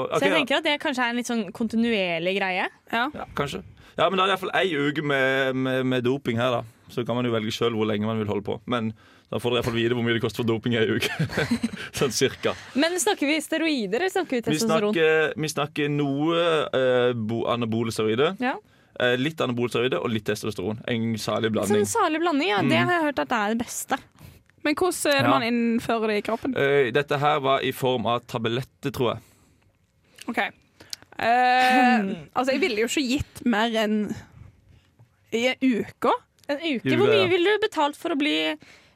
okay, 0.08 0.20
så 0.20 0.24
jeg 0.26 0.32
ja. 0.32 0.38
tenker 0.38 0.56
at 0.58 0.64
det 0.68 0.80
kanskje 0.82 1.04
er 1.06 1.10
en 1.10 1.16
litt 1.22 1.28
sånn 1.32 1.46
kontinuerlig 1.52 2.36
greie. 2.38 2.68
Ja. 2.92 3.06
Ja, 3.14 3.26
kanskje. 3.36 3.64
Ja, 3.98 4.10
men 4.10 4.18
da 4.18 4.24
er 4.24 4.28
det 4.28 4.36
iallfall 4.38 4.54
ei 4.56 4.76
uke 4.90 5.04
med, 5.04 5.56
med, 5.56 5.86
med 5.86 6.04
doping 6.04 6.38
her, 6.38 6.52
da. 6.52 6.64
Så 6.92 7.06
kan 7.08 7.16
man 7.16 7.24
jo 7.26 7.32
velge 7.32 7.52
sjøl 7.56 7.72
hvor 7.76 7.88
lenge 7.88 8.06
man 8.06 8.18
vil 8.20 8.28
holde 8.28 8.44
på. 8.44 8.60
Men 8.68 8.92
da 9.32 9.40
får 9.40 9.52
dere 9.54 9.62
iallfall 9.62 9.76
vite 9.80 9.96
hvor 9.96 10.04
mye 10.04 10.14
det 10.18 10.22
koster 10.24 10.44
for 10.44 10.50
doping 10.50 10.74
i 10.76 10.80
ei 10.82 10.88
uke. 10.92 11.08
sånn 12.00 12.12
cirka. 12.12 12.52
Men 12.76 12.98
snakker 13.00 13.28
vi 13.32 13.38
steroider, 13.44 14.00
eller 14.02 14.12
snakker 14.12 14.36
vi 14.38 14.42
Vi 14.42 14.46
testosteron? 14.50 14.92
snakker, 14.94 15.34
vi 15.40 15.48
snakker 15.54 15.90
noe 15.94 16.44
eh, 16.68 17.14
bo- 17.16 17.46
anabole 17.52 17.92
steroider. 17.96 18.36
Ja. 18.44 18.58
Eh, 19.00 19.16
litt 19.18 19.40
anabole 19.42 19.72
steroider 19.72 20.04
og 20.04 20.12
litt 20.12 20.26
testosteron. 20.28 20.82
En 20.92 21.14
salig 21.16 21.48
Sånn 21.48 21.56
blanding. 21.56 21.86
salig 21.88 22.20
blanding, 22.26 22.50
ja. 22.52 22.60
Det 22.62 22.76
Mm. 22.76 22.88
har 22.88 22.94
jeg 22.98 23.06
hørt 23.08 23.20
at 23.24 23.30
det 23.30 23.38
er 23.40 23.54
det 23.56 23.60
beste. 23.66 23.98
Men 24.63 24.76
hvordan 24.78 25.12
er 25.12 25.21
det 25.21 25.30
Ja. 25.30 25.30
man 25.34 25.43
innfører 25.47 26.08
det 26.12 26.17
i 26.21 26.26
kroppen? 26.28 26.56
Eh, 26.58 26.91
dette 26.93 27.17
her 27.17 27.39
var 27.39 27.63
i 27.65 27.71
form 27.71 28.06
av 28.06 28.21
tabletter, 28.30 28.91
tror 28.91 29.15
jeg. 29.15 29.21
OK. 30.28 30.38
Uh, 31.21 32.13
altså, 32.38 32.52
jeg 32.54 32.62
ville 32.62 32.82
jo 32.84 32.89
ikke 32.89 33.08
gitt 33.08 33.41
mer 33.45 33.74
enn 33.84 34.13
i 35.34 35.47
en 35.52 35.60
uke. 35.62 36.13
En 36.50 36.62
uke. 36.62 36.95
Hvor 36.95 37.08
mye 37.10 37.28
ville 37.32 37.56
du 37.58 37.65
betalt 37.65 37.97
for 37.97 38.13
å 38.13 38.19
bli 38.19 38.56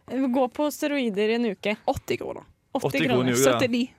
gå 0.09 0.47
på 0.53 0.69
steroider 0.73 1.33
i 1.33 1.37
en 1.39 1.49
uke? 1.53 1.77
80 1.85 2.21
kroner. 2.21 2.45
80, 2.75 2.87
80 2.89 3.07
kroner 3.07 3.31
i 3.31 3.35
kroner. 3.35 3.41
uka. 3.41 3.59
79. 3.65 3.89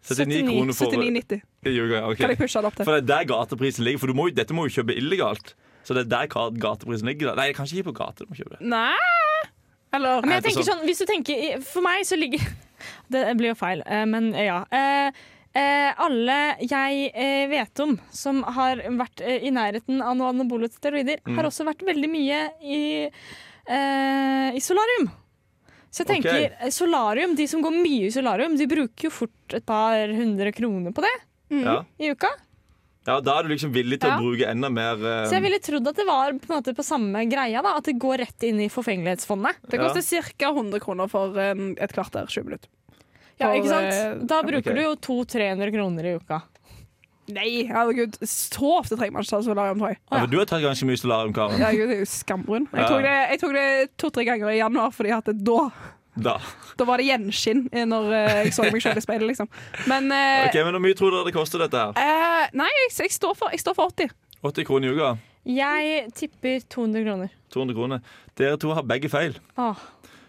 79 0.00 0.46
kroner 0.48 0.72
for 0.78 0.94
79,90. 0.96 1.42
i 1.68 1.74
uka, 1.76 1.96
ja. 1.96 2.14
Kan 2.16 2.32
jeg 2.32 2.40
pushe 2.40 2.60
det 2.60 2.70
opp 2.70 2.76
til? 2.76 2.88
For 2.88 2.96
det 2.96 3.02
er 3.02 3.08
der 3.12 3.28
gateprisen 3.28 3.84
ligger. 3.84 4.00
For 4.02 4.12
du 4.12 4.16
må, 4.16 4.30
dette 4.34 4.56
må 4.56 4.64
jo 4.68 4.80
kjøpe 4.80 4.96
illegalt. 4.96 5.54
Så 5.84 5.96
det 5.96 6.06
er 6.06 6.12
der 6.12 6.30
gateprisen 6.60 7.08
ligger. 7.08 7.32
da. 7.32 7.40
Nei, 7.40 7.52
kanskje 7.56 7.80
ikke 7.80 7.90
på 7.92 7.98
gata. 8.00 8.24
Du 8.24 8.32
må 8.32 8.38
kjøpe 8.38 8.56
det. 8.56 8.64
Nei 8.68 9.19
Eller 9.92 10.22
Men 10.22 10.36
jeg 10.36 10.42
er 10.42 10.48
tenker 10.48 10.66
sånn, 10.68 10.82
hvis 10.86 11.00
du 11.02 11.06
tenker 11.08 11.60
For 11.66 11.82
meg 11.82 12.04
så 12.06 12.18
ligger 12.18 12.44
Det 13.12 13.24
blir 13.38 13.50
jo 13.52 13.58
feil, 13.58 13.82
eh, 13.86 14.04
men 14.08 14.30
ja. 14.38 14.60
Eh, 14.70 15.10
eh, 15.58 15.90
alle 15.98 16.36
jeg 16.62 17.08
eh, 17.10 17.46
vet 17.50 17.82
om 17.82 17.96
som 18.14 18.42
har 18.56 18.80
vært 19.00 19.20
eh, 19.26 19.42
i 19.48 19.50
nærheten 19.52 19.98
av 20.00 20.14
noen 20.16 20.36
anabole 20.38 20.70
steroider, 20.70 21.18
Mm. 21.26 21.36
har 21.40 21.48
også 21.50 21.66
vært 21.66 21.82
veldig 21.84 22.08
mye 22.10 22.38
i, 22.62 22.78
i 23.70 24.62
solarium. 24.64 25.10
Så 25.90 26.04
jeg 26.04 26.08
tenker, 26.14 26.38
okay. 26.54 26.70
solarium, 26.72 27.34
De 27.36 27.46
som 27.50 27.62
går 27.62 27.74
mye 27.82 28.06
i 28.08 28.14
solarium, 28.14 28.54
de 28.56 28.66
bruker 28.70 29.08
jo 29.08 29.10
fort 29.10 29.54
et 29.58 29.66
par 29.66 30.06
hundre 30.14 30.52
kroner 30.54 30.94
på 30.94 31.02
det 31.04 31.12
Ja. 31.64 31.80
i 31.98 32.12
uka. 32.14 32.30
Ja, 33.10 33.20
Da 33.26 33.36
er 33.40 33.46
du 33.48 33.52
liksom 33.54 33.72
villig 33.74 33.98
til 34.00 34.10
Ja. 34.10 34.16
å 34.18 34.22
bruke 34.24 34.48
enda 34.50 34.70
mer 34.72 34.94
eh, 35.00 35.24
Så 35.28 35.36
jeg 35.38 35.42
ville 35.46 35.58
trodd 35.66 35.88
at 35.92 35.96
det 36.00 36.06
var 36.08 36.32
på, 36.38 36.48
en 36.50 36.56
måte 36.62 36.74
på 36.78 36.84
samme 36.86 37.24
greia. 37.30 37.62
da 37.66 37.76
At 37.80 37.84
det 37.90 37.96
går 38.02 38.22
rett 38.24 38.46
inn 38.48 38.60
i 38.62 38.68
forfengelighetsfondet. 38.72 39.60
Det 39.70 39.80
koster 39.82 40.30
ca. 40.38 40.52
100 40.54 40.80
kroner 40.80 41.10
for 41.10 41.36
en, 41.38 41.74
et 41.78 41.92
kvarter, 41.92 42.26
20 42.30 42.44
minutter. 42.48 42.68
Ja, 43.40 43.52
ikke 43.56 43.68
sant? 43.72 43.92
eh, 43.92 44.14
Da 44.28 44.42
bruker 44.44 44.74
du 44.76 44.82
jo 44.84 44.94
200-300 44.96 45.72
kroner 45.72 46.04
i 46.10 46.16
uka. 46.20 46.42
Nei, 47.30 47.62
herregud. 47.68 48.16
Så 48.26 48.72
ofte 48.80 48.96
trenger 48.98 49.12
man 49.14 49.22
ikke 49.22 49.36
ta 49.36 49.42
solarium, 49.46 49.78
tror 49.78 49.92
jeg. 49.92 49.98
ja, 50.10 50.18
men 50.24 50.30
Du 50.32 50.36
har 50.40 50.46
tatt 50.50 50.64
ganske 50.64 50.86
mye 50.88 50.98
solarium, 50.98 51.32
Karen. 51.36 51.60
Herregud, 51.62 51.88
det 51.92 51.96
er 52.00 52.02
jo 52.02 52.08
skambrun. 52.10 52.66
Jeg 52.74 52.88
tok 52.90 53.02
det, 53.06 53.12
jeg 53.30 53.40
tok 53.44 53.52
det 53.54 53.66
to-tre 54.02 54.24
ganger 54.26 54.50
i 54.50 54.58
januar, 54.58 54.90
fordi 54.96 55.12
at 55.14 55.24
det, 55.30 55.36
da 55.46 55.60
Da. 56.24 56.36
Da 56.80 56.86
var 56.88 57.00
det 57.00 57.06
gjenskinn 57.10 57.66
eh, 57.72 57.84
når 57.88 58.12
eh, 58.16 58.32
jeg 58.44 58.54
så 58.56 58.66
meg 58.72 58.82
selv 58.84 59.00
i 59.00 59.04
speilet, 59.04 59.26
liksom. 59.32 59.48
Men 59.90 60.10
eh, 60.16 60.46
Ok, 60.48 60.58
men 60.64 60.76
Hvor 60.76 60.84
mye 60.86 60.96
tror 60.98 61.14
dere 61.16 61.28
det 61.28 61.34
koster 61.36 61.62
dette 61.64 61.76
her? 61.80 61.96
eh, 62.00 62.50
Nei, 62.56 62.68
jeg, 62.82 62.92
jeg, 63.04 63.12
står 63.16 63.34
for, 63.38 63.52
jeg 63.54 63.60
står 63.62 63.76
for 63.78 63.92
80. 63.92 64.12
80 64.42 64.68
kroner 64.68 64.88
i 64.88 64.96
uka? 64.96 65.10
Jeg 65.50 66.04
tipper 66.16 66.60
200 66.72 67.04
kroner. 67.06 67.32
200 67.52 67.76
kroner. 67.76 68.04
Dere 68.38 68.56
to 68.60 68.74
har 68.76 68.84
begge 68.86 69.08
feil. 69.12 69.38
Ah. 69.60 69.74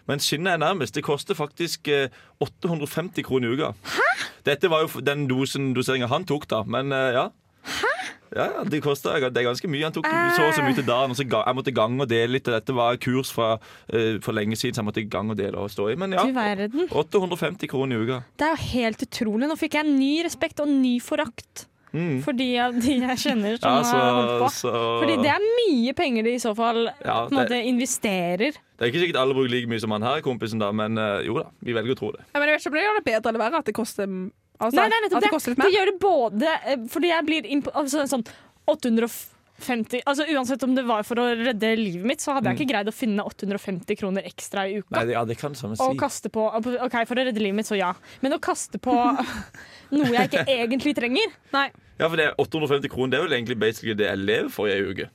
Men 0.08 0.18
skinnet 0.20 0.54
er 0.56 0.60
nærmest. 0.60 0.94
Det 0.96 1.04
koster 1.06 1.36
faktisk 1.38 1.88
eh, 1.92 2.08
850 2.42 3.22
kroner 3.28 3.52
i 3.52 3.56
uka. 3.60 3.72
Hæ? 3.94 4.08
Dette 4.48 4.70
var 4.72 4.82
jo 4.86 5.00
den 5.04 5.28
dosen 5.30 5.70
doseringa 5.76 6.08
han 6.10 6.24
tok, 6.28 6.48
da. 6.50 6.62
Men 6.66 6.90
eh, 6.96 7.12
ja. 7.20 7.28
Hæ? 7.62 7.91
Ja, 8.32 8.46
ja, 8.48 8.62
det 8.64 8.80
kostet 8.82 9.20
Det 9.34 9.42
er 9.42 9.48
ganske 9.50 9.68
mye. 9.68 9.82
Han 9.84 9.92
tok 9.92 10.06
så 10.08 10.46
og 10.48 10.54
så 10.56 10.62
mye 10.64 10.74
til 10.78 10.86
dagen. 10.88 11.10
Og 11.12 11.18
så 11.18 11.26
ga, 11.28 11.42
jeg 11.46 11.58
måtte 11.58 11.74
gange 11.76 12.00
og 12.00 12.08
dele 12.08 12.32
litt. 12.38 12.44
Dette 12.48 12.72
var 12.76 12.96
kurs 12.96 13.32
fra, 13.34 13.54
uh, 13.58 14.14
for 14.24 14.32
lenge 14.32 14.56
siden, 14.56 14.74
så 14.76 14.80
jeg 14.82 14.88
måtte 14.88 15.04
gange 15.10 15.34
og 15.34 15.40
dele 15.40 15.58
og 15.60 15.68
stå 15.72 15.90
i. 15.92 15.96
Men 16.00 16.12
ja. 16.16 16.24
850 16.24 17.68
kroner 17.68 17.96
i 17.98 18.06
uka. 18.06 18.22
Det 18.38 18.46
er 18.48 18.56
jo 18.56 18.70
helt 18.72 19.04
utrolig. 19.04 19.48
Nå 19.50 19.58
fikk 19.60 19.76
jeg 19.80 19.88
ny 19.92 20.14
respekt 20.24 20.60
og 20.64 20.68
ny 20.72 20.96
forakt 21.02 21.68
Mm. 21.92 22.22
for 22.24 22.32
de 22.32 22.46
av 22.56 22.72
de 22.72 22.94
jeg 23.02 23.18
kjenner 23.20 23.58
som 23.60 23.68
Ja, 23.68 23.82
har 23.84 24.14
holdt 24.16 24.38
på. 24.40 24.46
så 24.48 24.70
Fordi 25.02 25.16
det 25.20 25.28
er 25.28 25.42
mye 25.44 25.92
penger 25.92 26.24
de 26.24 26.32
i 26.32 26.40
så 26.40 26.54
fall 26.56 26.86
Ja, 27.04 27.26
på 27.28 27.34
en 27.34 27.36
måte 27.36 27.58
investerer. 27.68 28.56
Det 28.56 28.80
er 28.80 28.88
ikke 28.88 29.02
sikkert 29.02 29.20
alle 29.20 29.34
bruker 29.36 29.52
like 29.52 29.68
mye 29.68 29.78
som 29.82 29.92
han 29.92 30.00
her, 30.00 30.22
kompisen, 30.24 30.58
da, 30.58 30.70
men 30.72 30.96
eh, 30.96 31.26
jo 31.26 31.34
da. 31.36 31.50
Vi 31.60 31.74
velger 31.76 31.92
å 31.92 31.98
tro 32.00 32.10
det. 32.16 32.24
Ja, 32.32 32.40
men 32.40 32.48
jeg 32.48 32.56
vet 32.56 32.64
ikke 32.64 32.72
om 32.72 32.78
det 32.78 32.86
gjør 32.86 32.96
det 32.96 33.04
bedre 33.10 33.28
eller 33.28 33.44
verre 33.44 33.60
at 33.60 33.68
det 33.68 33.74
koster 33.76 34.08
altså, 34.62 34.78
Nei, 34.78 34.88
nei, 34.92 35.00
nettopp 35.04 35.18
At 35.18 35.24
det 35.24 35.28
det. 35.28 35.34
koster 35.34 35.54
litt 35.54 35.62
Det 35.64 35.74
gjør 35.74 35.90
det 35.90 35.98
både 36.02 36.54
eh, 36.72 36.88
fordi 36.94 37.10
jeg 37.12 37.26
blir 37.28 37.48
altså, 37.72 38.06
sånn 38.10 38.24
850 38.70 40.02
Altså 40.10 40.26
Uansett 40.32 40.62
om 40.66 40.74
det 40.74 40.84
var 40.88 41.04
for 41.06 41.20
å 41.22 41.26
redde 41.38 41.70
livet 41.78 42.06
mitt, 42.12 42.22
så 42.24 42.34
hadde 42.36 42.50
jeg 42.50 42.60
ikke 42.60 42.72
greid 42.72 42.90
å 42.90 42.94
finne 42.94 43.22
850 43.28 43.98
kroner 44.00 44.26
ekstra 44.26 44.64
i 44.66 44.80
uka. 44.80 44.88
Mm. 44.90 44.96
Nei, 44.98 45.14
ja, 45.14 45.22
det 45.28 45.36
kan 45.38 45.54
sånn 45.58 45.76
Og 45.76 45.94
si. 45.94 46.00
kaste 46.00 46.32
på 46.34 46.48
OK, 46.50 46.96
for 47.06 47.14
å 47.14 47.26
redde 47.28 47.42
livet 47.42 47.60
mitt, 47.60 47.68
så 47.70 47.78
ja. 47.78 47.92
Men 48.24 48.34
å 48.34 48.40
kaste 48.42 48.80
på 48.82 48.96
noe 49.96 50.12
jeg 50.16 50.30
ikke 50.32 50.46
egentlig 50.50 50.96
trenger 50.98 51.34
Nei. 51.54 51.68
Ja, 52.00 52.08
for 52.08 52.18
det 52.18 52.30
er 52.30 52.38
850 52.42 52.90
kroner 52.90 53.14
det 53.14 53.20
er 53.20 53.26
vel 53.28 53.36
egentlig 53.38 53.58
basically 53.62 53.94
det 53.98 54.08
jeg 54.08 54.22
lever 54.24 54.50
for 54.50 54.70
i 54.70 54.74
ei 54.74 54.82
uke. 54.82 55.06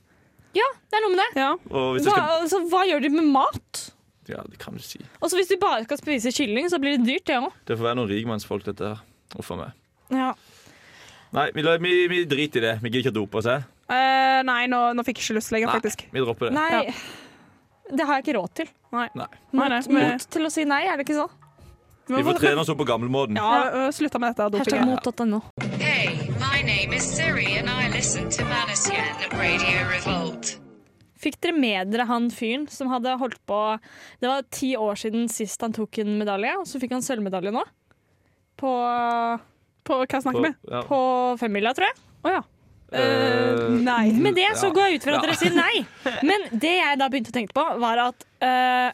Ja, 0.55 0.67
det 0.87 0.97
er 0.99 1.03
noe 1.03 1.13
med 1.13 1.19
det. 1.21 1.41
Ja. 1.43 1.51
Og 1.73 1.97
hvis 1.97 2.07
jeg 2.07 2.13
Hva, 2.15 2.39
altså, 2.39 2.61
hva 2.71 2.85
gjør 2.87 3.03
de 3.03 3.09
med 3.17 3.27
mat? 3.33 3.83
Ja, 4.31 4.41
det 4.47 4.57
kan 4.59 4.75
du 4.75 4.83
si. 4.83 4.99
Og 5.21 5.29
så 5.31 5.37
Hvis 5.39 5.51
du 5.51 5.57
bare 5.59 5.83
skal 5.85 5.99
spise 5.99 6.31
kylling, 6.35 6.67
så 6.71 6.79
blir 6.83 6.97
det 6.97 7.05
dyrt, 7.07 7.25
det 7.29 7.37
òg. 7.39 7.51
Det 7.67 7.77
får 7.77 7.89
være 7.89 7.99
noen 7.99 8.09
rikmannsfolk, 8.11 8.65
dette 8.67 8.93
her. 8.93 9.03
Uff 9.35 9.51
a 9.51 9.55
meg. 9.59 9.71
Ja. 10.15 10.33
Nei, 11.35 11.49
vi, 11.53 11.61
vi, 11.83 11.93
vi 12.07 12.19
driter 12.25 12.63
i 12.63 12.67
det. 12.69 12.75
Vi 12.81 12.89
gidder 12.89 13.03
ikke 13.09 13.15
å 13.15 13.19
dope 13.21 13.41
oss, 13.41 13.45
her 13.51 13.65
Eh, 13.87 14.41
nei, 14.43 14.65
nå, 14.67 14.79
nå 14.95 15.03
fikk 15.07 15.19
jeg 15.21 15.25
ikke 15.29 15.35
lyst 15.37 15.51
lenger, 15.55 15.67
Nei, 15.71 15.75
faktisk. 15.79 16.01
vi 16.11 16.19
dropper 16.19 16.49
det. 16.49 16.53
Nei, 16.57 16.93
det 17.95 18.03
har 18.07 18.17
jeg 18.19 18.25
ikke 18.25 18.33
råd 18.35 18.53
til. 18.59 18.67
Nei. 18.91 19.05
Nei. 19.15 19.27
Nei, 19.31 19.59
Mot, 19.61 19.69
nei, 19.71 19.79
men- 19.95 20.09
mot 20.17 20.25
til 20.35 20.43
å 20.47 20.51
si 20.51 20.65
nei, 20.67 20.81
er 20.91 20.97
det 20.99 21.05
ikke 21.07 21.15
så? 21.21 21.27
Vi 22.07 22.23
får 22.23 22.39
trene 22.39 22.59
oss 22.63 22.69
opp 22.71 22.77
på 22.79 22.87
gamlemåten. 22.87 23.35
Ja, 23.39 23.71
øh, 23.71 23.89
slutta 23.95 24.19
med 24.19 24.35
dette 24.35 24.43
Hashtag 24.57 24.79
dopinget. 24.79 25.07
mot.no. 25.07 25.41
Hey, 25.79 26.29
my 26.39 26.61
name 26.67 26.93
is 26.95 27.03
Siri 27.03 27.57
and 27.59 27.69
I 27.69 27.87
listen 27.95 28.29
to 28.29 28.43
Manasian 28.43 29.31
Radio 29.39 29.87
Revolt. 29.91 30.57
Fikk 31.19 31.39
dere 31.41 31.55
med 31.57 31.91
dere 31.91 32.05
han 32.07 32.29
fyren 32.29 32.67
som 32.69 32.87
hadde 32.91 33.15
holdt 33.17 33.39
på 33.49 33.79
Det 34.21 34.27
var 34.29 34.43
ti 34.51 34.75
år 34.77 34.93
siden 34.99 35.27
sist 35.31 35.59
han 35.61 35.73
tok 35.73 35.97
en 35.99 36.17
medalje, 36.19 36.53
og 36.59 36.65
så 36.67 36.79
fikk 36.79 36.91
han 36.91 37.01
sølvmedalje 37.01 37.51
nå. 37.55 37.63
På, 38.57 38.71
På 39.85 39.99
hva 40.03 40.21
snakker 40.23 40.41
vi? 40.47 40.53
ja. 40.71 40.81
på 40.89 40.99
femmila, 41.39 41.73
tror 41.77 41.87
jeg. 41.91 41.97
Å 42.25 42.33
ja. 42.37 42.43
Eh, 42.91 43.01
Eh, 43.01 43.69
nei. 43.83 44.11
Med 44.15 44.35
det 44.35 44.47
så 44.55 44.67
Ja. 44.69 44.73
går 44.73 44.85
jeg 44.87 44.95
ut 44.99 45.03
fra 45.03 45.11
at 45.17 45.21
Ja. 45.21 45.21
dere 45.27 45.35
sier 45.37 45.55
nei. 45.55 45.85
Men 46.29 46.39
det 46.57 46.75
jeg 46.79 46.99
da 46.99 47.09
begynte 47.09 47.31
å 47.33 47.35
tenke 47.35 47.53
på, 47.53 47.65
var 47.83 47.97
at 48.09 48.23
uh, 48.41 48.91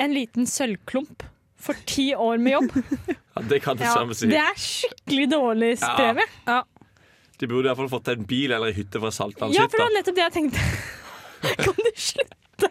en 0.00 0.12
liten 0.14 0.46
sølvklump 0.46 1.22
for 1.60 1.74
ti 1.86 2.10
år 2.16 2.38
med 2.40 2.52
jobb, 2.56 2.70
ja, 3.36 3.42
det 3.46 3.60
kan 3.62 3.76
du 3.76 3.84
Ja, 3.84 3.94
si. 4.16 4.26
det 4.32 4.38
er 4.40 4.54
skikkelig 4.58 5.28
dårlig 5.30 5.72
Ja. 5.80 5.94
premie. 5.96 6.26
De 7.38 7.46
burde 7.48 7.68
iallfall 7.70 7.88
fått 7.88 8.08
en 8.12 8.24
bil 8.28 8.50
eller 8.52 8.68
en 8.68 8.74
hytte 8.76 8.98
fra 9.00 9.10
Saltlandshytta. 9.12 9.62
Ja, 9.62 9.68
for 9.68 9.78
det 9.78 9.86
var 9.86 9.94
nettopp 9.96 10.16
det 10.16 10.24
jeg 10.26 10.32
tenkte. 10.32 10.60
Kan 11.64 11.74
du 11.78 11.92
slutte? 11.96 12.68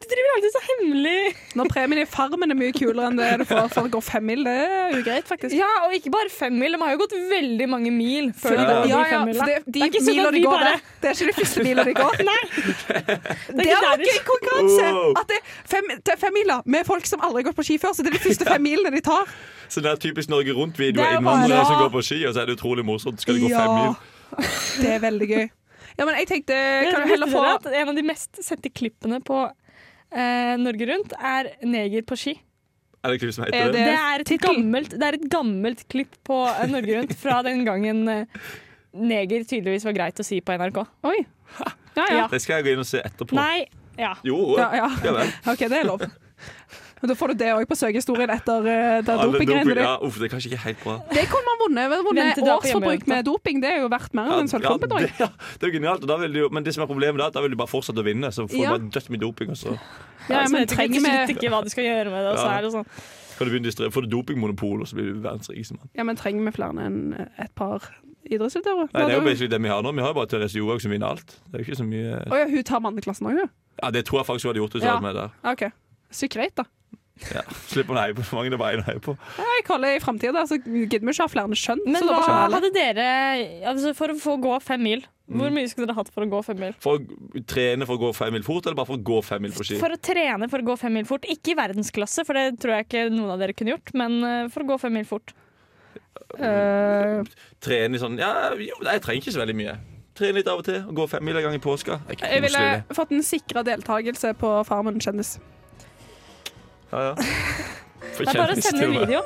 Du 0.00 0.06
driver 0.10 0.30
alltid 0.36 0.52
så 0.54 0.60
hemmelig. 0.68 1.34
Når 1.58 1.68
premien 1.72 2.00
i 2.02 2.04
Farmen 2.08 2.50
er 2.54 2.58
mye 2.58 2.72
kulere 2.76 3.06
enn 3.10 3.16
det 3.18 3.28
du 3.40 3.44
får 3.48 3.68
for 3.74 3.88
å 3.88 3.90
gå 3.92 4.00
fem 4.02 4.24
mil, 4.26 4.42
det 4.46 4.54
er 4.66 4.96
ugreit, 4.98 5.26
faktisk. 5.28 5.54
Ja, 5.58 5.68
og 5.86 5.94
ikke 5.96 6.10
bare 6.14 6.28
fem 6.32 6.56
mil, 6.58 6.72
De 6.76 6.80
har 6.82 6.92
jo 6.94 7.00
gått 7.04 7.14
veldig 7.30 7.68
mange 7.68 7.92
mil 7.94 8.32
før 8.32 8.56
de 8.56 8.62
Ja. 8.62 8.66
går 8.68 8.88
Ja, 8.88 9.02
ja, 9.10 9.24
det, 9.24 9.58
de 9.66 9.72
Det 9.72 9.82
er 9.82 9.90
ikke 9.92 10.04
sånn 10.06 10.26
at 10.26 10.32
de 10.38 10.42
går 10.42 10.50
bare- 10.50 10.72
der, 10.72 10.80
det 11.00 11.08
er 11.08 11.14
ikke 11.14 11.26
de 11.32 11.36
første 11.40 11.64
milene 11.66 11.84
de 11.84 11.94
går. 11.94 12.12
Nei, 12.30 12.40
Det 13.58 13.66
ikke 13.66 13.78
er 13.78 13.96
der. 13.96 14.04
noe 14.04 14.24
konkurranse! 14.32 14.88
At 15.22 15.28
det 15.28 15.36
er 15.38 15.44
fem, 15.74 15.84
det 16.04 16.12
er 16.14 16.20
femmila 16.26 16.62
med 16.66 16.86
folk 16.86 17.06
som 17.06 17.20
aldri 17.20 17.42
har 17.42 17.50
gått 17.52 17.56
på 17.60 17.64
ski 17.68 17.78
før, 17.78 17.94
så 17.94 18.02
det 18.02 18.12
er 18.14 18.18
de 18.18 18.24
første 18.28 18.44
fem 18.48 18.62
milene 18.62 18.90
de 18.94 19.00
tar. 19.00 19.28
Så 19.68 19.82
det 19.84 19.90
er 19.92 19.96
typisk 20.00 20.30
Norge 20.32 20.54
Rundt-video 20.56 21.02
av 21.04 21.10
er 21.12 21.18
innvandrere 21.20 21.64
som 21.68 21.76
går 21.82 21.90
på 21.92 22.00
ski, 22.02 22.22
og 22.24 22.32
så 22.32 22.40
er 22.40 22.46
det 22.48 22.54
utrolig 22.56 22.84
morsomt. 22.88 23.20
Skal 23.20 23.34
de 23.36 23.40
gå 23.42 23.50
Ja. 23.52 23.66
fem 23.66 23.74
mil? 23.76 24.48
Det 24.80 24.92
er 24.94 24.98
veldig 25.02 25.28
gøy. 25.28 25.50
Ja, 25.98 26.04
men 26.06 26.14
jeg 26.16 26.28
tenkte 26.30 26.54
Kan 26.56 26.92
Kan 26.94 27.02
du 27.02 27.08
heller 27.12 27.26
få 27.26 27.72
En 27.74 27.88
av 27.90 27.94
de 27.96 28.02
mest 28.06 28.38
sette 28.44 28.70
klippene 28.72 29.18
på 29.20 29.42
eh, 30.12 30.54
Norge 30.60 30.86
Rundt, 30.92 31.12
er 31.18 31.50
'Neger 31.62 32.02
på 32.08 32.16
ski'. 32.16 32.38
Er 33.04 33.12
det 33.12 33.20
klipp 33.22 33.32
som 33.34 33.44
Er 33.44 33.52
heter 33.52 33.72
det? 33.72 33.84
det- 33.84 33.98
er, 33.98 34.20
et 34.20 34.40
gammelt, 34.42 34.90
det 34.90 35.02
er 35.02 35.14
et 35.14 35.28
gammelt 35.30 35.84
klipp 35.88 36.16
på 36.24 36.38
eh, 36.48 36.66
Norge 36.66 36.96
Rundt 36.98 37.14
fra 37.16 37.42
den 37.42 37.64
gangen 37.64 38.08
eh, 38.08 38.24
neger 38.94 39.44
tydeligvis 39.44 39.84
var 39.84 39.92
greit 39.92 40.18
å 40.18 40.24
si 40.24 40.40
på 40.40 40.52
NRK. 40.58 40.86
Oi. 41.04 41.18
Ja, 41.60 41.72
ja. 41.96 42.06
Ja. 42.18 42.26
Det 42.28 42.40
skal 42.42 42.58
jeg 42.58 42.64
gå 42.64 42.72
inn 42.74 42.82
og 42.82 42.86
se 42.86 42.98
etterpå. 43.02 43.34
Nei, 43.38 43.66
ja. 43.98 44.14
Jo, 44.26 44.56
ja, 44.58 44.70
ja. 44.74 44.88
ja 45.04 45.12
vel. 45.12 45.30
OK, 45.52 45.58
det 45.68 45.78
er 45.80 45.84
lov. 45.86 46.02
Men 47.00 47.10
Da 47.12 47.14
får 47.14 47.32
du 47.32 47.34
det 47.42 47.50
òg 47.54 47.66
på 47.70 47.76
søkehistorien 47.78 48.30
etter 48.34 48.58
uh, 48.66 49.02
det 49.06 49.16
dopinggreiene. 49.22 49.76
Ja, 49.84 49.94
uff, 50.02 50.18
det 50.18 50.28
er 50.28 50.32
kanskje 50.34 50.50
ikke 50.52 50.62
helt 50.64 50.80
bra. 50.82 50.96
Det 51.12 51.24
kunne 51.30 51.46
man 51.50 51.60
vunnet. 51.64 51.96
Vunnet 52.08 52.40
du 52.40 52.50
årsforbruk 52.54 53.06
med 53.10 53.24
doping. 53.28 53.60
Det 53.62 53.70
er 53.70 53.80
jo 53.84 53.90
verdt 53.92 54.16
mer 54.18 54.32
enn 54.34 54.44
en 54.46 54.50
sølvklump. 54.50 54.88
tror 54.88 55.04
det, 55.06 55.12
ja, 55.22 55.28
det 55.58 55.68
er 55.68 55.72
jo 55.72 55.76
genialt. 55.78 56.02
Og 56.02 56.10
da 56.10 56.16
vil 56.24 56.32
de 56.38 56.48
men 56.50 56.66
det 56.66 56.74
som 56.74 56.82
er 56.84 56.90
problemet 56.90 57.20
er 57.22 57.30
at 57.30 57.38
da 57.38 57.44
vil 57.44 57.54
du 57.54 57.58
bare 57.60 57.70
fortsette 57.70 58.02
å 58.02 58.06
vinne. 58.06 58.32
Så 58.34 58.48
får 58.48 58.58
Ja. 58.58 58.72
du 58.74 58.78
bare 58.78 58.90
dødt 58.98 59.10
med 59.14 59.20
doping, 59.24 59.54
og 59.54 59.60
så 59.60 59.76
Ja, 60.28 60.42
men 60.48 60.60
du 60.60 60.66
ikke 60.66 60.74
trenger 60.74 60.98
til 60.98 61.06
slutt 61.06 61.28
vi, 61.28 61.34
ikke 61.38 61.52
hva 61.54 61.62
du 61.64 61.70
skal 61.72 61.84
gjøre 61.88 62.10
med 62.12 62.20
det. 62.26 62.32
Og 62.34 62.38
så 62.42 62.50
er 62.50 62.62
det 62.66 62.72
sånn. 62.74 62.90
kan 63.38 63.46
du 63.46 63.54
begynne. 63.54 63.92
Får 63.94 64.02
du 64.02 64.08
dopingmonopol, 64.16 64.80
og 64.82 64.88
så 64.90 64.98
blir 64.98 65.12
du 65.14 65.20
verdens 65.22 65.48
rikeste 65.48 65.78
mann. 65.78 65.88
ja, 65.94 66.02
men 66.04 66.16
trenger 66.18 66.44
vi 66.44 66.52
flere 66.58 66.86
enn 66.88 66.98
et 67.38 67.54
par 67.54 67.86
idrettsutøvere? 68.28 68.88
Nei, 68.92 69.04
det 69.06 69.14
er 69.14 69.20
jo 69.20 69.24
basically 69.24 69.48
det 69.54 69.60
vi 69.62 69.68
har 69.72 69.82
nå. 69.82 69.92
Vi 69.94 70.02
har 70.04 70.10
jo 70.12 70.18
bare 70.18 70.26
Therese 70.28 70.58
Johaug 70.58 70.82
som 70.82 70.90
vinner 70.92 71.14
alt. 71.14 71.38
Det 71.46 71.54
er 71.54 71.62
jo 71.62 71.68
ikke 71.68 71.78
så 71.78 71.86
mye 71.86 72.18
Å 72.28 72.40
ja, 72.42 72.48
hun 72.50 72.64
tar 72.66 72.82
manneklassen 72.84 73.28
òg, 73.30 73.38
hun. 73.44 73.52
Ja, 73.78 73.90
det 73.94 74.04
tror 74.08 74.20
jeg 74.20 74.26
faktisk 74.26 74.48
hun 74.48 74.52
hadde 74.52 74.62
gjort 74.64 74.74
hvis 74.76 74.82
hun 74.84 74.90
Ja. 74.90 75.00
med 75.00 75.14
der. 75.14 75.30
Okay. 75.52 75.70
Så 76.10 76.28
greit, 76.28 76.54
da. 76.56 76.64
Ja. 77.34 77.42
Slipper 77.68 77.96
å 77.96 78.00
heie 78.00 78.16
på 78.16 78.24
så 78.26 78.38
mange 78.38 78.52
det 78.52 78.58
er 78.58 78.62
bare 78.62 78.78
en 78.78 78.84
å 78.84 78.88
heie 78.88 79.02
på. 79.02 79.14
Jeg 79.42 79.64
kaller 79.66 79.96
I 79.96 80.02
framtida 80.02 80.44
så 80.48 80.58
gidder 80.60 81.04
vi 81.04 81.14
ikke 81.14 81.26
ha 81.26 81.32
flere 81.32 81.58
skjønn. 81.58 81.84
Men 81.86 82.04
så 82.04 82.14
hva 82.14 82.40
hadde 82.54 82.72
dere 82.74 83.06
altså 83.72 83.94
For 83.98 84.14
å 84.14 84.18
få 84.20 84.36
gå 84.42 84.54
fem 84.64 84.84
mil, 84.86 85.04
hvor 85.28 85.52
mye 85.52 85.68
skulle 85.68 85.88
dere 85.90 85.98
hatt 85.98 86.12
for 86.14 86.24
å 86.24 86.30
gå 86.30 86.40
fem 86.46 86.62
mil? 86.62 86.76
For 86.84 87.02
å 87.02 87.42
trene 87.50 87.88
for 87.88 87.98
å 87.98 88.02
gå 88.06 88.12
fem 88.16 88.32
mil 88.36 88.46
fort, 88.46 88.64
eller 88.64 88.78
bare 88.78 88.88
for 88.88 89.00
å 89.00 89.06
gå 89.10 89.18
fem 89.26 89.44
mil 89.44 89.52
på 89.56 89.66
ski? 89.66 89.80
For 89.82 89.92
å 89.92 90.00
trene 90.00 90.48
for 90.48 90.64
å 90.64 90.68
gå 90.70 90.78
fem 90.80 90.96
mil 90.96 91.08
fort. 91.08 91.28
Ikke 91.28 91.52
i 91.52 91.58
verdensklasse, 91.58 92.24
for 92.28 92.38
det 92.38 92.62
tror 92.62 92.78
jeg 92.78 92.88
ikke 92.88 93.04
noen 93.12 93.34
av 93.34 93.42
dere 93.42 93.56
kunne 93.56 93.74
gjort, 93.74 93.92
men 93.98 94.18
eh, 94.24 94.48
for 94.54 94.64
å 94.64 94.70
gå 94.72 94.80
fem 94.86 94.96
mil 95.00 95.06
fort. 95.08 95.34
Uh, 96.38 97.22
Trene 97.64 97.96
i 97.96 98.00
sånn 98.00 98.18
Ja, 98.20 98.50
jo, 98.60 98.74
jeg 98.84 99.00
trenger 99.00 99.22
ikke 99.22 99.32
så 99.32 99.40
veldig 99.40 99.56
mye. 99.56 99.76
Trene 100.18 100.40
litt 100.40 100.48
av 100.50 100.60
og 100.60 100.66
til 100.66 100.80
og 100.82 100.96
gå 100.98 101.06
fem 101.08 101.24
mil 101.24 101.38
en 101.38 101.46
gang 101.46 101.54
i 101.56 101.62
påska. 101.62 102.00
Jeg 102.18 102.42
ville 102.44 102.64
fått 102.96 103.14
en 103.14 103.24
sikra 103.24 103.62
deltakelse 103.66 104.34
på 104.40 104.50
Farmen 104.68 104.98
kjendis. 105.02 105.36
Ja, 106.92 107.02
ja. 107.02 107.14
Det 108.18 108.28
er 108.28 108.38
bare 108.38 108.54
å 108.56 108.62
sende 108.62 108.86
en 108.86 108.94
video. 108.96 109.20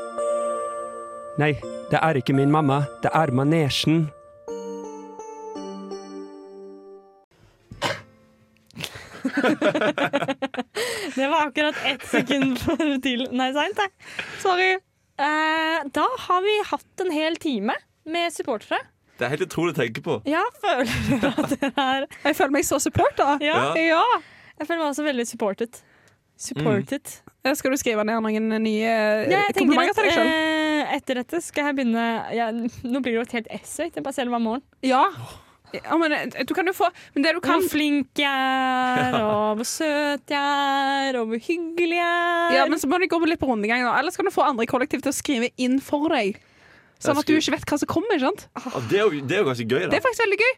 Nei, 1.40 1.53
det 1.92 2.01
er 2.03 2.18
ikke 2.20 2.35
min 2.37 2.51
mamma, 2.53 2.83
det 3.05 3.12
er 3.16 3.33
manesjen. 3.33 4.03
Det 11.14 11.29
var 11.29 11.46
akkurat 11.46 11.75
ett 11.87 12.07
sekund 12.09 12.59
for 12.61 12.81
til 13.05 13.27
Nei, 13.33 13.51
seint, 13.55 13.79
jeg. 13.79 13.92
Sorry. 14.42 14.70
Eh, 15.22 15.79
da 15.94 16.07
har 16.27 16.42
vi 16.44 16.55
hatt 16.68 17.05
en 17.05 17.12
hel 17.14 17.37
time 17.40 17.77
med 18.09 18.33
supportere. 18.35 18.81
Det 19.18 19.27
er 19.29 19.35
helt 19.37 19.46
utrolig 19.46 19.75
å 19.75 19.79
tenke 19.79 20.03
på. 20.05 20.18
Ja, 20.27 20.42
føler 20.59 20.88
du 20.88 21.27
at 21.29 21.53
det 21.53 21.70
er 21.79 22.07
Jeg 22.25 22.37
føler 22.38 22.55
meg 22.59 22.66
så 22.66 22.81
supporta. 22.83 23.37
Ja, 23.44 23.72
Ja. 23.79 24.03
Jeg 24.59 24.68
føler 24.68 24.83
meg 24.83 24.90
også 24.92 25.05
veldig 25.07 25.27
supported. 25.27 25.79
Supported. 26.38 27.21
Skal 27.59 27.72
du 27.74 27.76
skrive 27.81 28.05
ned 28.07 28.20
noen 28.22 28.52
nye 28.62 28.90
Ja, 29.26 29.40
komplimenter 29.57 29.96
til 29.98 30.07
deg 30.07 30.14
sjøl? 30.14 30.28
eh, 30.31 30.92
etter 30.96 31.18
dette 31.18 31.40
skal 31.42 31.70
jeg 31.72 31.78
begynne 31.81 32.05
ja, 32.37 32.50
Nå 32.55 33.00
blir 33.02 33.16
det 33.16 33.18
jo 33.18 33.24
et 33.26 33.35
helt 33.40 33.48
essay 33.57 33.90
til 33.90 34.05
meg 34.07 34.14
selv 34.14 34.31
hver 34.35 34.42
morgen. 34.44 34.62
Ja. 34.87 35.00
ja. 35.74 35.96
Men 35.98 36.14
eh, 36.14 36.44
du 36.46 36.55
kan 36.55 36.70
jo 36.70 36.74
få 36.76 36.87
Men 37.16 37.26
det 37.26 37.33
du 37.35 37.40
kan 37.42 37.59
Hvor 37.64 37.72
flink 37.74 38.22
jeg 38.22 38.31
er, 38.31 39.16
og 39.26 39.59
hvor 39.59 39.66
søt 39.66 40.31
jeg 40.31 40.38
er, 41.11 41.18
og 41.18 41.33
hvor 41.33 41.42
hyggelig 41.48 41.98
jeg 41.98 42.07
er. 42.07 42.55
Ja, 42.61 42.68
men 42.70 42.78
så 42.78 42.87
må 42.90 43.00
du 43.02 43.09
gå 43.11 43.18
litt 43.26 43.42
på 43.42 43.50
rundegang, 43.50 43.83
da. 43.88 43.96
Eller 43.98 44.14
så 44.14 44.22
kan 44.22 44.31
du 44.31 44.35
få 44.38 44.46
andre 44.46 44.68
i 44.68 44.70
kollektiv 44.70 45.02
til 45.02 45.11
å 45.11 45.16
skrive 45.16 45.50
inn 45.59 45.81
for 45.83 46.07
deg. 46.14 46.38
Sånn 47.02 47.18
at 47.18 47.26
du 47.26 47.35
ikke 47.35 47.57
vet 47.57 47.66
hva 47.66 47.81
som 47.83 47.90
kommer. 47.90 48.22
sant? 48.22 48.46
Ah, 48.55 48.78
det, 48.87 49.00
er 49.00 49.09
jo, 49.09 49.24
det 49.26 49.35
er 49.35 49.42
jo 49.42 49.48
ganske 49.50 49.66
gøy, 49.66 49.81
da. 49.83 49.90
Det 49.90 49.98
er 49.98 50.05
faktisk 50.07 50.22
veldig 50.22 50.40
gøy. 50.44 50.52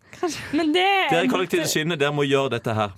Men 0.56 0.72
det, 0.72 0.88
Dere 1.12 1.26
i 1.26 1.32
kollektivet 1.36 1.68
Skinne, 1.68 1.98
dere 2.00 2.14
må 2.16 2.24
gjøre 2.24 2.54
dette 2.56 2.72
her. 2.80 2.94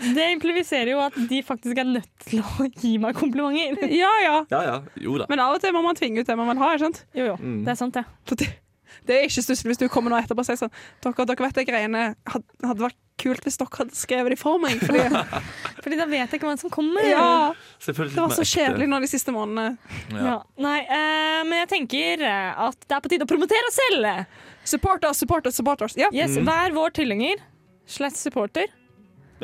Det 0.00 0.26
impliserer 0.34 0.90
jo 0.94 1.00
at 1.04 1.16
de 1.28 1.42
faktisk 1.44 1.78
er 1.82 1.84
nødt 1.90 2.08
til 2.26 2.40
å 2.40 2.66
gi 2.80 2.94
meg 3.02 3.14
komplimenter. 3.18 3.90
Ja, 3.92 4.10
ja. 4.24 4.38
Ja, 4.50 4.62
ja. 4.64 4.78
Jo 4.96 5.18
da. 5.20 5.26
Men 5.28 5.40
av 5.44 5.54
og 5.58 5.60
til 5.64 5.72
må 5.76 5.82
man 5.84 5.98
tvinge 5.98 6.20
ut 6.24 6.26
det 6.30 6.36
man 6.40 6.48
vil 6.54 6.62
ha. 6.62 6.72
ikke 6.74 6.86
sant? 6.88 7.04
Jo, 7.14 7.30
jo, 7.32 7.36
Mm. 7.40 7.62
det 7.66 7.74
er 7.74 7.78
sant, 7.80 7.94
det. 7.94 8.04
For 8.26 8.34
det, 8.40 8.48
det 9.06 9.16
er 9.16 9.28
ikke 9.28 9.44
stusslig 9.44 9.70
hvis 9.74 9.78
du 9.84 9.88
kommer 9.92 10.10
nå 10.10 10.18
etterpå 10.22 10.42
og 10.42 10.48
sier 10.48 10.58
sånn 10.58 10.72
Dere, 11.04 11.24
dere 11.28 11.44
vet 11.46 11.54
de 11.60 11.64
greiene 11.68 12.00
hadde, 12.26 12.44
hadde 12.66 12.82
vært 12.88 12.98
kult 13.20 13.44
hvis 13.44 13.58
dere 13.60 13.76
hadde 13.78 13.94
skrevet 13.94 14.32
de 14.32 14.38
for 14.40 14.58
meg. 14.62 14.80
Fordi, 14.80 15.04
Fordi 15.84 15.98
da 16.00 16.06
vet 16.08 16.24
jeg 16.32 16.40
ikke 16.40 16.48
hvem 16.48 16.58
som 16.60 16.72
kommer. 16.72 17.04
ja, 17.04 17.52
det 17.86 17.96
var 18.16 18.32
så 18.34 18.46
kjedelig 18.48 18.88
nå 18.88 19.00
de 19.04 19.10
siste 19.12 19.34
månedene. 19.36 19.76
Ja. 20.16 20.24
Ja. 20.30 20.36
Nei, 20.64 20.78
eh, 20.88 21.42
men 21.44 21.60
jeg 21.62 21.70
tenker 21.76 22.24
eh, 22.24 22.64
at 22.66 22.80
det 22.88 22.96
er 22.96 23.04
på 23.04 23.12
tide 23.12 23.28
å 23.28 23.30
promotere 23.30 23.68
oss 23.68 23.78
selv. 23.78 24.26
Support 24.64 25.04
us, 25.08 25.20
support 25.20 25.46
us, 25.46 25.56
support 25.60 25.82
us. 25.86 25.96
Ja. 26.00 26.08
Yes, 26.12 26.36
Mm. 26.40 26.48
Vær 26.48 26.72
vår 26.76 26.90
tilhenger 26.96 27.40
slash 27.90 28.16
supporter. 28.20 28.66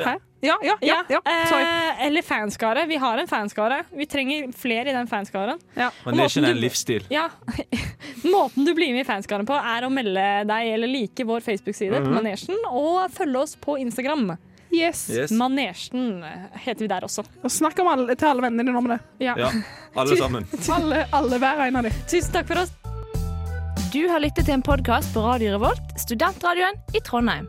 Hæ? 0.05 0.17
Ja, 0.41 0.59
ja, 0.63 0.77
ja. 0.81 1.05
ja. 1.09 1.21
Eh, 1.25 2.07
eller 2.07 2.23
fanskare. 2.23 2.87
Vi 2.87 2.97
har 2.97 3.19
en 3.19 3.29
fanskare. 3.29 3.83
Vi 3.91 4.07
trenger 4.07 4.53
flere 4.53 4.91
i 4.91 4.93
den 4.93 5.07
fanskaren. 5.11 5.59
Manesjen 6.05 6.45
er 6.45 6.55
en 6.55 6.61
livsstil. 6.61 7.07
Ja. 7.11 7.29
Måten 8.35 8.65
du 8.65 8.75
blir 8.75 8.93
med 8.93 9.07
i 9.07 9.09
fanskaren 9.09 9.47
på, 9.49 9.57
er 9.57 9.87
å 9.87 9.91
melde 9.93 10.27
deg 10.49 10.73
eller 10.75 10.91
like 10.91 11.27
vår 11.27 11.45
Facebook-side 11.47 12.03
på 12.05 12.13
Manesjen, 12.13 12.59
og 12.71 13.07
følge 13.15 13.43
oss 13.43 13.57
på 13.61 13.79
Instagram. 13.83 14.35
Yes. 14.71 15.07
Yes. 15.11 15.31
Manesjen 15.31 16.25
heter 16.53 16.85
vi 16.85 16.89
der 16.91 17.07
også. 17.07 17.25
Og 17.43 17.53
snakk 17.53 17.79
om 17.81 17.89
alle, 17.93 18.17
til 18.19 18.29
alle 18.29 18.49
vennene 18.49 18.67
dine 18.67 18.83
om 18.83 18.91
det. 18.91 18.99
Ja. 19.23 19.37
Ja, 19.41 19.53
alle 19.95 20.19
sammen. 20.19 20.49
Alle, 20.75 21.07
alle 21.17 21.41
hver 21.43 21.63
en 21.69 21.81
av 21.81 21.89
dem. 21.89 22.03
Tusen 22.11 22.35
takk 22.35 22.51
for 22.51 22.67
oss. 22.67 22.75
Du 23.95 24.03
har 24.11 24.21
lyttet 24.21 24.45
til 24.45 24.59
en 24.59 24.67
podkast 24.67 25.15
på 25.15 25.23
Radio 25.25 25.55
Revolt, 25.57 25.97
studentradioen 26.03 26.77
i 26.93 27.01
Trondheim. 27.07 27.49